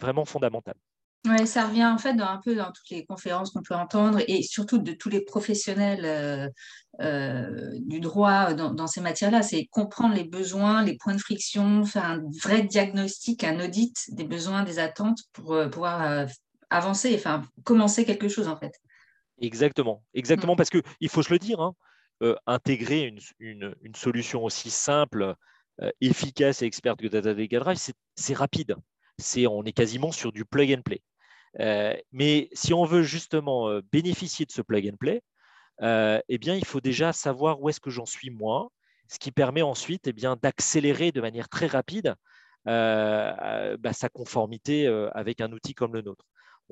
vraiment 0.00 0.24
fondamental. 0.24 0.74
Oui, 1.24 1.46
ça 1.46 1.68
revient 1.68 1.84
en 1.84 1.98
fait 1.98 2.14
dans, 2.14 2.26
un 2.26 2.38
peu 2.38 2.56
dans 2.56 2.72
toutes 2.72 2.90
les 2.90 3.04
conférences 3.04 3.52
qu'on 3.52 3.62
peut 3.62 3.76
entendre 3.76 4.18
et 4.26 4.42
surtout 4.42 4.78
de 4.78 4.92
tous 4.92 5.08
les 5.08 5.20
professionnels 5.20 6.04
euh, 6.04 6.48
euh, 7.00 7.78
du 7.78 8.00
droit 8.00 8.54
dans, 8.54 8.86
ces 8.88 9.00
matières-là. 9.00 9.42
C'est 9.42 9.66
comprendre 9.66 10.16
les 10.16 10.24
besoins, 10.24 10.82
les 10.82 10.96
points 10.96 11.14
de 11.14 11.20
friction, 11.20 11.84
faire 11.84 12.06
un 12.06 12.22
vrai 12.42 12.62
diagnostic, 12.62 13.44
un 13.44 13.64
audit 13.64 13.94
des 14.08 14.24
besoins, 14.24 14.64
des 14.64 14.80
attentes 14.80 15.20
pour 15.32 15.52
euh, 15.52 15.68
pouvoir 15.68 16.26
avancer, 16.70 17.14
enfin 17.14 17.44
commencer 17.62 18.04
quelque 18.04 18.28
chose 18.28 18.48
en 18.48 18.56
fait. 18.56 18.72
Exactement, 19.40 20.02
exactement, 20.14 20.54
mm. 20.54 20.56
parce 20.56 20.70
qu'il 20.70 21.08
faut 21.08 21.22
se 21.22 21.32
le 21.32 21.38
dire, 21.38 21.60
hein, 21.60 21.74
intégrer 22.46 23.02
une, 23.02 23.20
une, 23.38 23.76
une, 23.82 23.94
solution 23.94 24.44
aussi 24.44 24.70
simple, 24.70 25.36
efficace 26.00 26.62
et 26.62 26.66
experte 26.66 27.00
que 27.00 27.08
Data 27.08 27.32
Drive, 27.34 27.78
c'est 28.16 28.34
rapide. 28.34 28.74
On 29.48 29.64
est 29.64 29.72
quasiment 29.72 30.10
sur 30.10 30.32
du 30.32 30.44
plug 30.44 30.72
and 30.72 30.82
play. 30.82 31.00
Euh, 31.60 31.94
mais 32.12 32.48
si 32.52 32.72
on 32.74 32.84
veut 32.84 33.02
justement 33.02 33.68
euh, 33.68 33.82
bénéficier 33.92 34.46
de 34.46 34.52
ce 34.52 34.62
plug 34.62 34.88
and 34.88 34.96
play, 34.96 35.22
euh, 35.82 36.20
eh 36.28 36.38
bien, 36.38 36.54
il 36.56 36.64
faut 36.64 36.80
déjà 36.80 37.12
savoir 37.12 37.60
où 37.60 37.68
est-ce 37.68 37.80
que 37.80 37.90
j'en 37.90 38.06
suis 38.06 38.30
moi, 38.30 38.70
ce 39.08 39.18
qui 39.18 39.32
permet 39.32 39.62
ensuite 39.62 40.08
eh 40.08 40.12
d'accélérer 40.36 41.12
de 41.12 41.20
manière 41.20 41.48
très 41.48 41.66
rapide 41.66 42.14
bah, 42.64 43.92
sa 43.92 44.08
conformité 44.08 44.86
avec 45.12 45.40
un 45.40 45.50
outil 45.52 45.74
comme 45.74 45.94
le 45.94 46.02
nôtre. 46.02 46.24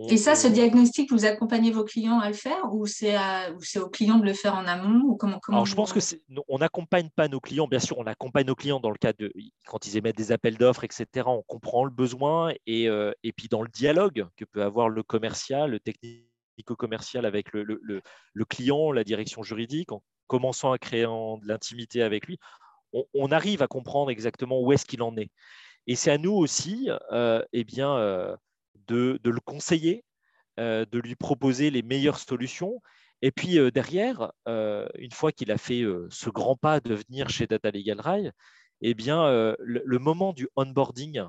Et 0.08 0.16
ça, 0.16 0.34
ce 0.34 0.48
diagnostic, 0.48 1.10
vous 1.12 1.24
accompagnez 1.26 1.70
vos 1.72 1.84
clients 1.84 2.20
à 2.20 2.28
le 2.28 2.34
faire 2.34 2.72
ou 2.72 2.86
c'est 2.86 3.16
aux 3.78 3.90
clients 3.90 4.18
de 4.18 4.24
le 4.24 4.32
faire 4.32 4.54
en 4.54 4.66
amont 4.66 5.02
ou 5.04 5.16
comment, 5.16 5.38
Alors, 5.48 5.66
je 5.66 5.74
pense 5.74 5.92
que 5.92 6.00
on 6.48 6.58
n'accompagne 6.58 7.10
pas 7.14 7.28
nos 7.28 7.40
clients. 7.40 7.66
Bien 7.66 7.80
sûr, 7.80 7.98
on 7.98 8.04
accompagne 8.04 8.46
nos 8.46 8.54
clients 8.54 8.80
dans 8.80 8.90
le 8.90 8.96
cas 8.96 9.12
de 9.12 9.32
quand 9.66 9.86
ils 9.86 9.96
émettent 9.96 10.16
des 10.16 10.32
appels 10.32 10.56
d'offres, 10.56 10.84
etc. 10.84 11.26
On 11.26 11.42
comprend 11.42 11.84
le 11.84 11.90
besoin 11.90 12.52
et, 12.66 12.88
euh, 12.88 13.12
et, 13.22 13.32
puis 13.32 13.48
dans 13.48 13.62
le 13.62 13.68
dialogue 13.68 14.26
que 14.36 14.44
peut 14.44 14.62
avoir 14.62 14.88
le 14.88 15.02
commercial, 15.02 15.70
le 15.70 15.80
technico-commercial 15.80 17.26
avec 17.26 17.52
le, 17.52 17.62
le, 17.62 17.80
le, 18.32 18.44
client, 18.44 18.92
la 18.92 19.04
direction 19.04 19.42
juridique, 19.42 19.92
en 19.92 20.02
commençant 20.28 20.72
à 20.72 20.78
créer 20.78 21.04
de 21.04 21.46
l'intimité 21.46 22.02
avec 22.02 22.26
lui, 22.26 22.38
on, 23.14 23.30
arrive 23.30 23.62
à 23.62 23.68
comprendre 23.68 24.10
exactement 24.10 24.60
où 24.60 24.72
est-ce 24.72 24.86
qu'il 24.86 25.02
en 25.02 25.16
est. 25.16 25.30
Et 25.86 25.94
c'est 25.94 26.10
à 26.10 26.18
nous 26.18 26.32
aussi, 26.32 26.88
euh, 27.12 27.44
eh 27.52 27.64
bien. 27.64 27.96
Euh, 27.96 28.34
de, 28.86 29.18
le 29.24 29.40
conseiller, 29.40 30.04
euh, 30.58 30.84
de 30.90 30.98
lui 30.98 31.14
proposer 31.14 31.70
les 31.70 31.82
meilleures 31.82 32.18
solutions. 32.18 32.80
Et 33.22 33.30
puis 33.30 33.58
euh, 33.58 33.70
derrière, 33.70 34.32
euh, 34.48 34.88
une 34.96 35.12
fois 35.12 35.32
qu'il 35.32 35.50
a 35.52 35.58
fait 35.58 35.84
ce 36.10 36.30
grand 36.30 36.56
pas 36.56 36.80
de 36.80 36.94
venir 36.94 37.28
chez 37.30 37.46
Data 37.46 37.70
Legal 37.70 37.98
Drive, 37.98 38.32
eh 38.82 38.94
bien, 38.94 39.54
le, 39.58 39.98
moment 39.98 40.32
du 40.32 40.48
onboarding 40.56 41.22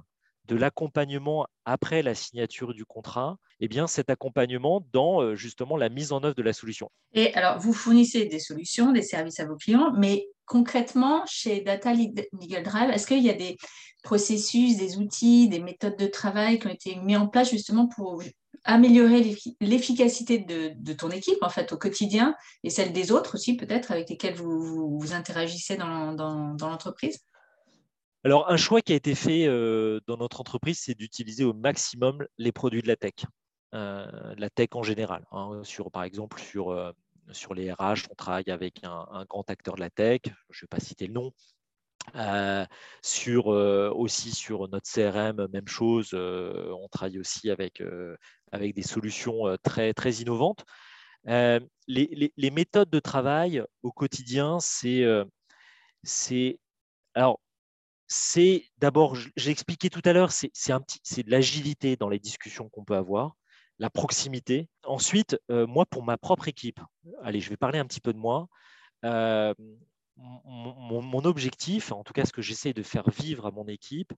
de 0.45 0.55
l'accompagnement 0.55 1.45
après 1.65 2.01
la 2.01 2.15
signature 2.15 2.73
du 2.73 2.85
contrat, 2.85 3.37
eh 3.59 3.67
bien 3.67 3.87
cet 3.87 4.09
accompagnement 4.09 4.85
dans 4.91 5.21
euh, 5.21 5.35
justement 5.35 5.77
la 5.77 5.89
mise 5.89 6.11
en 6.11 6.23
œuvre 6.23 6.35
de 6.35 6.41
la 6.41 6.53
solution. 6.53 6.89
Et 7.13 7.33
alors, 7.35 7.59
vous 7.59 7.73
fournissez 7.73 8.25
des 8.25 8.39
solutions, 8.39 8.91
des 8.91 9.03
services 9.03 9.39
à 9.39 9.45
vos 9.45 9.55
clients, 9.55 9.93
mais 9.97 10.27
concrètement, 10.45 11.23
chez 11.27 11.61
Data 11.61 11.93
Legal 11.93 12.63
Drive, 12.63 12.89
est-ce 12.89 13.07
qu'il 13.07 13.23
y 13.23 13.29
a 13.29 13.33
des 13.33 13.57
processus, 14.03 14.77
des 14.77 14.97
outils, 14.97 15.47
des 15.47 15.59
méthodes 15.59 15.97
de 15.97 16.07
travail 16.07 16.59
qui 16.59 16.67
ont 16.67 16.71
été 16.71 16.95
mis 16.95 17.15
en 17.15 17.27
place 17.27 17.51
justement 17.51 17.87
pour 17.87 18.21
améliorer 18.63 19.35
l'efficacité 19.59 20.39
de, 20.39 20.93
ton 20.93 21.09
équipe 21.09 21.41
en 21.41 21.49
fait 21.49 21.71
au 21.71 21.77
quotidien 21.77 22.35
et 22.63 22.69
celle 22.69 22.93
des 22.93 23.11
autres 23.11 23.35
aussi 23.35 23.55
peut-être 23.55 23.91
avec 23.91 24.09
lesquels 24.09 24.35
vous, 24.35 24.99
vous, 24.99 25.13
interagissez 25.13 25.77
dans 25.77 26.15
l'entreprise? 26.59 27.19
Alors, 28.23 28.51
un 28.51 28.57
choix 28.57 28.81
qui 28.81 28.93
a 28.93 28.95
été 28.95 29.15
fait 29.15 29.47
euh, 29.47 29.99
dans 30.05 30.17
notre 30.17 30.41
entreprise, 30.41 30.79
c'est 30.79 30.93
d'utiliser 30.93 31.43
au 31.43 31.53
maximum 31.53 32.23
les 32.37 32.51
produits 32.51 32.83
de 32.83 32.87
la 32.87 32.95
tech, 32.95 33.25
euh, 33.73 34.35
la 34.37 34.49
tech 34.51 34.69
en 34.73 34.83
général. 34.83 35.25
Hein. 35.31 35.61
sur, 35.63 35.89
par 35.91 36.03
exemple, 36.03 36.39
sur, 36.39 36.69
euh, 36.69 36.91
sur 37.31 37.55
les 37.55 37.71
RH, 37.71 38.07
on 38.11 38.15
travaille 38.15 38.51
avec 38.51 38.83
un, 38.83 39.25
grand 39.27 39.49
acteur 39.49 39.75
de 39.75 39.79
la 39.79 39.89
tech, 39.89 40.21
je 40.51 40.59
ne 40.59 40.61
vais 40.61 40.67
pas 40.69 40.79
citer 40.79 41.07
le 41.07 41.13
nom. 41.13 41.31
sur, 43.01 43.47
aussi 43.47 44.31
sur 44.31 44.67
notre 44.69 44.89
CRM, 44.91 45.47
même 45.51 45.67
chose, 45.67 46.13
on 46.13 46.87
travaille 46.91 47.19
aussi 47.19 47.49
avec, 47.49 47.81
avec 48.51 48.75
des 48.75 48.83
solutions 48.83 49.57
très, 49.63 49.93
très 49.93 50.13
innovantes. 50.13 50.63
Les, 51.25 51.71
les, 51.87 52.51
méthodes 52.51 52.89
de 52.89 52.99
travail 52.99 53.63
au 53.83 53.91
quotidien, 53.91 54.59
c'est 54.59 55.05
alors 57.13 57.39
c'est 58.13 58.65
d'abord, 58.77 59.15
j'ai 59.37 59.51
expliqué 59.51 59.89
tout 59.89 60.01
à 60.03 60.11
l'heure, 60.11 60.33
c'est 60.33 60.49
de 60.49 61.31
l'agilité 61.31 61.95
dans 61.95 62.09
les 62.09 62.19
discussions 62.19 62.67
qu'on 62.67 62.83
peut 62.83 62.97
avoir, 62.97 63.37
la 63.79 63.89
proximité. 63.89 64.67
Ensuite, 64.83 65.39
euh, 65.49 65.65
moi, 65.65 65.85
pour 65.85 66.03
ma 66.03 66.17
propre 66.17 66.49
équipe, 66.49 66.81
allez, 67.23 67.39
je 67.39 67.49
vais 67.49 67.55
parler 67.55 67.79
un 67.79 67.85
petit 67.85 68.01
peu 68.01 68.11
de 68.11 68.17
moi. 68.17 68.49
Euh, 69.05 69.53
mon, 70.17 71.23
objectif, 71.23 71.93
en 71.93 72.03
tout 72.03 72.11
cas 72.11 72.25
ce 72.25 72.33
que 72.33 72.41
j'essaie 72.41 72.73
de 72.73 72.83
faire 72.83 73.09
vivre 73.09 73.45
à 73.45 73.51
mon 73.51 73.65
équipe, 73.69 74.11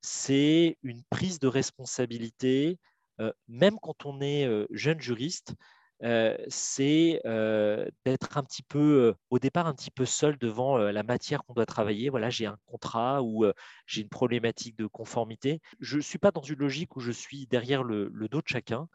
c'est 0.00 0.78
une 0.84 1.02
prise 1.10 1.40
de 1.40 1.48
responsabilité, 1.48 2.78
euh, 3.20 3.32
même 3.48 3.80
quand 3.82 4.06
on 4.06 4.20
est 4.20 4.48
jeune 4.70 5.00
juriste, 5.00 5.54
euh, 6.02 6.36
c'est 6.48 7.20
euh, 7.26 7.86
d'être 8.04 8.38
un 8.38 8.42
petit 8.42 8.62
peu, 8.62 8.78
euh, 8.78 9.14
au 9.28 9.38
départ, 9.38 9.66
un 9.66 9.74
petit 9.74 9.90
peu 9.90 10.06
seul 10.06 10.38
devant 10.38 10.78
la 10.78 11.02
matière 11.02 11.44
qu'on 11.44 11.54
doit 11.54 11.66
travailler. 11.66 12.08
Voilà, 12.08 12.30
j'ai 12.30 12.46
un 12.46 12.58
contrat 12.66 13.22
ou 13.22 13.44
j'ai 13.86 14.02
une 14.02 14.08
problématique 14.08 14.76
de 14.76 14.86
conformité. 14.86 15.60
Je 15.80 15.96
ne 15.96 16.02
suis 16.02 16.18
pas 16.18 16.30
dans 16.30 16.42
une 16.42 16.58
logique 16.58 16.96
où 16.96 17.00
je 17.00 17.12
suis 17.12 17.46
derrière 17.46 17.82
le, 17.84 18.10
dos 18.30 18.40
de 18.40 18.48
chacun. 18.48 18.88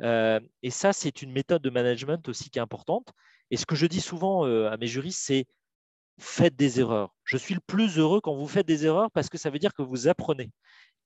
et 0.00 0.70
ça, 0.70 0.92
c'est 0.92 1.22
une 1.22 1.32
méthode 1.32 1.62
de 1.62 1.70
management 1.70 2.28
aussi 2.28 2.50
qui 2.50 2.58
est 2.58 2.62
importante. 2.62 3.12
Et 3.50 3.56
ce 3.56 3.66
que 3.66 3.74
je 3.74 3.86
dis 3.86 4.00
souvent 4.00 4.44
à 4.44 4.76
mes 4.76 4.86
juristes, 4.86 5.22
c'est 5.24 5.46
faites 6.18 6.56
des 6.56 6.80
erreurs. 6.80 7.14
Je 7.24 7.36
suis 7.36 7.54
le 7.54 7.60
plus 7.66 7.98
heureux 7.98 8.20
quand 8.20 8.34
vous 8.36 8.46
faites 8.48 8.66
des 8.66 8.86
erreurs 8.86 9.10
parce 9.12 9.28
que 9.28 9.38
ça 9.38 9.50
veut 9.50 9.58
dire 9.58 9.74
que 9.74 9.82
vous 9.82 10.08
apprenez. 10.08 10.50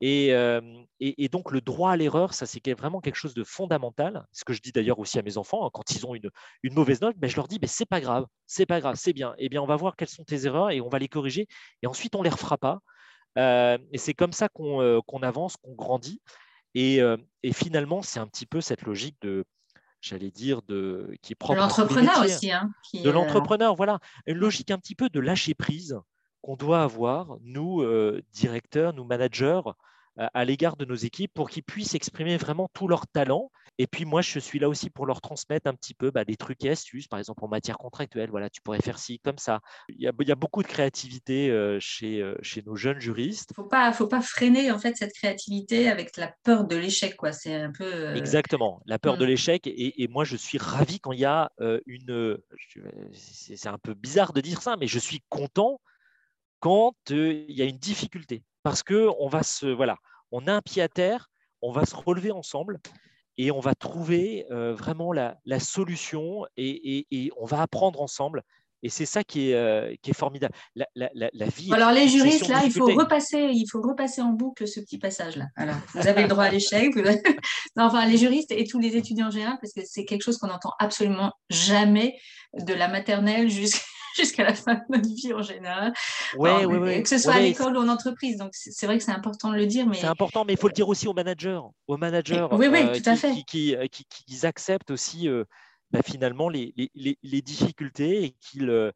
Euh, 0.03 0.61
et, 1.01 1.29
donc, 1.29 1.51
le 1.51 1.61
droit 1.61 1.93
à 1.93 1.97
l'erreur, 1.97 2.35
ça, 2.35 2.47
c'est 2.47 2.73
vraiment 2.73 3.01
quelque 3.01 3.17
chose 3.17 3.35
de 3.35 3.45
fondamental. 3.45 4.27
Ce 4.33 4.45
que 4.45 4.53
je 4.53 4.61
dis 4.61 4.73
d'ailleurs 4.73 4.99
aussi 4.99 5.19
à 5.19 5.23
mes 5.23 5.39
enfants, 5.39 5.67
hein, 5.67 5.71
quand 5.73 5.91
ils 5.91 6.07
ont 6.07 6.15
une, 6.15 6.31
mauvaise 6.65 7.01
note, 7.01 7.17
ben, 7.19 7.29
je 7.29 7.37
leur 7.37 7.49
dis, 7.49 7.59
mais 7.61 7.67
c'est 7.67 7.87
pas 7.87 8.01
grave, 8.01 8.27
c'est 8.47 8.67
pas 8.67 8.81
grave, 8.81 8.97
c'est 8.97 9.13
bien. 9.13 9.35
Eh 9.39 9.49
bien, 9.49 9.61
on 9.63 9.67
va 9.67 9.77
voir 9.77 9.97
quelles 9.97 10.09
sont 10.09 10.25
tes 10.25 10.47
erreurs 10.47 10.71
et 10.71 10.81
on 10.81 10.89
va 10.89 10.99
les 10.99 11.09
corriger. 11.09 11.47
Et 11.83 11.87
ensuite, 11.87 12.15
on 12.15 12.23
les 12.23 12.31
refera 12.31 12.59
pas. 12.59 12.81
Euh, 13.37 13.79
et 13.93 13.99
c'est 13.99 14.15
comme 14.15 14.33
ça 14.33 14.49
euh, 14.61 15.01
qu'on 15.07 15.23
avance, 15.23 15.57
qu'on 15.57 15.75
grandit. 15.75 16.21
Et, 16.75 17.01
finalement, 17.53 18.03
c'est 18.03 18.21
un 18.21 18.27
petit 18.29 18.47
peu 18.47 18.61
cette 18.61 18.83
logique 18.83 19.17
de, 19.23 19.45
j'allais 20.01 20.31
dire, 20.31 20.63
de, 20.63 21.13
qui 21.23 21.33
est 21.33 21.37
propre. 21.37 21.59
De 21.59 21.65
l'entrepreneur 21.65 22.25
aussi. 22.25 22.53
Hein, 22.53 22.71
de 22.95 23.11
l'entrepreneur, 23.11 23.75
voilà. 23.75 23.99
Une 24.27 24.37
logique 24.37 24.71
un 24.71 24.79
petit 24.79 24.95
peu 24.95 25.09
de 25.09 25.19
lâcher 25.19 25.55
prise 25.55 25.99
qu'on 26.41 26.55
doit 26.55 26.83
avoir, 26.83 27.37
nous, 27.43 27.85
directeurs, 28.33 28.93
nous, 28.93 29.05
managers, 29.05 29.63
à 30.19 30.45
l'égard 30.45 30.77
de 30.77 30.85
nos 30.85 30.95
équipes 30.95 31.33
pour 31.33 31.49
qu'ils 31.49 31.63
puissent 31.63 31.95
exprimer 31.95 32.37
vraiment 32.37 32.69
tout 32.73 32.89
leur 32.89 33.07
talent. 33.07 33.51
Et 33.79 33.87
puis 33.87 34.05
moi, 34.05 34.23
je 34.23 34.41
suis 34.41 34.59
là 34.59 34.69
aussi 34.69 34.91
pour 34.91 35.07
leur 35.07 35.21
transmettre 35.21 35.69
un 35.69 35.75
petit 35.75 35.95
peu 35.95 36.11
bah, 36.11 36.25
des 36.25 36.37
trucs 36.37 36.65
et 36.65 36.71
astuces, 36.71 37.07
par 37.07 37.21
exemple 37.21 37.45
en 37.45 37.49
matière 37.49 37.79
contractuelle. 37.79 38.29
Voilà, 38.31 38.51
tu 38.51 38.61
pourrais 38.61 38.81
faire 38.81 38.99
ci 38.99 39.21
comme 39.21 39.39
ça. 39.39 39.61
Il 39.89 40.03
y 40.03 40.09
a, 40.09 40.13
il 40.19 40.29
y 40.29 40.33
a 40.33 40.35
beaucoup 40.35 40.63
de 40.63 40.67
créativité 40.67 41.49
euh, 41.51 41.79
chez, 41.81 42.21
euh, 42.21 42.35
chez 42.43 42.63
nos 42.63 42.75
jeunes 42.75 42.99
juristes. 42.99 43.51
Il 43.51 43.61
ne 43.61 43.65
faut 43.65 43.69
pas, 43.69 43.93
faut 43.93 44.09
pas 44.09 44.21
freiner 44.21 44.73
en 44.73 44.79
fait 44.79 44.97
cette 44.97 45.13
créativité 45.13 45.89
avec 45.89 46.17
la 46.17 46.35
peur 46.43 46.65
de 46.65 46.75
l'échec. 46.75 47.17
Quoi. 47.17 47.33
C'est 47.33 47.55
un 47.55 47.71
peu. 47.71 47.85
Euh, 47.85 48.15
Exactement, 48.17 48.83
la 48.87 48.99
peur 48.99 49.17
de 49.17 49.25
l'échec. 49.25 49.67
Et, 49.69 50.03
et, 50.03 50.09
moi, 50.09 50.25
je 50.25 50.37
suis 50.37 50.59
ravi 50.59 50.99
quand 50.99 51.13
il 51.13 51.21
y 51.21 51.25
a 51.25 51.53
une. 51.87 52.39
C'est 53.13 53.69
un 53.69 53.79
peu 53.79 53.95
bizarre 53.95 54.33
de 54.33 54.41
dire 54.41 54.63
ça, 54.63 54.77
mais 54.77 54.89
je 54.89 54.99
suis 54.99 55.23
content 55.29 55.81
quand 56.59 56.95
il 57.11 57.53
y 57.53 57.63
a 57.63 57.65
une 57.65 57.79
difficulté 57.79 58.43
parce 58.69 58.83
que 58.83 59.09
on 59.19 59.29
va 59.29 59.43
se 59.43 59.65
voilà, 59.65 59.97
on 60.31 60.47
a 60.47 60.53
un 60.53 60.61
pied 60.61 60.83
à 60.83 60.89
terre, 60.89 61.31
on 61.63 61.73
va 61.73 61.87
se 61.87 61.97
relever 61.97 62.33
ensemble 62.33 62.81
et 63.39 63.51
on 63.51 63.61
va 63.61 63.75
trouver 63.75 64.45
euh, 64.51 64.75
vraiment 64.75 65.11
la, 65.11 65.39
solution 65.59 66.45
et, 66.59 67.33
on 67.39 67.47
va 67.47 67.63
apprendre 67.63 68.03
ensemble. 68.03 68.43
Et 68.83 68.91
c'est 68.91 69.07
ça 69.07 69.25
qui 69.25 69.51
est, 69.51 69.55
euh, 69.55 69.95
qui 70.03 70.11
est 70.11 70.15
formidable. 70.15 70.55
La, 70.75 71.09
vie. 71.47 71.73
Alors 71.73 71.93
les 71.93 72.09
juristes, 72.09 72.47
là, 72.49 72.61
il 72.63 72.71
faut 72.71 72.85
repasser, 72.85 73.49
il 73.55 73.65
faut 73.73 73.81
repasser 73.81 74.21
en 74.21 74.33
boucle 74.33 74.69
ce 74.69 74.81
petit 74.81 74.99
passage-là. 74.99 75.47
Alors, 75.57 75.77
vous 75.95 76.07
avez 76.07 76.25
le 76.25 76.29
droit 76.29 76.45
à 76.45 76.51
l'échec. 76.51 76.93
enfin, 77.79 78.05
les 78.05 78.19
juristes 78.19 78.53
et 78.53 78.67
tous 78.67 78.81
les 78.81 78.99
étudiants 78.99 79.29
en 79.29 79.31
général, 79.31 79.57
parce 79.63 79.73
que 79.73 79.81
c'est 79.83 80.05
quelque 80.05 80.23
chose 80.23 80.37
qu'on 80.37 80.49
n'entend 80.49 80.75
absolument 80.79 81.33
jamais 81.49 82.19
de 82.53 82.75
la 82.75 82.89
maternelle 82.89 83.49
jusqu'à 83.49 83.81
jusqu'à 84.17 84.45
la 84.45 84.55
fin 84.55 84.75
de 84.75 84.81
notre 84.89 85.09
vie 85.09 85.33
en 85.33 85.43
général. 85.43 85.93
Ouais, 86.37 86.65
ouais, 86.65 86.79
ouais. 86.79 87.03
Que 87.03 87.09
ce 87.09 87.19
soit 87.19 87.35
à 87.35 87.41
l'école 87.41 87.77
ou 87.77 87.81
en 87.81 87.89
entreprise. 87.89 88.37
Donc, 88.37 88.51
c'est 88.53 88.87
vrai 88.87 88.99
que 88.99 89.05
c'est 89.05 89.13
important 89.13 89.51
de 89.51 89.57
le 89.57 89.67
dire. 89.67 89.87
Mais... 89.87 89.97
C'est 89.97 90.07
important, 90.07 90.45
mais 90.45 90.55
il 90.55 90.59
faut 90.59 90.69
le 90.69 90.75
dire 90.75 90.89
aussi 90.89 91.09
aux 91.09 91.15
managers. 91.15 91.61
Aux 91.87 91.97
managers 91.97 92.47
oui, 92.53 92.69
oui, 92.69 92.83
euh, 92.83 92.95
tout 92.95 93.09
à 93.09 93.17
fait. 93.17 93.33
Qui, 93.47 93.77
qui, 93.91 94.07
qui, 94.07 94.47
acceptent 94.47 94.91
aussi 94.91 95.29
euh, 95.29 95.45
bah, 95.91 96.01
finalement 96.05 96.49
les, 96.49 96.73
les, 96.95 97.19
les, 97.23 97.43
difficultés 97.43 98.25
et 98.25 98.31
qu'ils 98.41 98.71
euh, 98.71 98.93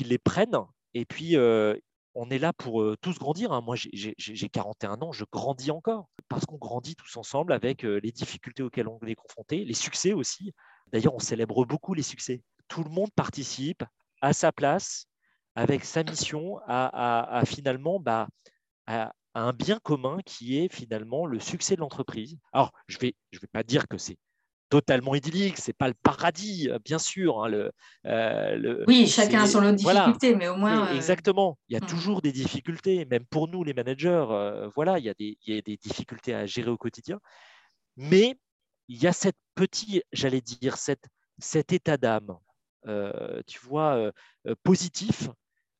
les 0.00 0.18
prennent. 0.18 0.58
Et 0.94 1.04
puis, 1.04 1.36
on 1.36 2.30
est 2.30 2.38
là 2.38 2.52
pour 2.52 2.84
tous 3.02 3.18
grandir. 3.18 3.52
Hein. 3.52 3.60
Moi, 3.60 3.76
j'ai 3.76 4.48
41 4.48 5.02
ans, 5.02 5.12
je 5.12 5.24
grandis 5.30 5.70
encore 5.70 6.08
parce 6.28 6.46
qu'on 6.46 6.56
grandit 6.56 6.96
tous 6.96 7.16
ensemble 7.16 7.52
avec 7.52 7.82
les 7.82 8.12
difficultés 8.12 8.62
auxquelles 8.62 8.88
on 8.88 8.98
est 9.06 9.14
confronté, 9.14 9.64
les 9.64 9.74
succès 9.74 10.12
aussi. 10.12 10.52
D'ailleurs, 10.92 11.14
on 11.14 11.18
célèbre 11.18 11.66
beaucoup 11.66 11.94
les 11.94 12.02
succès. 12.02 12.42
Tout 12.68 12.82
le 12.82 12.90
monde 12.90 13.10
participe 13.14 13.84
à 14.20 14.32
sa 14.32 14.52
place, 14.52 15.06
avec 15.54 15.84
sa 15.84 16.02
mission, 16.02 16.58
à, 16.66 17.42
finalement 17.46 17.98
bah, 18.00 18.28
à, 18.86 19.12
un 19.34 19.52
bien 19.52 19.78
commun 19.82 20.18
qui 20.24 20.58
est 20.58 20.72
finalement 20.72 21.26
le 21.26 21.40
succès 21.40 21.76
de 21.76 21.80
l'entreprise. 21.80 22.36
Alors, 22.52 22.72
je 22.88 22.96
ne 22.96 23.00
vais, 23.02 23.14
je 23.32 23.40
vais 23.40 23.48
pas 23.48 23.62
dire 23.62 23.88
que 23.88 23.98
c'est 23.98 24.18
totalement 24.68 25.14
idyllique, 25.14 25.58
c'est 25.58 25.72
pas 25.72 25.88
le 25.88 25.94
paradis, 26.02 26.68
euh, 26.70 26.78
bien 26.84 26.98
sûr. 26.98 27.44
Hein, 27.44 27.48
le, 27.48 27.72
euh, 28.06 28.56
le, 28.56 28.84
oui, 28.86 29.06
chacun 29.06 29.42
a 29.42 29.46
son 29.46 29.60
lot 29.60 29.72
de 29.72 29.76
difficultés, 29.76 30.34
mais 30.34 30.48
au 30.48 30.56
moins. 30.56 30.88
Euh, 30.88 30.94
exactement, 30.94 31.58
il 31.68 31.74
y 31.74 31.76
a 31.76 31.84
hmm. 31.84 31.86
toujours 31.86 32.22
des 32.22 32.32
difficultés, 32.32 33.04
même 33.04 33.24
pour 33.26 33.48
nous 33.48 33.64
les 33.64 33.74
managers, 33.74 34.24
voilà, 34.74 34.98
il 34.98 35.04
y, 35.04 35.08
a 35.08 35.14
des, 35.14 35.38
il 35.46 35.54
y, 35.54 35.58
a 35.58 35.62
des, 35.62 35.76
difficultés 35.76 36.34
à 36.34 36.46
gérer 36.46 36.70
au 36.70 36.76
quotidien. 36.76 37.20
Mais 37.96 38.38
il 38.88 39.02
y 39.02 39.06
a 39.06 39.12
cette 39.12 39.36
petite, 39.54 40.02
j'allais 40.12 40.40
dire, 40.40 40.76
cette, 40.76 41.06
cet 41.38 41.72
état 41.72 41.96
d'âme 41.96 42.36
tu 43.46 43.60
vois, 43.60 43.96
euh, 43.96 44.12
euh, 44.46 44.54
positif 44.62 45.28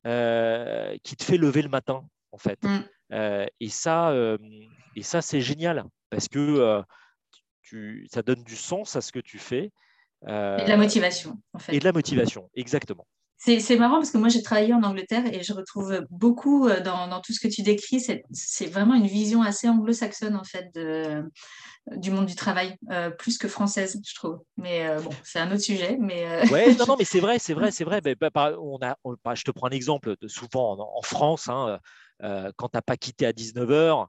qui 0.05 1.17
te 1.17 1.25
fait 1.25 1.37
lever 1.37 1.63
le 1.63 1.69
matin, 1.69 2.07
en 2.33 2.39
fait. 2.39 2.63
Mm. 2.63 3.47
et 3.61 3.69
ça, 3.69 4.15
et 4.95 5.03
ça 5.03 5.21
c'est 5.21 5.41
génial 5.41 5.85
parce 6.11 6.29
que 6.29 6.83
tu, 7.63 8.07
ça 8.13 8.23
donne 8.23 8.45
du 8.45 8.55
sens 8.55 8.95
à 8.95 9.01
ce 9.01 9.11
que 9.11 9.19
tu 9.19 9.39
fais. 9.39 9.73
et 10.25 10.29
de 10.29 10.69
la 10.69 10.77
motivation, 10.77 11.41
en 11.53 11.59
fait. 11.59 11.75
Et 11.75 11.81
de 11.81 11.85
la 11.85 11.93
motivation, 11.93 12.49
exactement. 12.55 13.07
C'est 13.39 13.77
marrant 13.77 13.97
parce 13.97 14.11
que 14.11 14.19
moi 14.19 14.29
j'ai 14.29 14.43
travaillé 14.43 14.73
en 14.75 14.83
Angleterre 14.83 15.33
et 15.33 15.43
je 15.43 15.53
retrouve 15.53 16.05
beaucoup 16.11 16.69
dans, 16.85 17.07
dans 17.07 17.21
tout 17.21 17.33
ce 17.33 17.41
que 17.41 17.49
tu 17.49 17.63
décris. 17.63 18.01
C'est 18.33 18.67
vraiment 18.67 18.95
une 18.95 19.07
vision 19.07 19.43
assez 19.43 19.69
anglo-saxonne 19.69 20.35
en 20.35 20.45
fait 20.45 20.71
de, 20.75 21.23
du 21.93 22.11
monde 22.11 22.27
du 22.27 22.35
travail, 22.35 22.77
euh, 22.91 23.11
plus 23.11 23.39
que 23.39 23.49
française, 23.49 24.01
je 24.05 24.15
trouve. 24.15 24.41
Mais 24.57 24.87
euh, 24.87 25.01
bon, 25.01 25.11
c'est 25.23 25.39
un 25.39 25.51
autre 25.53 25.63
sujet. 25.63 25.97
Mais 26.01 26.27
euh, 26.27 26.47
ouais, 26.49 26.75
non, 26.75 26.85
non, 26.87 26.97
mais 26.99 27.05
c'est 27.05 27.21
vrai, 27.21 27.39
c'est 27.39 27.55
vrai, 27.55 27.71
c'est 27.73 27.85
vrai. 27.85 28.01
Mais, 28.05 28.17
bah, 28.17 28.53
on 28.61 28.79
a, 28.83 28.97
bah, 29.25 29.35
je 29.35 29.45
te 29.45 29.51
prends 29.51 29.69
un 29.69 29.71
exemple. 29.71 30.17
De, 30.21 30.29
souvent 30.29 30.77
en, 30.79 31.03
France, 31.03 31.49
hein, 31.49 31.79
quand 32.21 32.69
tu 32.69 32.77
n'as 32.77 32.83
pas 32.83 32.97
quitté 32.97 33.27
à 33.27 33.33
19h, 33.33 34.07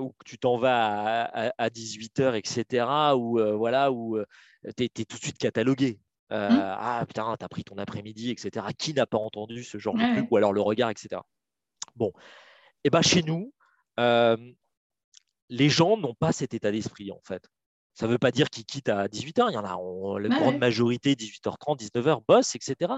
ou 0.00 0.08
que 0.10 0.24
tu 0.24 0.38
t'en 0.38 0.58
vas 0.58 1.24
à, 1.56 1.68
18h, 1.68 2.34
etc., 2.34 2.86
ou 3.16 3.40
voilà, 3.56 3.90
où 3.90 4.18
tu 4.76 4.84
es, 4.84 4.88
tout 4.88 5.16
de 5.16 5.22
suite 5.22 5.38
catalogué. 5.38 5.98
Mmh. 6.30 6.48
Ah 6.60 7.04
putain, 7.06 7.36
tu 7.38 7.44
as 7.44 7.48
pris 7.48 7.64
ton 7.64 7.76
après-midi, 7.78 8.30
etc. 8.30 8.66
Qui 8.78 8.94
n'a 8.94 9.06
pas 9.06 9.18
entendu 9.18 9.64
ce 9.64 9.78
genre 9.78 9.94
de 9.94 10.14
truc, 10.14 10.30
ou 10.30 10.36
alors 10.36 10.52
le 10.52 10.60
regard, 10.60 10.90
etc. 10.90 11.20
Bon, 11.96 12.12
et 12.84 12.90
ben 12.90 13.02
chez 13.02 13.22
nous, 13.22 13.52
les 15.50 15.68
gens 15.68 15.96
n'ont 15.96 16.14
pas 16.14 16.32
cet 16.32 16.54
état 16.54 16.70
d'esprit, 16.70 17.10
en 17.10 17.20
fait. 17.22 17.50
Ça 17.94 18.06
ne 18.06 18.12
veut 18.12 18.18
pas 18.18 18.30
dire 18.30 18.48
qu'ils 18.48 18.64
quittent 18.64 18.88
à 18.88 19.08
18h. 19.08 19.50
Il 19.50 19.54
y 19.54 19.56
en 19.58 19.64
a, 19.64 20.18
la 20.20 20.28
grande 20.28 20.58
majorité, 20.58 21.14
18h30, 21.14 21.90
19h, 21.92 22.22
bossent, 22.26 22.54
etc. 22.54 22.92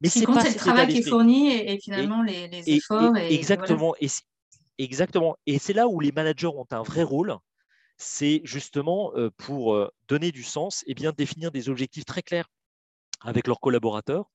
Mais 0.00 0.08
c'est 0.08 0.24
pas 0.24 0.42
le 0.42 0.54
travail 0.54 0.88
qui 0.88 0.98
est 0.98 1.08
fourni 1.08 1.52
et, 1.52 1.78
finalement 1.78 2.22
les, 2.22 2.48
efforts. 2.66 3.16
exactement. 3.16 3.94
Et, 4.00 4.08
exactement. 4.78 5.36
Et 5.46 5.58
c'est 5.58 5.74
là 5.74 5.86
où 5.86 6.00
les 6.00 6.12
managers 6.12 6.48
ont 6.48 6.66
un 6.70 6.82
vrai 6.82 7.02
rôle. 7.02 7.36
C'est 7.98 8.40
justement 8.44 9.12
euh, 9.16 9.30
pour 9.36 9.74
euh, 9.74 9.90
donner 10.08 10.30
du 10.30 10.44
sens 10.44 10.84
et 10.86 10.94
bien 10.94 11.12
définir 11.12 11.50
des 11.50 11.68
objectifs 11.68 12.04
très 12.04 12.22
clairs 12.22 12.48
avec 13.24 13.46
leurs 13.46 13.60
collaborateurs 13.60 14.30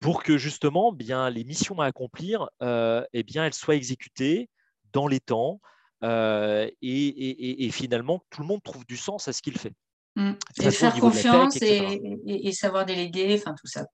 pour 0.00 0.22
que 0.22 0.36
justement 0.36 0.92
bien, 0.92 1.30
les 1.30 1.44
missions 1.44 1.80
à 1.80 1.86
accomplir 1.86 2.48
euh, 2.62 3.04
eh 3.12 3.22
bien, 3.22 3.44
elles 3.44 3.54
soient 3.54 3.76
exécutées 3.76 4.50
dans 4.92 5.08
les 5.08 5.20
temps, 5.20 5.60
euh, 6.02 6.68
et, 6.82 7.70
finalement, 7.72 8.22
tout 8.30 8.42
le 8.42 8.46
monde 8.46 8.62
trouve 8.62 8.84
du 8.86 8.96
sens 8.96 9.28
à 9.28 9.32
ce 9.32 9.42
qu'il 9.42 9.58
fait. 9.58 9.72
Mmh. 10.16 10.32
Et 10.62 10.70
faire 10.70 10.94
confiance 10.94 11.60
et, 11.60 12.52
savoir 12.52 12.86
déléguer, 12.86 13.38
enfin 13.38 13.54
tout 13.54 13.66
ça. 13.66 13.84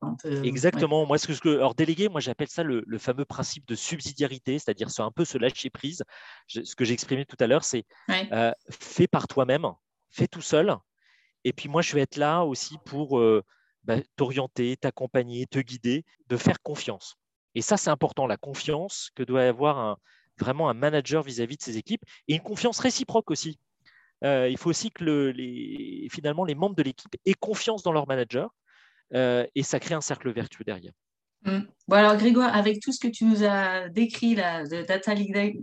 Exactement. 0.44 1.04
Moi, 1.04 1.18
ce 1.18 1.26
que, 1.40 1.48
alors 1.48 1.74
déléguer, 1.74 2.08
moi 2.08 2.20
j'appelle 2.20 2.48
ça 2.48 2.62
le, 2.62 2.84
fameux 2.98 3.24
principe 3.24 3.66
de 3.66 3.74
subsidiarité, 3.74 4.58
c'est-à-dire 4.58 4.88
un 4.98 5.10
peu 5.10 5.24
se 5.24 5.36
lâcher 5.36 5.70
prise. 5.70 6.04
ce 6.46 6.76
que 6.76 6.84
j'exprimais 6.84 7.24
tout 7.24 7.36
à 7.40 7.48
l'heure, 7.48 7.64
c'est 7.64 7.84
euh, 8.10 8.52
fais 8.70 9.08
par 9.08 9.26
toi-même, 9.26 9.66
fais 10.10 10.28
tout 10.28 10.42
seul. 10.42 10.76
Et 11.42 11.52
puis 11.52 11.68
moi, 11.68 11.82
je 11.82 11.92
vais 11.94 12.02
être 12.02 12.16
là 12.16 12.44
aussi 12.44 12.78
pour 12.84 13.20
bah, 13.84 13.96
t'orienter, 14.16 14.76
t'accompagner, 14.76 15.46
te 15.46 15.58
guider, 15.58 16.04
de 16.28 16.36
faire 16.36 16.60
confiance. 16.62 17.16
Et 17.54 17.62
ça, 17.62 17.76
c'est 17.76 17.90
important, 17.90 18.26
la 18.26 18.36
confiance 18.36 19.10
que 19.14 19.22
doit 19.22 19.42
avoir 19.42 19.98
vraiment 20.38 20.68
un 20.68 20.74
manager 20.74 21.22
vis-à-vis 21.22 21.56
de 21.56 21.62
ses 21.62 21.76
équipes 21.76 22.02
et 22.28 22.34
une 22.34 22.42
confiance 22.42 22.78
réciproque 22.78 23.30
aussi. 23.30 23.58
Euh, 24.24 24.48
il 24.48 24.56
faut 24.56 24.70
aussi 24.70 24.90
que 24.90 25.32
finalement 26.10 26.44
les 26.44 26.54
membres 26.54 26.76
de 26.76 26.82
l'équipe 26.82 27.14
aient 27.26 27.34
confiance 27.34 27.82
dans 27.82 27.92
leur 27.92 28.06
manager 28.06 28.54
euh, 29.14 29.46
et 29.54 29.62
ça 29.62 29.80
crée 29.80 29.94
un 29.94 30.00
cercle 30.00 30.30
vertueux 30.30 30.64
derrière. 30.64 30.92
Mmh. 31.44 31.58
Bon 31.88 31.96
alors 31.96 32.16
Grégoire, 32.16 32.54
avec 32.54 32.80
tout 32.80 32.92
ce 32.92 33.00
que 33.00 33.08
tu 33.08 33.24
nous 33.24 33.44
as 33.44 33.88
décrit 33.88 34.34
là, 34.34 34.64
de 34.64 34.82
Data 34.82 35.14
Legal 35.14 35.54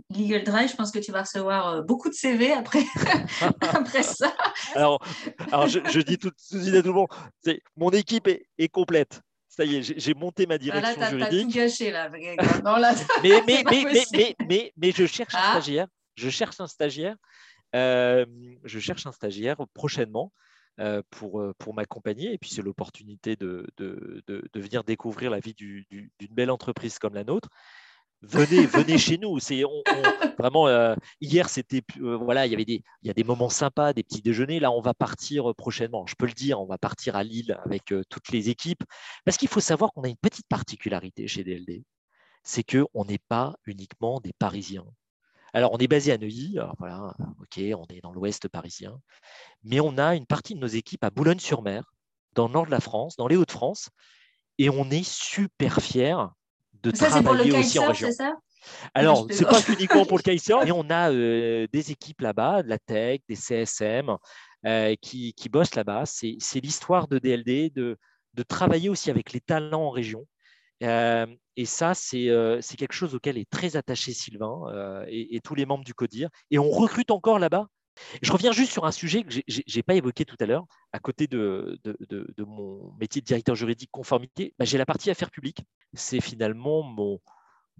Drive, 0.44 0.70
je 0.70 0.76
pense 0.76 0.90
que 0.90 0.98
tu 0.98 1.10
vas 1.10 1.22
recevoir 1.22 1.68
euh, 1.68 1.82
beaucoup 1.82 2.08
de 2.08 2.14
CV 2.14 2.52
après, 2.52 2.84
après 3.60 4.02
ça. 4.02 4.34
Alors, 4.74 5.02
alors 5.50 5.68
je, 5.68 6.00
dis 6.00 6.18
tout, 6.18 6.28
de 6.28 6.34
suite 6.36 6.74
à 6.74 6.82
tout 6.82 6.88
le 6.88 6.94
monde, 6.94 7.08
mon 7.76 7.90
équipe 7.90 8.28
est 8.28 8.68
complète 8.68 9.22
ça 9.50 9.64
y 9.64 9.76
est, 9.76 9.98
j'ai 9.98 10.14
monté 10.14 10.46
ma 10.46 10.58
direction 10.58 11.00
là, 11.00 11.10
juridique. 11.10 11.48
Tout 11.48 11.58
gâché, 11.58 11.90
là. 11.90 12.08
mais, 13.22 13.42
mais, 13.46 13.62
mais, 13.68 13.84
mais, 14.12 14.36
mais, 14.48 14.72
mais, 14.76 14.92
je 14.92 15.06
cherche 15.06 15.34
un 15.34 15.38
ah. 15.42 15.50
stagiaire. 15.50 15.86
Je 16.14 16.30
cherche 16.30 16.60
un 16.60 16.66
stagiaire. 16.68 17.16
Euh, 17.74 18.24
je 18.64 18.78
cherche 18.78 19.06
un 19.06 19.12
stagiaire 19.12 19.56
prochainement 19.74 20.32
pour, 21.10 21.40
euh, 21.40 21.54
pour 21.58 21.74
m'accompagner. 21.74 22.32
Et 22.32 22.38
puis, 22.38 22.50
c'est 22.50 22.62
l'opportunité 22.62 23.36
de, 23.36 23.66
venir 24.54 24.84
découvrir 24.84 25.30
la 25.30 25.40
vie 25.40 25.54
d'une 25.54 26.34
belle 26.34 26.50
entreprise 26.50 26.98
comme 26.98 27.14
la 27.14 27.24
nôtre 27.24 27.48
venez, 28.22 28.66
venez 28.66 28.98
chez 28.98 29.18
nous. 29.18 29.38
Vraiment 30.38 30.68
euh, 30.68 30.94
hier, 31.20 31.48
c'était 31.48 31.82
euh, 32.00 32.16
voilà, 32.16 32.46
il 32.46 32.50
y 32.50 32.54
avait 32.54 32.64
des, 32.64 32.82
a 33.08 33.12
des 33.12 33.24
moments 33.24 33.48
sympas, 33.48 33.92
des 33.92 34.02
petits 34.02 34.22
déjeuners. 34.22 34.60
Là, 34.60 34.70
on 34.70 34.80
va 34.80 34.94
partir 34.94 35.50
euh, 35.50 35.54
prochainement. 35.54 36.06
Je 36.06 36.14
peux 36.14 36.26
le 36.26 36.32
dire, 36.32 36.60
on 36.60 36.66
va 36.66 36.78
partir 36.78 37.16
à 37.16 37.24
Lille 37.24 37.58
avec 37.64 37.92
toutes 38.08 38.30
les 38.30 38.48
équipes, 38.48 38.84
parce 39.24 39.36
qu'il 39.36 39.48
faut 39.48 39.60
savoir 39.60 39.92
qu'on 39.92 40.02
a 40.02 40.08
une 40.08 40.16
petite 40.16 40.48
particularité 40.48 41.26
chez 41.26 41.44
DLD, 41.44 41.84
c'est 42.42 42.62
que 42.62 42.86
on 42.94 43.04
n'est 43.04 43.18
pas 43.18 43.54
uniquement 43.66 44.20
des 44.20 44.32
Parisiens. 44.32 44.86
Alors, 45.52 45.72
on 45.72 45.78
est 45.78 45.88
basé 45.88 46.12
à 46.12 46.18
Neuilly, 46.18 46.58
alors 46.58 46.74
voilà, 46.78 47.14
ok, 47.40 47.60
on 47.76 47.86
est 47.92 48.00
dans 48.02 48.12
l'Ouest 48.12 48.48
parisien, 48.48 48.98
mais 49.64 49.80
on 49.80 49.98
a 49.98 50.14
une 50.14 50.26
partie 50.26 50.54
de 50.54 50.60
nos 50.60 50.66
équipes 50.66 51.04
à 51.04 51.10
Boulogne-sur-Mer, 51.10 51.92
dans 52.34 52.46
le 52.46 52.52
nord 52.52 52.66
de 52.66 52.70
la 52.70 52.80
France, 52.80 53.16
dans 53.16 53.26
les 53.26 53.36
Hauts-de-France, 53.36 53.90
et 54.58 54.70
on 54.70 54.90
est 54.90 55.08
super 55.08 55.80
fiers 55.80 56.16
de 56.82 56.90
travailler 56.90 57.52
aussi 57.52 57.78
en 57.78 57.88
région. 57.88 58.10
Alors, 58.94 59.26
ce 59.30 59.42
n'est 59.42 59.48
pas 59.48 59.60
uniquement 59.72 60.04
pour 60.04 60.18
le 60.18 60.22
Kaiser, 60.22 60.54
mais 60.64 60.70
on 60.70 60.88
a 60.90 61.10
euh, 61.10 61.66
des 61.72 61.90
équipes 61.90 62.20
là-bas, 62.20 62.62
de 62.62 62.68
la 62.68 62.78
tech, 62.78 63.20
des 63.28 63.36
CSM, 63.36 64.16
euh, 64.66 64.94
qui, 65.00 65.32
qui, 65.34 65.48
bossent 65.48 65.74
là-bas. 65.74 66.04
C'est 66.04 66.60
l'histoire 66.60 67.08
de 67.08 67.18
DLD, 67.18 67.72
de, 67.74 67.96
de, 68.34 68.42
travailler 68.42 68.88
aussi 68.88 69.10
avec 69.10 69.32
les 69.32 69.40
talents 69.40 69.86
en 69.86 69.90
région. 69.90 70.26
Euh, 70.82 71.26
et 71.56 71.66
ça, 71.66 71.94
c'est 71.94 72.26
quelque 72.78 72.92
chose 72.92 73.14
auquel 73.14 73.36
est 73.38 73.48
très 73.50 73.76
attaché 73.76 74.12
Sylvain 74.12 75.04
et, 75.08 75.36
et, 75.36 75.40
tous 75.40 75.54
les 75.54 75.66
membres 75.66 75.84
du 75.84 75.94
CODIR. 75.94 76.28
Et 76.50 76.58
on 76.58 76.70
recrute 76.70 77.10
encore 77.10 77.38
là-bas. 77.38 77.66
Je 78.22 78.32
reviens 78.32 78.52
juste 78.52 78.72
sur 78.72 78.86
un 78.86 78.92
sujet 78.92 79.24
que 79.24 79.30
je 79.46 79.62
n'ai 79.76 79.82
pas 79.82 79.94
évoqué 79.94 80.24
tout 80.24 80.36
à 80.40 80.46
l'heure. 80.46 80.64
À 80.92 80.98
côté 80.98 81.26
de, 81.26 81.78
de, 81.84 82.44
mon 82.44 82.92
métier 82.98 83.20
de 83.20 83.26
directeur 83.26 83.54
juridique 83.54 83.90
conformité, 83.90 84.54
bah, 84.58 84.64
j'ai 84.64 84.78
la 84.78 84.86
partie 84.86 85.10
affaires 85.10 85.30
publiques. 85.30 85.62
C'est 85.94 86.20
finalement 86.20 86.82
mon, 86.82 87.20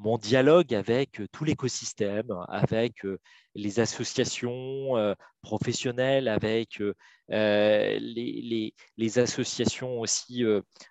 mon 0.01 0.17
dialogue 0.17 0.75
avec 0.75 1.21
tout 1.31 1.45
l'écosystème, 1.45 2.33
avec 2.49 3.07
les 3.55 3.81
associations 3.81 5.15
professionnelles, 5.43 6.27
avec 6.27 6.83
les, 7.29 8.75
les, 8.97 9.19
associations 9.19 10.01
aussi 10.01 10.43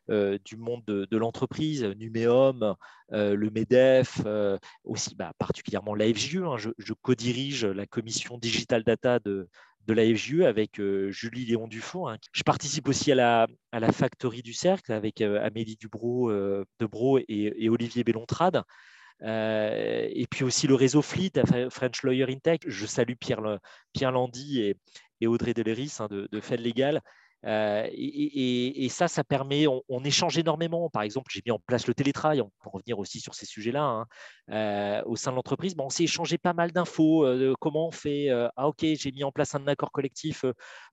du 0.07 0.57
monde 0.57 0.83
de, 0.85 1.17
l'entreprise, 1.17 1.83
Numéum, 1.97 2.75
le 3.09 3.49
MEDEF, 3.49 4.21
aussi 4.83 5.15
bah, 5.15 5.33
particulièrement 5.39 5.95
l'AFGE. 5.95 6.37
Hein, 6.37 6.57
je, 6.57 6.93
co-dirige 7.01 7.65
la 7.65 7.87
commission 7.87 8.37
Digital 8.37 8.83
Data 8.83 9.17
de, 9.19 9.49
de 9.87 10.43
avec 10.45 10.79
Julie 11.09 11.45
Léon 11.45 11.67
Dufaux. 11.67 12.07
Hein. 12.07 12.17
Je 12.31 12.43
participe 12.43 12.87
aussi 12.87 13.11
à 13.11 13.47
la, 13.73 13.91
Factory 13.91 14.43
du 14.43 14.53
Cercle 14.53 14.91
avec 14.91 15.21
Amélie 15.21 15.77
Dubro, 15.77 16.31
et, 16.31 17.23
et, 17.27 17.69
Olivier 17.69 18.03
Bellontrade. 18.03 18.63
Euh, 19.23 20.07
et 20.09 20.27
puis 20.27 20.43
aussi 20.43 20.67
le 20.67 20.75
réseau 20.75 21.01
Fleet, 21.01 21.31
French 21.69 22.03
Lawyer 22.03 22.25
in 22.29 22.39
Tech. 22.39 22.59
Je 22.65 22.85
salue 22.85 23.13
Pierre, 23.19 23.41
Landy 24.11 24.61
et, 25.21 25.27
Audrey 25.27 25.53
Deleris 25.53 25.97
hein, 25.99 26.07
de, 26.09 26.27
de 26.31 26.39
Fed 26.39 26.61
Legal. 26.61 27.01
Euh, 27.45 27.87
et, 27.91 28.87
ça, 28.89 29.07
ça 29.07 29.23
permet, 29.23 29.65
on, 29.67 30.03
échange 30.03 30.37
énormément. 30.37 30.89
Par 30.89 31.03
exemple, 31.03 31.31
j'ai 31.33 31.41
mis 31.45 31.51
en 31.51 31.59
place 31.59 31.87
le 31.87 31.93
télétravail, 31.93 32.41
on 32.41 32.51
peut 32.61 32.69
revenir 32.69 32.99
aussi 32.99 33.19
sur 33.19 33.33
ces 33.33 33.45
sujets-là, 33.45 33.83
hein. 33.83 34.05
euh, 34.51 35.01
au 35.05 35.15
sein 35.15 35.31
de 35.31 35.35
l'entreprise. 35.35 35.75
Bon, 35.75 35.85
on 35.85 35.89
s'est 35.89 36.03
échangé 36.03 36.37
pas 36.37 36.53
mal 36.53 36.71
d'infos, 36.71 37.25
de 37.25 37.55
comment 37.59 37.87
on 37.87 37.91
fait. 37.91 38.29
ah, 38.55 38.67
ok, 38.67 38.79
j'ai 38.81 39.11
mis 39.11 39.23
en 39.23 39.31
place 39.31 39.55
un 39.55 39.67
accord 39.67 39.91
collectif 39.91 40.43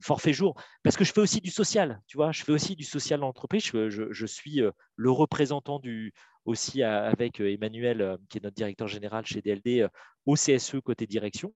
forfait 0.03 0.33
jour, 0.33 0.55
parce 0.83 0.97
que 0.97 1.05
je 1.05 1.13
fais 1.13 1.21
aussi 1.21 1.41
du 1.41 1.51
social, 1.51 2.01
tu 2.07 2.17
vois, 2.17 2.33
je 2.33 2.45
fais 2.45 2.53
aussi 2.53 2.77
du 2.77 2.85
social 2.85 3.21
dans 3.21 3.27
l'entreprise. 3.27 3.65
Je, 3.65 3.89
je, 3.91 4.05
je, 4.11 4.27
suis 4.27 4.61
le 4.97 5.11
représentant 5.11 5.79
du, 5.79 6.13
aussi 6.47 6.83
avec 6.83 7.41
euh, 7.41 7.53
Emmanuel, 7.53 8.01
euh, 8.01 8.17
qui 8.29 8.39
est 8.39 8.41
notre 8.41 8.57
directeur 8.57 8.89
général 8.89 9.27
chez 9.27 9.43
DLD, 9.43 9.81
euh, 9.81 9.89
au 10.25 10.35
CSE 10.35 10.81
côté 10.83 11.07
direction. 11.07 11.53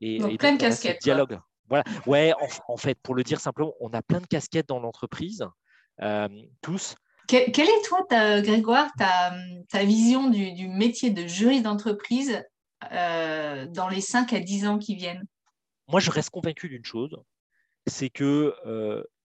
Et, 0.00 0.18
donc, 0.18 0.38
plein 0.38 0.54
de 0.54 0.60
casquettes. 0.60 1.02
Dialogue. 1.02 1.38
Voilà. 1.68 1.84
Ouais, 2.06 2.32
en, 2.68 2.76
fait, 2.76 2.98
pour 3.02 3.14
le 3.14 3.22
dire 3.22 3.40
simplement, 3.40 3.72
on 3.80 3.90
a 3.90 4.02
plein 4.02 4.20
de 4.20 4.26
casquettes 4.26 4.68
dans 4.68 4.80
l'entreprise, 4.80 5.44
tous. 6.60 6.94
quelle 7.26 7.48
est, 7.48 7.84
toi, 7.84 8.04
ta, 8.08 8.42
Grégoire, 8.42 8.90
ta, 8.98 9.34
ta 9.70 9.84
vision 9.84 10.28
du, 10.28 10.68
métier 10.68 11.10
de 11.10 11.26
juriste 11.26 11.64
d'entreprise 11.64 12.42
dans 12.90 13.88
les 13.90 14.00
5 14.00 14.32
à 14.32 14.40
10 14.40 14.66
ans 14.66 14.78
qui 14.78 14.94
viennent? 14.94 15.24
Moi, 15.88 16.00
je 16.00 16.10
reste 16.10 16.30
convaincu 16.30 16.68
d'une 16.68 16.84
chose, 16.84 17.16
c'est 17.86 18.10
que 18.10 18.54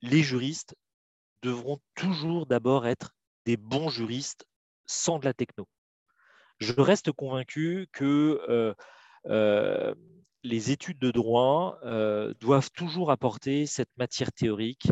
les 0.03 0.23
juristes 0.23 0.77
devront 1.43 1.81
toujours 1.95 2.47
d'abord 2.47 2.87
être 2.87 3.15
des 3.45 3.57
bons 3.57 3.89
juristes 3.89 4.47
sans 4.87 5.19
de 5.19 5.25
la 5.25 5.35
techno. 5.35 5.67
Je 6.59 6.73
reste 6.73 7.13
convaincu 7.13 7.89
que 7.93 8.41
euh, 8.49 8.75
euh, 9.27 9.95
les 10.49 10.71
études 10.71 10.99
de 10.99 11.11
droit 11.11 11.79
euh, 11.85 12.35
doivent 12.41 12.71
toujours 12.71 13.11
apporter 13.11 13.67
cette 13.67 13.91
matière 13.97 14.33
théorique 14.33 14.91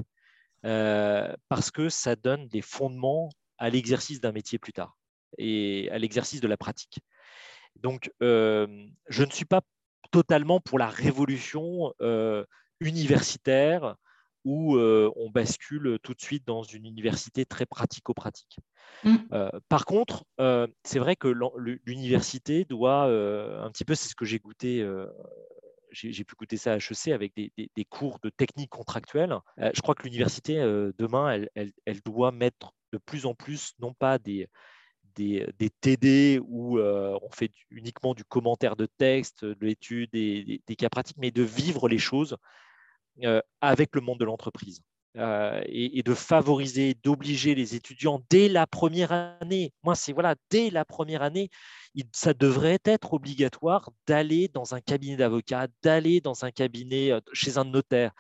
parce 1.48 1.70
que 1.70 1.88
ça 1.88 2.16
donne 2.16 2.48
des 2.48 2.60
fondements 2.60 3.28
à 3.56 3.70
l'exercice 3.70 4.20
d'un 4.20 4.32
métier 4.32 4.58
plus 4.58 4.72
tard 4.72 4.96
et 5.38 5.88
à 5.92 5.98
l'exercice 5.98 6.40
de 6.40 6.48
la 6.48 6.56
pratique. 6.56 6.98
Donc, 7.76 8.10
je 8.20 8.66
ne 9.22 9.30
suis 9.30 9.44
pas 9.44 9.60
totalement 10.10 10.58
pour 10.58 10.80
la 10.80 10.88
révolution 10.88 11.94
universitaire 12.80 13.94
où 14.46 14.78
on 14.78 15.30
bascule 15.30 15.98
tout 16.02 16.14
de 16.14 16.20
suite 16.20 16.46
dans 16.46 16.62
une 16.62 16.86
université 16.86 17.44
très 17.44 17.66
pratico-pratique. 17.66 18.58
Mmh. 19.04 19.16
Euh, 19.32 19.50
par 19.68 19.84
contre, 19.84 20.24
euh, 20.40 20.66
c'est 20.84 20.98
vrai 20.98 21.16
que 21.16 21.28
l'université 21.84 22.64
doit, 22.64 23.06
euh, 23.06 23.62
un 23.62 23.70
petit 23.70 23.84
peu, 23.84 23.94
c'est 23.94 24.08
ce 24.08 24.14
que 24.14 24.24
j'ai 24.24 24.38
goûté, 24.38 24.86
j'ai 25.92 26.24
pu 26.24 26.34
goûter 26.36 26.56
ça 26.56 26.74
à 26.74 26.76
HEC 26.76 27.08
avec 27.12 27.34
des, 27.34 27.84
cours 27.88 28.18
de 28.22 28.30
technique 28.30 28.70
contractuelle. 28.70 29.34
je 29.58 29.80
crois 29.80 29.94
que 29.94 30.04
l'université, 30.04 30.56
demain, 30.98 31.44
elle, 31.54 32.00
doit 32.04 32.32
mettre 32.32 32.72
de 32.92 32.98
plus 32.98 33.26
en 33.26 33.34
plus, 33.34 33.74
non 33.80 33.94
pas 33.94 34.18
des, 34.18 34.48
des, 35.14 35.70
TD 35.80 36.40
où 36.42 36.78
on 36.78 37.30
fait 37.32 37.52
uniquement 37.70 38.14
du 38.14 38.24
commentaire 38.24 38.76
de 38.76 38.86
texte, 38.86 39.44
de 39.44 39.66
l'étude, 39.66 40.10
des, 40.12 40.62
des, 40.66 40.76
cas 40.76 40.88
pratiques, 40.88 41.18
mais 41.18 41.30
de 41.30 41.42
vivre 41.42 41.88
les 41.88 41.98
choses 41.98 42.36
avec 43.60 43.94
le 43.94 44.00
monde 44.00 44.20
de 44.20 44.24
l'entreprise. 44.24 44.80
Et, 45.16 45.98
et, 45.98 46.02
de 46.02 46.12
favoriser, 46.12 46.94
d'obliger 47.02 47.54
les 47.54 47.74
étudiants 47.74 48.20
dès 48.28 48.50
la 48.50 48.66
première 48.66 49.12
année. 49.12 49.72
Moi, 49.82 49.94
c'est 49.94 50.12
voilà, 50.12 50.34
dès 50.50 50.68
la 50.68 50.84
première 50.84 51.22
année, 51.22 51.48
ça 52.12 52.34
devrait 52.34 52.80
être 52.84 53.14
obligatoire 53.14 53.88
d'aller 54.06 54.48
dans 54.48 54.74
un 54.74 54.82
cabinet 54.82 55.16
d'avocat, 55.16 55.68
d'aller 55.82 56.20
dans 56.20 56.44
un 56.44 56.50
cabinet 56.50 57.12
chez 57.32 57.56
un 57.56 57.64
notaire, 57.64 58.12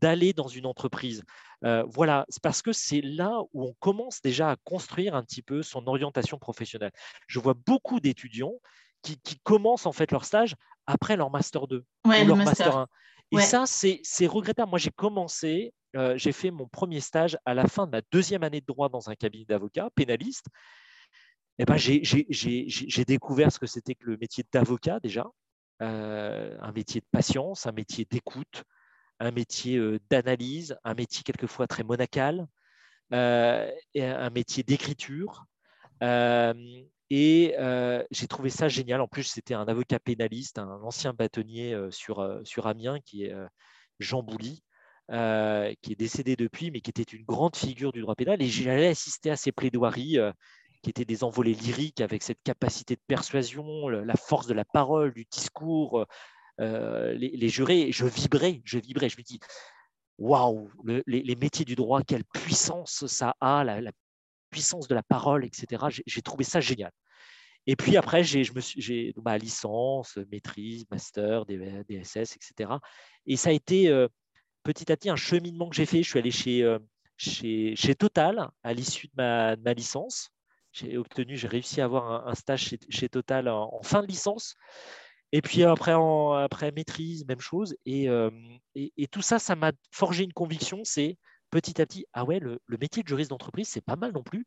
d'aller 0.00 0.32
dans 0.32 0.46
une 0.46 0.66
entreprise. 0.66 1.24
Euh, 1.64 1.82
voilà, 1.88 2.26
c'est 2.28 2.42
parce 2.42 2.62
que 2.62 2.72
c'est 2.72 3.00
là 3.00 3.40
où 3.52 3.64
on 3.64 3.74
commence 3.80 4.20
déjà 4.20 4.50
à 4.50 4.56
construire 4.64 5.14
un 5.14 5.22
petit 5.22 5.42
peu 5.42 5.62
son 5.62 5.86
orientation 5.86 6.38
professionnelle. 6.38 6.92
Je 7.26 7.40
vois 7.40 7.54
beaucoup 7.54 8.00
d'étudiants 8.00 8.54
qui, 9.02 9.18
commencent 9.42 9.86
en 9.86 9.92
fait 9.92 10.12
leur 10.12 10.24
stage 10.24 10.56
après 10.86 11.16
leur 11.16 11.30
master 11.30 11.66
2 11.66 11.84
ou 12.06 12.10
leur 12.10 12.36
master, 12.36 12.76
1. 12.76 12.86
Et 13.32 13.40
ça, 13.40 13.64
c'est 13.66 14.26
regrettable. 14.26 14.70
Moi, 14.70 14.78
j'ai 14.78 14.90
commencé, 14.90 15.72
euh, 15.96 16.16
j'ai 16.16 16.32
fait 16.32 16.50
mon 16.50 16.68
premier 16.68 17.00
stage 17.00 17.36
à 17.44 17.54
la 17.54 17.66
fin 17.66 17.86
de 17.86 17.92
ma 17.92 18.00
deuxième 18.12 18.42
année 18.42 18.60
de 18.60 18.66
droit 18.66 18.88
dans 18.88 19.10
un 19.10 19.14
cabinet 19.14 19.44
d'avocat, 19.44 19.90
pénaliste. 19.94 20.46
Eh 21.58 21.64
ben, 21.64 21.76
j'ai 21.76 23.04
découvert 23.06 23.52
ce 23.52 23.58
que 23.58 23.66
c'était 23.66 23.94
que 23.94 24.06
le 24.06 24.16
métier 24.16 24.44
d'avocat 24.52 24.98
déjà, 25.00 25.26
euh, 25.82 26.56
un 26.60 26.72
métier 26.72 27.00
de 27.00 27.06
patience, 27.10 27.66
un 27.66 27.72
métier 27.72 28.06
d'écoute, 28.10 28.64
un 29.20 29.30
métier 29.30 29.80
d'analyse, 30.10 30.76
un 30.84 30.94
métier 30.94 31.22
quelquefois 31.22 31.66
très 31.66 31.84
monacal, 31.84 32.46
et 33.12 34.04
un 34.04 34.30
métier 34.30 34.62
d'écriture. 34.64 35.44
Et 37.14 37.54
j'ai 38.10 38.26
trouvé 38.26 38.50
ça 38.50 38.68
génial. 38.68 39.00
En 39.00 39.08
plus, 39.08 39.24
c'était 39.24 39.54
un 39.54 39.64
avocat 39.66 39.98
pénaliste, 39.98 40.58
un 40.58 40.80
ancien 40.82 41.12
bâtonnier 41.12 41.76
sur, 41.90 42.40
sur 42.44 42.66
Amiens, 42.66 42.98
qui 43.04 43.24
est 43.24 43.34
Jean 44.00 44.22
Bouly, 44.22 44.62
qui 45.08 45.92
est 45.92 45.98
décédé 45.98 46.36
depuis, 46.36 46.70
mais 46.70 46.80
qui 46.80 46.90
était 46.90 47.02
une 47.02 47.24
grande 47.24 47.56
figure 47.56 47.92
du 47.92 48.00
droit 48.00 48.14
pénal. 48.14 48.42
Et 48.42 48.46
j'allais 48.46 48.88
assister 48.88 49.30
à 49.30 49.36
ses 49.36 49.52
plaidoiries, 49.52 50.18
qui 50.82 50.90
étaient 50.90 51.04
des 51.04 51.24
envolées 51.24 51.54
lyriques 51.54 52.00
avec 52.00 52.22
cette 52.22 52.42
capacité 52.42 52.94
de 52.96 53.00
persuasion, 53.06 53.88
la 53.88 54.16
force 54.16 54.46
de 54.46 54.54
la 54.54 54.64
parole, 54.64 55.12
du 55.14 55.24
discours, 55.30 56.06
euh, 56.60 57.14
les, 57.14 57.48
jurés, 57.48 57.90
je 57.90 58.06
vibrais, 58.06 58.60
je 58.64 58.78
vibrais, 58.78 59.08
je 59.08 59.16
me 59.16 59.22
dis, 59.22 59.40
waouh, 60.18 60.70
les, 61.06 61.36
métiers 61.36 61.64
du 61.64 61.74
droit, 61.74 62.02
quelle 62.02 62.24
puissance 62.24 63.06
ça 63.06 63.34
a, 63.40 63.64
la, 63.64 63.90
puissance 64.50 64.86
de 64.86 64.94
la 64.94 65.02
parole, 65.02 65.44
etc. 65.44 65.86
J'ai 66.06 66.22
trouvé 66.22 66.44
ça 66.44 66.60
génial. 66.60 66.92
Et 67.66 67.76
puis 67.76 67.96
après, 67.96 68.22
j'ai 68.24 69.14
ma 69.24 69.38
licence, 69.38 70.18
maîtrise, 70.30 70.84
master, 70.90 71.46
DSS, 71.46 72.36
etc. 72.36 72.70
Et 73.26 73.36
ça 73.36 73.50
a 73.50 73.52
été 73.52 73.88
euh, 73.88 74.08
petit 74.62 74.92
à 74.92 74.96
petit 74.96 75.10
un 75.10 75.16
cheminement 75.16 75.68
que 75.68 75.76
j'ai 75.76 75.86
fait. 75.86 76.02
Je 76.02 76.08
suis 76.10 76.18
allé 76.18 76.30
chez, 76.30 76.62
euh, 76.62 76.78
chez, 77.16 77.74
chez, 77.76 77.94
Total 77.94 78.50
à 78.62 78.74
l'issue 78.74 79.06
de 79.08 79.12
ma, 79.16 79.56
ma, 79.56 79.72
licence. 79.72 80.30
J'ai 80.72 80.98
obtenu, 80.98 81.36
j'ai 81.36 81.48
réussi 81.48 81.80
à 81.80 81.84
avoir 81.84 82.28
un, 82.28 82.34
stage 82.34 82.64
chez, 82.64 82.78
chez 82.90 83.08
Total 83.08 83.48
en, 83.48 83.80
fin 83.82 84.02
de 84.02 84.08
licence. 84.08 84.56
Et 85.32 85.40
puis 85.40 85.64
après, 85.64 85.94
après 86.42 86.70
maîtrise, 86.70 87.24
même 87.26 87.40
chose. 87.40 87.74
Euh, 87.88 88.30
et, 88.74 88.92
et, 88.96 89.06
tout 89.08 89.22
ça, 89.22 89.38
ça 89.38 89.56
m'a 89.56 89.72
forgé 89.90 90.24
une 90.24 90.32
conviction, 90.32 90.82
c'est 90.84 91.16
petit 91.50 91.80
à 91.80 91.86
petit, 91.86 92.04
ah 92.12 92.24
ouais, 92.24 92.40
le, 92.40 92.60
métier 92.80 93.02
de 93.02 93.08
juriste 93.08 93.30
d'entreprise, 93.30 93.68
c'est 93.68 93.84
pas 93.84 93.96
mal 93.96 94.12
non 94.12 94.24
plus. 94.24 94.44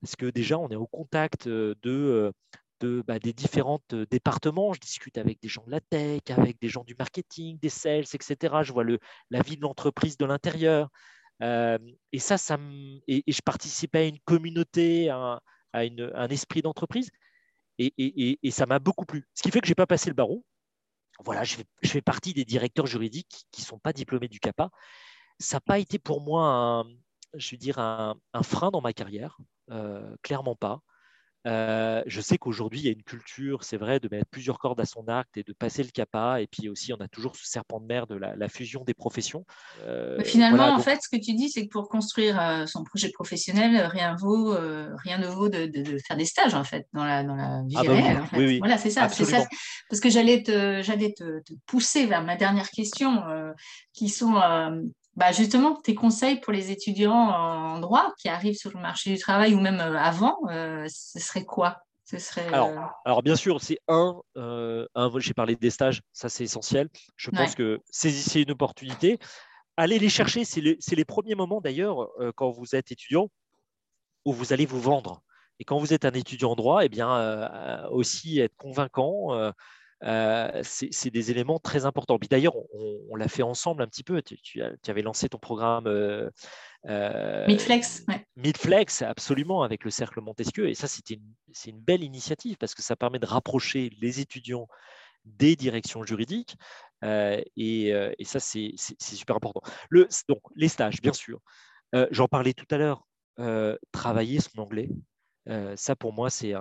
Parce 0.00 0.16
que 0.16 0.26
déjà, 0.26 0.58
on 0.58 0.68
est 0.68 0.76
au 0.76 0.86
contact 0.86 1.46
euh, 1.46 1.74
de, 1.82 2.32
euh, 2.82 3.02
bah, 3.02 3.18
des 3.18 3.32
différents 3.32 3.80
départements? 4.10 4.72
Je 4.72 4.80
discute 4.80 5.18
avec 5.18 5.40
des 5.40 5.48
gens 5.48 5.64
de 5.66 5.70
la 5.70 5.80
tech, 5.80 6.22
avec 6.28 6.60
des 6.60 6.68
gens 6.68 6.84
du 6.84 6.94
marketing, 6.98 7.58
des 7.58 7.68
sales, 7.68 8.04
etc. 8.12 8.62
Je 8.62 8.72
vois 8.72 8.84
la 9.30 9.42
vie 9.42 9.56
de 9.56 9.62
l'entreprise 9.62 10.16
de 10.16 10.24
l'intérieur. 10.24 10.88
et 11.42 12.18
ça, 12.18 12.38
ça 12.38 12.58
et, 13.06 13.22
je 13.26 13.42
participe 13.42 13.94
à 13.94 14.04
une 14.04 14.18
communauté, 14.20 15.10
à, 15.10 15.40
un 15.72 16.28
esprit 16.28 16.62
d'entreprise 16.62 17.10
et, 17.80 18.50
ça 18.50 18.66
m'a 18.66 18.78
beaucoup 18.78 19.06
plu. 19.06 19.26
Ce 19.34 19.42
qui 19.42 19.50
fait 19.50 19.60
que 19.60 19.66
je 19.66 19.72
n'ai 19.72 19.76
pas 19.76 19.86
passé 19.86 20.10
le 20.10 20.14
barreau. 20.14 20.44
Voilà, 21.24 21.44
je 21.44 21.56
fais, 21.84 22.00
partie 22.00 22.32
des 22.32 22.44
directeurs 22.44 22.86
juridiques 22.86 23.46
qui 23.50 23.62
ne 23.62 23.66
sont 23.66 23.78
pas 23.78 23.92
diplômés 23.92 24.28
du 24.28 24.40
CAPA. 24.40 24.70
Ça 25.38 25.56
n'a 25.56 25.60
pas 25.60 25.78
été 25.78 25.98
pour 25.98 26.22
moi 26.22 26.46
un, 26.46 26.84
je 27.34 27.50
veux 27.52 27.58
dire, 27.58 27.78
un, 27.78 28.16
frein 28.42 28.70
dans 28.70 28.80
ma 28.80 28.92
carrière, 28.92 29.36
euh, 29.38 29.42
clairement 30.22 30.56
pas. 30.56 30.82
Euh, 31.46 32.02
je 32.06 32.20
sais 32.20 32.36
qu'aujourd'hui, 32.36 32.80
il 32.80 32.84
y 32.84 32.88
a 32.88 32.92
une 32.92 33.02
culture, 33.02 33.64
c'est 33.64 33.78
vrai, 33.78 33.98
de 33.98 34.08
mettre 34.10 34.28
plusieurs 34.30 34.58
cordes 34.58 34.80
à 34.80 34.84
son 34.84 35.08
arc 35.08 35.28
et 35.36 35.42
de 35.42 35.52
passer 35.52 35.82
le 35.82 35.88
CAPA. 35.88 36.42
Et 36.42 36.46
puis 36.46 36.68
aussi, 36.68 36.92
on 36.92 37.00
a 37.00 37.08
toujours 37.08 37.34
ce 37.34 37.46
serpent 37.46 37.80
de 37.80 37.86
mer 37.86 38.06
de 38.06 38.14
la, 38.14 38.48
fusion 38.48 38.84
des 38.84 38.94
professions. 38.94 39.46
Euh, 39.82 40.22
finalement, 40.22 40.74
en 40.74 40.80
fait, 40.80 41.00
ce 41.02 41.08
que 41.08 41.20
tu 41.22 41.34
dis, 41.34 41.48
c'est 41.48 41.66
que 41.66 41.70
pour 41.70 41.88
construire 41.88 42.38
euh, 42.40 42.66
son 42.66 42.84
projet 42.84 43.10
professionnel, 43.10 43.86
rien, 43.86 44.16
vaut, 44.16 44.54
rien 44.98 45.18
ne 45.18 45.28
vaut 45.28 45.48
de, 45.48 45.70
faire 46.06 46.16
des 46.16 46.24
stages, 46.26 46.54
en 46.54 46.64
fait, 46.64 46.86
dans 46.92 47.04
la, 47.04 47.24
dans 47.24 47.36
la 47.36 47.62
vie 47.66 47.76
ah 47.76 47.84
bah 47.84 47.92
réelle. 47.92 48.22
oui, 48.34 48.58
Voilà, 48.58 48.76
c'est 48.76 48.90
ça, 48.90 49.08
ça, 49.08 49.38
Parce 49.88 50.00
que 50.00 50.10
j'allais 50.10 50.42
te, 50.42 50.82
te, 50.82 51.40
te, 51.40 51.52
pousser 51.66 52.06
vers 52.06 52.22
ma 52.22 52.36
dernière 52.36 52.70
question, 52.70 53.22
qui 53.94 54.08
sont 54.08 54.34
bah 55.20 55.32
justement, 55.32 55.74
tes 55.74 55.94
conseils 55.94 56.40
pour 56.40 56.50
les 56.50 56.70
étudiants 56.70 57.12
en 57.12 57.78
droit 57.78 58.14
qui 58.16 58.30
arrivent 58.30 58.56
sur 58.56 58.70
le 58.74 58.80
marché 58.80 59.12
du 59.12 59.18
travail 59.18 59.54
ou 59.54 59.60
même 59.60 59.78
euh, 59.78 59.98
avant, 59.98 60.38
euh, 60.48 60.86
ce 60.88 61.20
serait 61.20 61.44
quoi? 61.44 61.76
Ce 62.06 62.18
serait, 62.18 62.48
alors, 62.48 62.68
euh, 62.70 62.86
alors, 63.04 63.22
bien 63.22 63.36
sûr, 63.36 63.60
c'est 63.60 63.78
un, 63.86 64.18
un 64.34 65.10
j'ai 65.18 65.34
parlé 65.34 65.56
des 65.56 65.68
stages, 65.68 66.00
ça 66.14 66.30
c'est 66.30 66.44
essentiel. 66.44 66.88
Je 67.16 67.30
pense 67.30 67.54
que 67.54 67.80
saisissez 67.90 68.40
une 68.40 68.50
opportunité. 68.50 69.18
Allez 69.76 69.98
les 69.98 70.08
chercher, 70.08 70.44
c'est 70.44 70.60
les 70.60 71.04
premiers 71.04 71.34
moments 71.34 71.60
d'ailleurs 71.60 72.08
quand 72.34 72.50
vous 72.50 72.74
êtes 72.74 72.90
étudiant 72.90 73.28
où 74.24 74.32
vous 74.32 74.52
allez 74.52 74.66
vous 74.66 74.80
vendre. 74.80 75.22
Et 75.60 75.64
quand 75.64 75.78
vous 75.78 75.92
êtes 75.92 76.06
un 76.06 76.12
étudiant 76.12 76.52
en 76.52 76.56
droit, 76.56 76.84
eh 76.84 76.88
bien, 76.88 77.86
aussi 77.90 78.40
être 78.40 78.56
convaincant, 78.56 79.34
euh, 79.34 79.52
c'est 80.02 81.10
des 81.10 81.30
éléments 81.30 81.58
très 81.58 81.84
importants. 81.84 82.18
Puis 82.18 82.28
d'ailleurs, 82.28 82.54
on, 82.72 83.16
l'a 83.16 83.28
fait 83.28 83.42
ensemble 83.42 83.82
un 83.82 83.86
petit 83.86 84.02
peu. 84.02 84.22
Tu, 84.22 84.62
avais 84.88 85.02
lancé 85.02 85.28
ton 85.28 85.38
programme 85.38 85.86
euh, 85.86 86.30
euh, 86.88 87.46
Midflex. 87.46 88.04
Midflex, 88.36 89.02
absolument, 89.02 89.62
avec 89.62 89.84
le 89.84 89.90
cercle 89.90 90.20
Montesquieu. 90.20 90.68
Et 90.68 90.74
ça, 90.74 90.88
c'est 90.88 91.10
une, 91.10 91.22
une, 91.66 91.80
belle 91.80 92.02
initiative 92.02 92.56
parce 92.56 92.74
que 92.74 92.82
ça 92.82 92.96
permet 92.96 93.18
de 93.18 93.26
rapprocher 93.26 93.90
les 94.00 94.20
étudiants 94.20 94.68
des 95.24 95.56
directions 95.56 96.02
juridiques. 96.02 96.56
Et, 97.02 97.92
ça, 98.24 98.40
c'est 98.40 98.74
super 98.98 99.36
important. 99.36 99.62
Le, 99.90 100.08
donc, 100.28 100.40
les 100.56 100.68
stages, 100.68 101.00
bien 101.02 101.12
sûr. 101.12 101.40
J'en 102.10 102.28
parlais 102.28 102.54
tout 102.54 102.66
à 102.70 102.78
l'heure. 102.78 103.06
travailler 103.92 104.40
son 104.40 104.62
anglais, 104.62 104.88
ça, 105.76 105.96
pour 105.96 106.12
moi, 106.12 106.30
c'est 106.30 106.52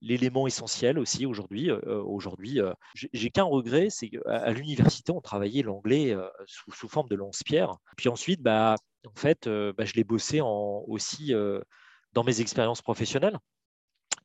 l'élément 0.00 0.46
essentiel 0.46 0.98
aussi 0.98 1.26
aujourd'hui. 1.26 1.70
Aujourd'hui, 1.70 2.60
j'ai 2.94 3.30
qu'un 3.30 3.44
regret, 3.44 3.88
c'est 3.90 4.08
qu'à 4.08 4.50
l'université, 4.50 5.12
on 5.12 5.20
travaillait 5.20 5.62
l'anglais 5.62 6.16
sous, 6.46 6.88
forme 6.88 7.08
de 7.08 7.16
lance-pierre. 7.16 7.76
Puis 7.96 8.08
ensuite, 8.08 8.40
bah, 8.40 8.76
en 9.06 9.14
fait, 9.14 9.48
bah, 9.48 9.84
je 9.84 9.94
l'ai 9.94 10.04
bossé 10.04 10.40
aussi 10.42 11.32
dans 12.12 12.24
mes 12.24 12.40
expériences 12.40 12.82
professionnelles. 12.82 13.38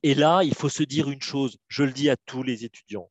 Et 0.03 0.13
là, 0.13 0.41
il 0.43 0.53
faut 0.53 0.69
se 0.69 0.83
dire 0.83 1.09
une 1.09 1.21
chose, 1.21 1.57
je 1.67 1.83
le 1.83 1.91
dis 1.91 2.09
à 2.09 2.15
tous 2.17 2.43
les 2.43 2.65
étudiants, 2.65 3.09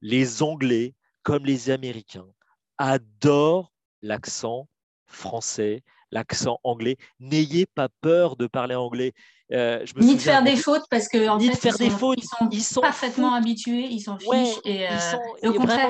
les 0.00 0.42
Anglais, 0.42 0.94
comme 1.22 1.44
les 1.44 1.70
Américains, 1.70 2.28
adorent 2.76 3.72
l'accent 4.02 4.68
français, 5.06 5.82
l'accent 6.10 6.58
anglais. 6.64 6.96
N'ayez 7.20 7.66
pas 7.66 7.88
peur 8.00 8.36
de 8.36 8.46
parler 8.46 8.74
anglais. 8.74 9.12
Euh, 9.52 9.84
Ni 9.96 10.16
de 10.16 10.20
faire 10.20 10.42
des 10.42 10.56
fautes 10.56 10.84
parce 10.90 11.08
que 11.08 11.28
en 11.28 11.40
fait, 11.40 11.54
faire 11.54 11.74
ils, 11.78 11.84
des 11.84 11.90
sont, 11.90 11.98
fautes. 11.98 12.18
ils 12.52 12.62
sont, 12.62 12.80
parfaitement 12.82 13.32
habitués, 13.32 13.86
ils 13.90 14.00
s'en 14.00 14.18
fichent 14.18 14.58
et, 14.64 14.86
euh, 14.86 15.48
au 15.48 15.54
contraire, 15.54 15.88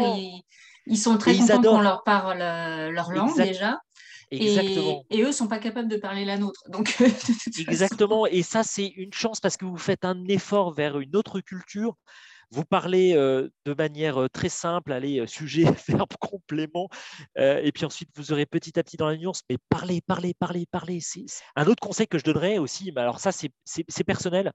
ils, 0.86 0.96
sont 0.96 1.18
très 1.18 1.36
contents 1.36 1.60
qu'on 1.62 1.80
leur 1.80 2.04
parle 2.04 2.40
euh, 2.40 2.90
leur 2.90 3.10
langue 3.10 3.36
déjà. 3.36 3.80
Exactement. 4.30 5.04
Et, 5.10 5.22
eux 5.22 5.28
ne 5.28 5.32
sont 5.32 5.48
pas 5.48 5.58
capables 5.58 5.88
de 5.88 5.96
parler 5.96 6.24
la 6.24 6.36
nôtre. 6.36 6.62
Donc, 6.68 6.96
Exactement. 7.58 8.26
Et 8.26 8.42
ça, 8.42 8.62
c'est 8.62 8.86
une 8.86 9.12
chance 9.12 9.40
parce 9.40 9.56
que 9.56 9.64
vous 9.64 9.78
faites 9.78 10.04
un 10.04 10.24
effort 10.26 10.72
vers 10.72 10.98
une 11.00 11.16
autre 11.16 11.40
culture 11.40 11.96
vous 12.50 12.64
parlez 12.64 13.14
de 13.14 13.74
manière 13.74 14.28
très 14.32 14.48
simple, 14.48 14.92
allez, 14.92 15.26
sujet, 15.26 15.64
verbe, 15.88 16.12
complément, 16.20 16.88
et 17.36 17.70
puis 17.72 17.84
ensuite 17.84 18.10
vous 18.16 18.32
aurez 18.32 18.46
petit 18.46 18.78
à 18.78 18.82
petit 18.82 18.96
dans 18.96 19.08
la 19.08 19.16
nuance, 19.16 19.42
mais 19.50 19.58
parlez, 19.68 20.00
parlez, 20.00 20.34
parlez, 20.34 20.66
parlez. 20.70 21.00
Un 21.56 21.66
autre 21.66 21.80
conseil 21.80 22.06
que 22.06 22.18
je 22.18 22.24
donnerais 22.24 22.58
aussi, 22.58 22.92
mais 22.92 23.02
alors 23.02 23.20
ça 23.20 23.32
c'est 23.32 24.04
personnel, 24.04 24.52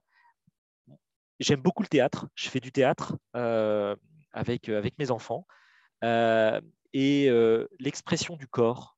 j'aime 1.40 1.60
beaucoup 1.60 1.82
le 1.82 1.88
théâtre, 1.88 2.26
je 2.34 2.48
fais 2.48 2.60
du 2.60 2.72
théâtre 2.72 3.16
avec, 4.32 4.68
avec 4.68 4.98
mes 4.98 5.10
enfants, 5.10 5.46
et 6.02 7.30
l'expression 7.78 8.36
du 8.36 8.48
corps, 8.48 8.96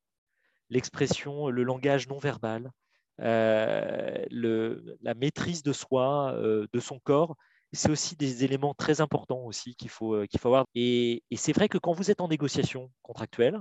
l'expression, 0.70 1.49
le 1.49 1.62
langage 1.62 2.09
non 2.09 2.18
verbal, 2.18 2.70
la 3.18 5.14
maîtrise 5.16 5.62
de 5.62 5.72
soi, 5.72 6.34
de 6.40 6.80
son 6.80 6.99
corps, 6.99 7.36
c'est 7.72 7.90
aussi 7.90 8.16
des 8.16 8.44
éléments 8.44 8.74
très 8.74 9.00
importants 9.00 9.44
aussi 9.44 9.74
qu'il 9.76 9.90
faut, 9.90 10.26
qu'il 10.26 10.40
faut 10.40 10.48
avoir. 10.48 10.66
Et, 10.74 11.22
c'est 11.36 11.52
vrai 11.52 11.68
que 11.68 11.78
quand 11.78 11.92
vous 11.92 12.10
êtes 12.10 12.20
en 12.20 12.28
négociation 12.28 12.90
contractuelle, 13.02 13.60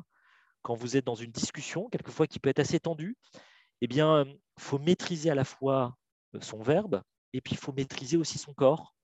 quand 0.61 0.75
vous 0.75 0.97
êtes 0.97 1.05
dans 1.05 1.15
une 1.15 1.31
discussion, 1.31 1.89
quelquefois 1.89 2.27
qui 2.27 2.39
peut 2.39 2.49
être 2.49 2.59
assez 2.59 2.79
tendue, 2.79 3.17
eh 3.81 3.87
bien, 3.87 4.25
il 4.25 4.37
faut 4.59 4.79
maîtriser 4.79 5.29
à 5.29 5.35
la 5.35 5.43
fois 5.43 5.95
son 6.41 6.61
verbe 6.61 7.01
et 7.33 7.41
puis 7.41 7.53
il 7.53 7.57
faut 7.57 7.73
maîtriser 7.73 8.17
aussi 8.17 8.37
son 8.37 8.53
corps. 8.53 8.95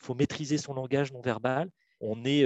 Il 0.00 0.06
faut 0.06 0.14
maîtriser 0.14 0.58
son 0.58 0.74
langage 0.74 1.12
non 1.12 1.20
verbal 1.20 1.70
on 2.00 2.24
est 2.24 2.44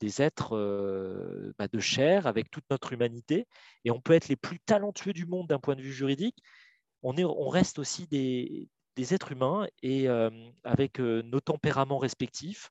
des 0.00 0.22
êtres 0.22 1.52
bah, 1.58 1.68
de 1.68 1.78
chair 1.78 2.26
avec 2.26 2.50
toute 2.50 2.64
notre 2.70 2.92
humanité 2.92 3.46
et 3.84 3.90
on 3.90 4.00
peut 4.00 4.12
être 4.12 4.28
les 4.28 4.36
plus 4.36 4.58
talentueux 4.60 5.12
du 5.12 5.26
monde 5.26 5.48
d'un 5.48 5.58
point 5.58 5.76
de 5.76 5.82
vue 5.82 5.92
juridique. 5.92 6.36
On, 7.02 7.16
est, 7.16 7.24
on 7.24 7.48
reste 7.48 7.78
aussi 7.78 8.08
des, 8.08 8.68
êtres 9.14 9.32
humains 9.32 9.66
et 9.82 10.08
avec 10.64 10.98
nos 10.98 11.40
tempéraments 11.40 11.98
respectifs. 11.98 12.70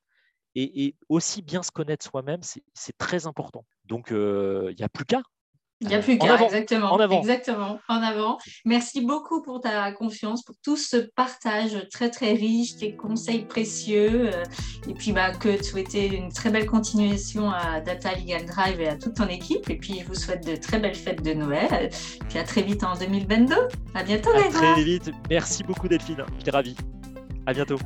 Et, 0.54 0.96
aussi 1.08 1.42
bien 1.42 1.62
se 1.62 1.70
connaître 1.70 2.04
soi-même, 2.04 2.40
c'est 2.42 2.98
très 2.98 3.26
important. 3.26 3.64
Donc, 3.84 4.08
il 4.10 4.74
n'y 4.76 4.84
a 4.84 4.88
plus 4.88 5.04
qu'à. 5.04 5.22
Il 5.80 5.86
n'y 5.86 5.94
a 5.94 6.00
plus 6.00 6.18
qu'à, 6.18 6.42
exactement. 6.42 6.92
En 6.92 6.98
avant. 6.98 7.20
Exactement, 7.20 7.78
en 7.88 8.02
avant. 8.02 8.38
Merci 8.64 9.00
beaucoup 9.00 9.42
pour 9.42 9.60
ta 9.60 9.92
confiance, 9.92 10.42
pour 10.42 10.56
tout 10.60 10.76
ce 10.76 10.96
partage 10.96 11.86
très 11.92 12.10
très 12.10 12.32
riche, 12.32 12.76
tes 12.76 12.96
conseils 12.96 13.44
précieux. 13.44 14.30
Euh, 14.34 14.42
et 14.88 14.94
puis 14.94 15.12
bah, 15.12 15.30
que 15.30 15.56
te 15.56 15.62
souhaiter 15.62 16.06
une 16.06 16.32
très 16.32 16.50
belle 16.50 16.66
continuation 16.66 17.50
à 17.50 17.80
Data 17.80 18.12
Legal 18.14 18.44
Drive 18.44 18.80
et 18.80 18.88
à 18.88 18.96
toute 18.96 19.14
ton 19.14 19.28
équipe. 19.28 19.70
Et 19.70 19.76
puis 19.76 20.00
je 20.00 20.06
vous 20.06 20.16
souhaite 20.16 20.44
de 20.44 20.56
très 20.56 20.80
belles 20.80 20.96
fêtes 20.96 21.22
de 21.22 21.32
Noël. 21.32 21.90
Puis 22.28 22.38
à 22.40 22.44
très 22.44 22.62
vite 22.62 22.82
en 22.82 22.96
2022. 22.96 23.54
À 23.94 24.02
bientôt, 24.02 24.30
À 24.30 24.48
très 24.50 24.82
vite. 24.82 25.12
Merci 25.30 25.62
beaucoup 25.62 25.86
Delphine. 25.86 26.24
J'étais 26.38 26.50
ravi. 26.50 26.74
À 27.46 27.52
bientôt. 27.52 27.78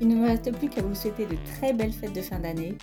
Il 0.00 0.08
ne 0.08 0.16
me 0.16 0.26
reste 0.26 0.50
plus 0.58 0.68
qu'à 0.68 0.82
vous 0.82 0.94
souhaiter 0.94 1.24
de 1.24 1.36
très 1.56 1.72
belles 1.72 1.92
fêtes 1.92 2.12
de 2.12 2.20
fin 2.20 2.40
d'année 2.40 2.76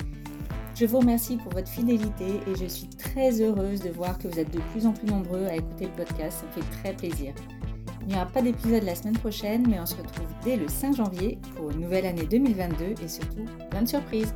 je 0.76 0.86
vous 0.86 1.00
remercie 1.00 1.38
pour 1.38 1.52
votre 1.52 1.68
fidélité 1.68 2.40
et 2.48 2.56
je 2.56 2.66
suis 2.66 2.88
très 2.88 3.42
heureuse 3.42 3.82
de 3.82 3.90
voir 3.90 4.18
que 4.18 4.28
vous 4.28 4.40
êtes 4.40 4.52
de 4.52 4.60
plus 4.72 4.86
en 4.86 4.94
plus 4.94 5.08
nombreux 5.08 5.46
à 5.48 5.56
écouter 5.56 5.86
le 5.86 6.06
podcast. 6.06 6.40
Ça 6.40 6.46
me 6.46 6.64
fait 6.64 6.78
très 6.82 6.94
plaisir. 6.94 7.34
Il 8.02 8.08
n'y 8.08 8.16
aura 8.16 8.26
pas 8.26 8.42
d'épisode 8.42 8.84
la 8.84 8.96
semaine 8.96 9.18
prochaine, 9.18 9.66
mais 9.70 9.80
on 9.80 9.86
se 9.86 9.96
retrouve 9.96 10.28
dès 10.44 10.56
le 10.56 10.68
5 10.68 10.96
janvier 10.96 11.38
pour 11.56 11.70
une 11.70 11.82
nouvelle 11.82 12.06
année 12.06 12.26
2022 12.26 12.96
et 13.04 13.08
surtout 13.08 13.46
plein 13.70 13.84
de 13.84 13.88
surprises. 13.88 14.34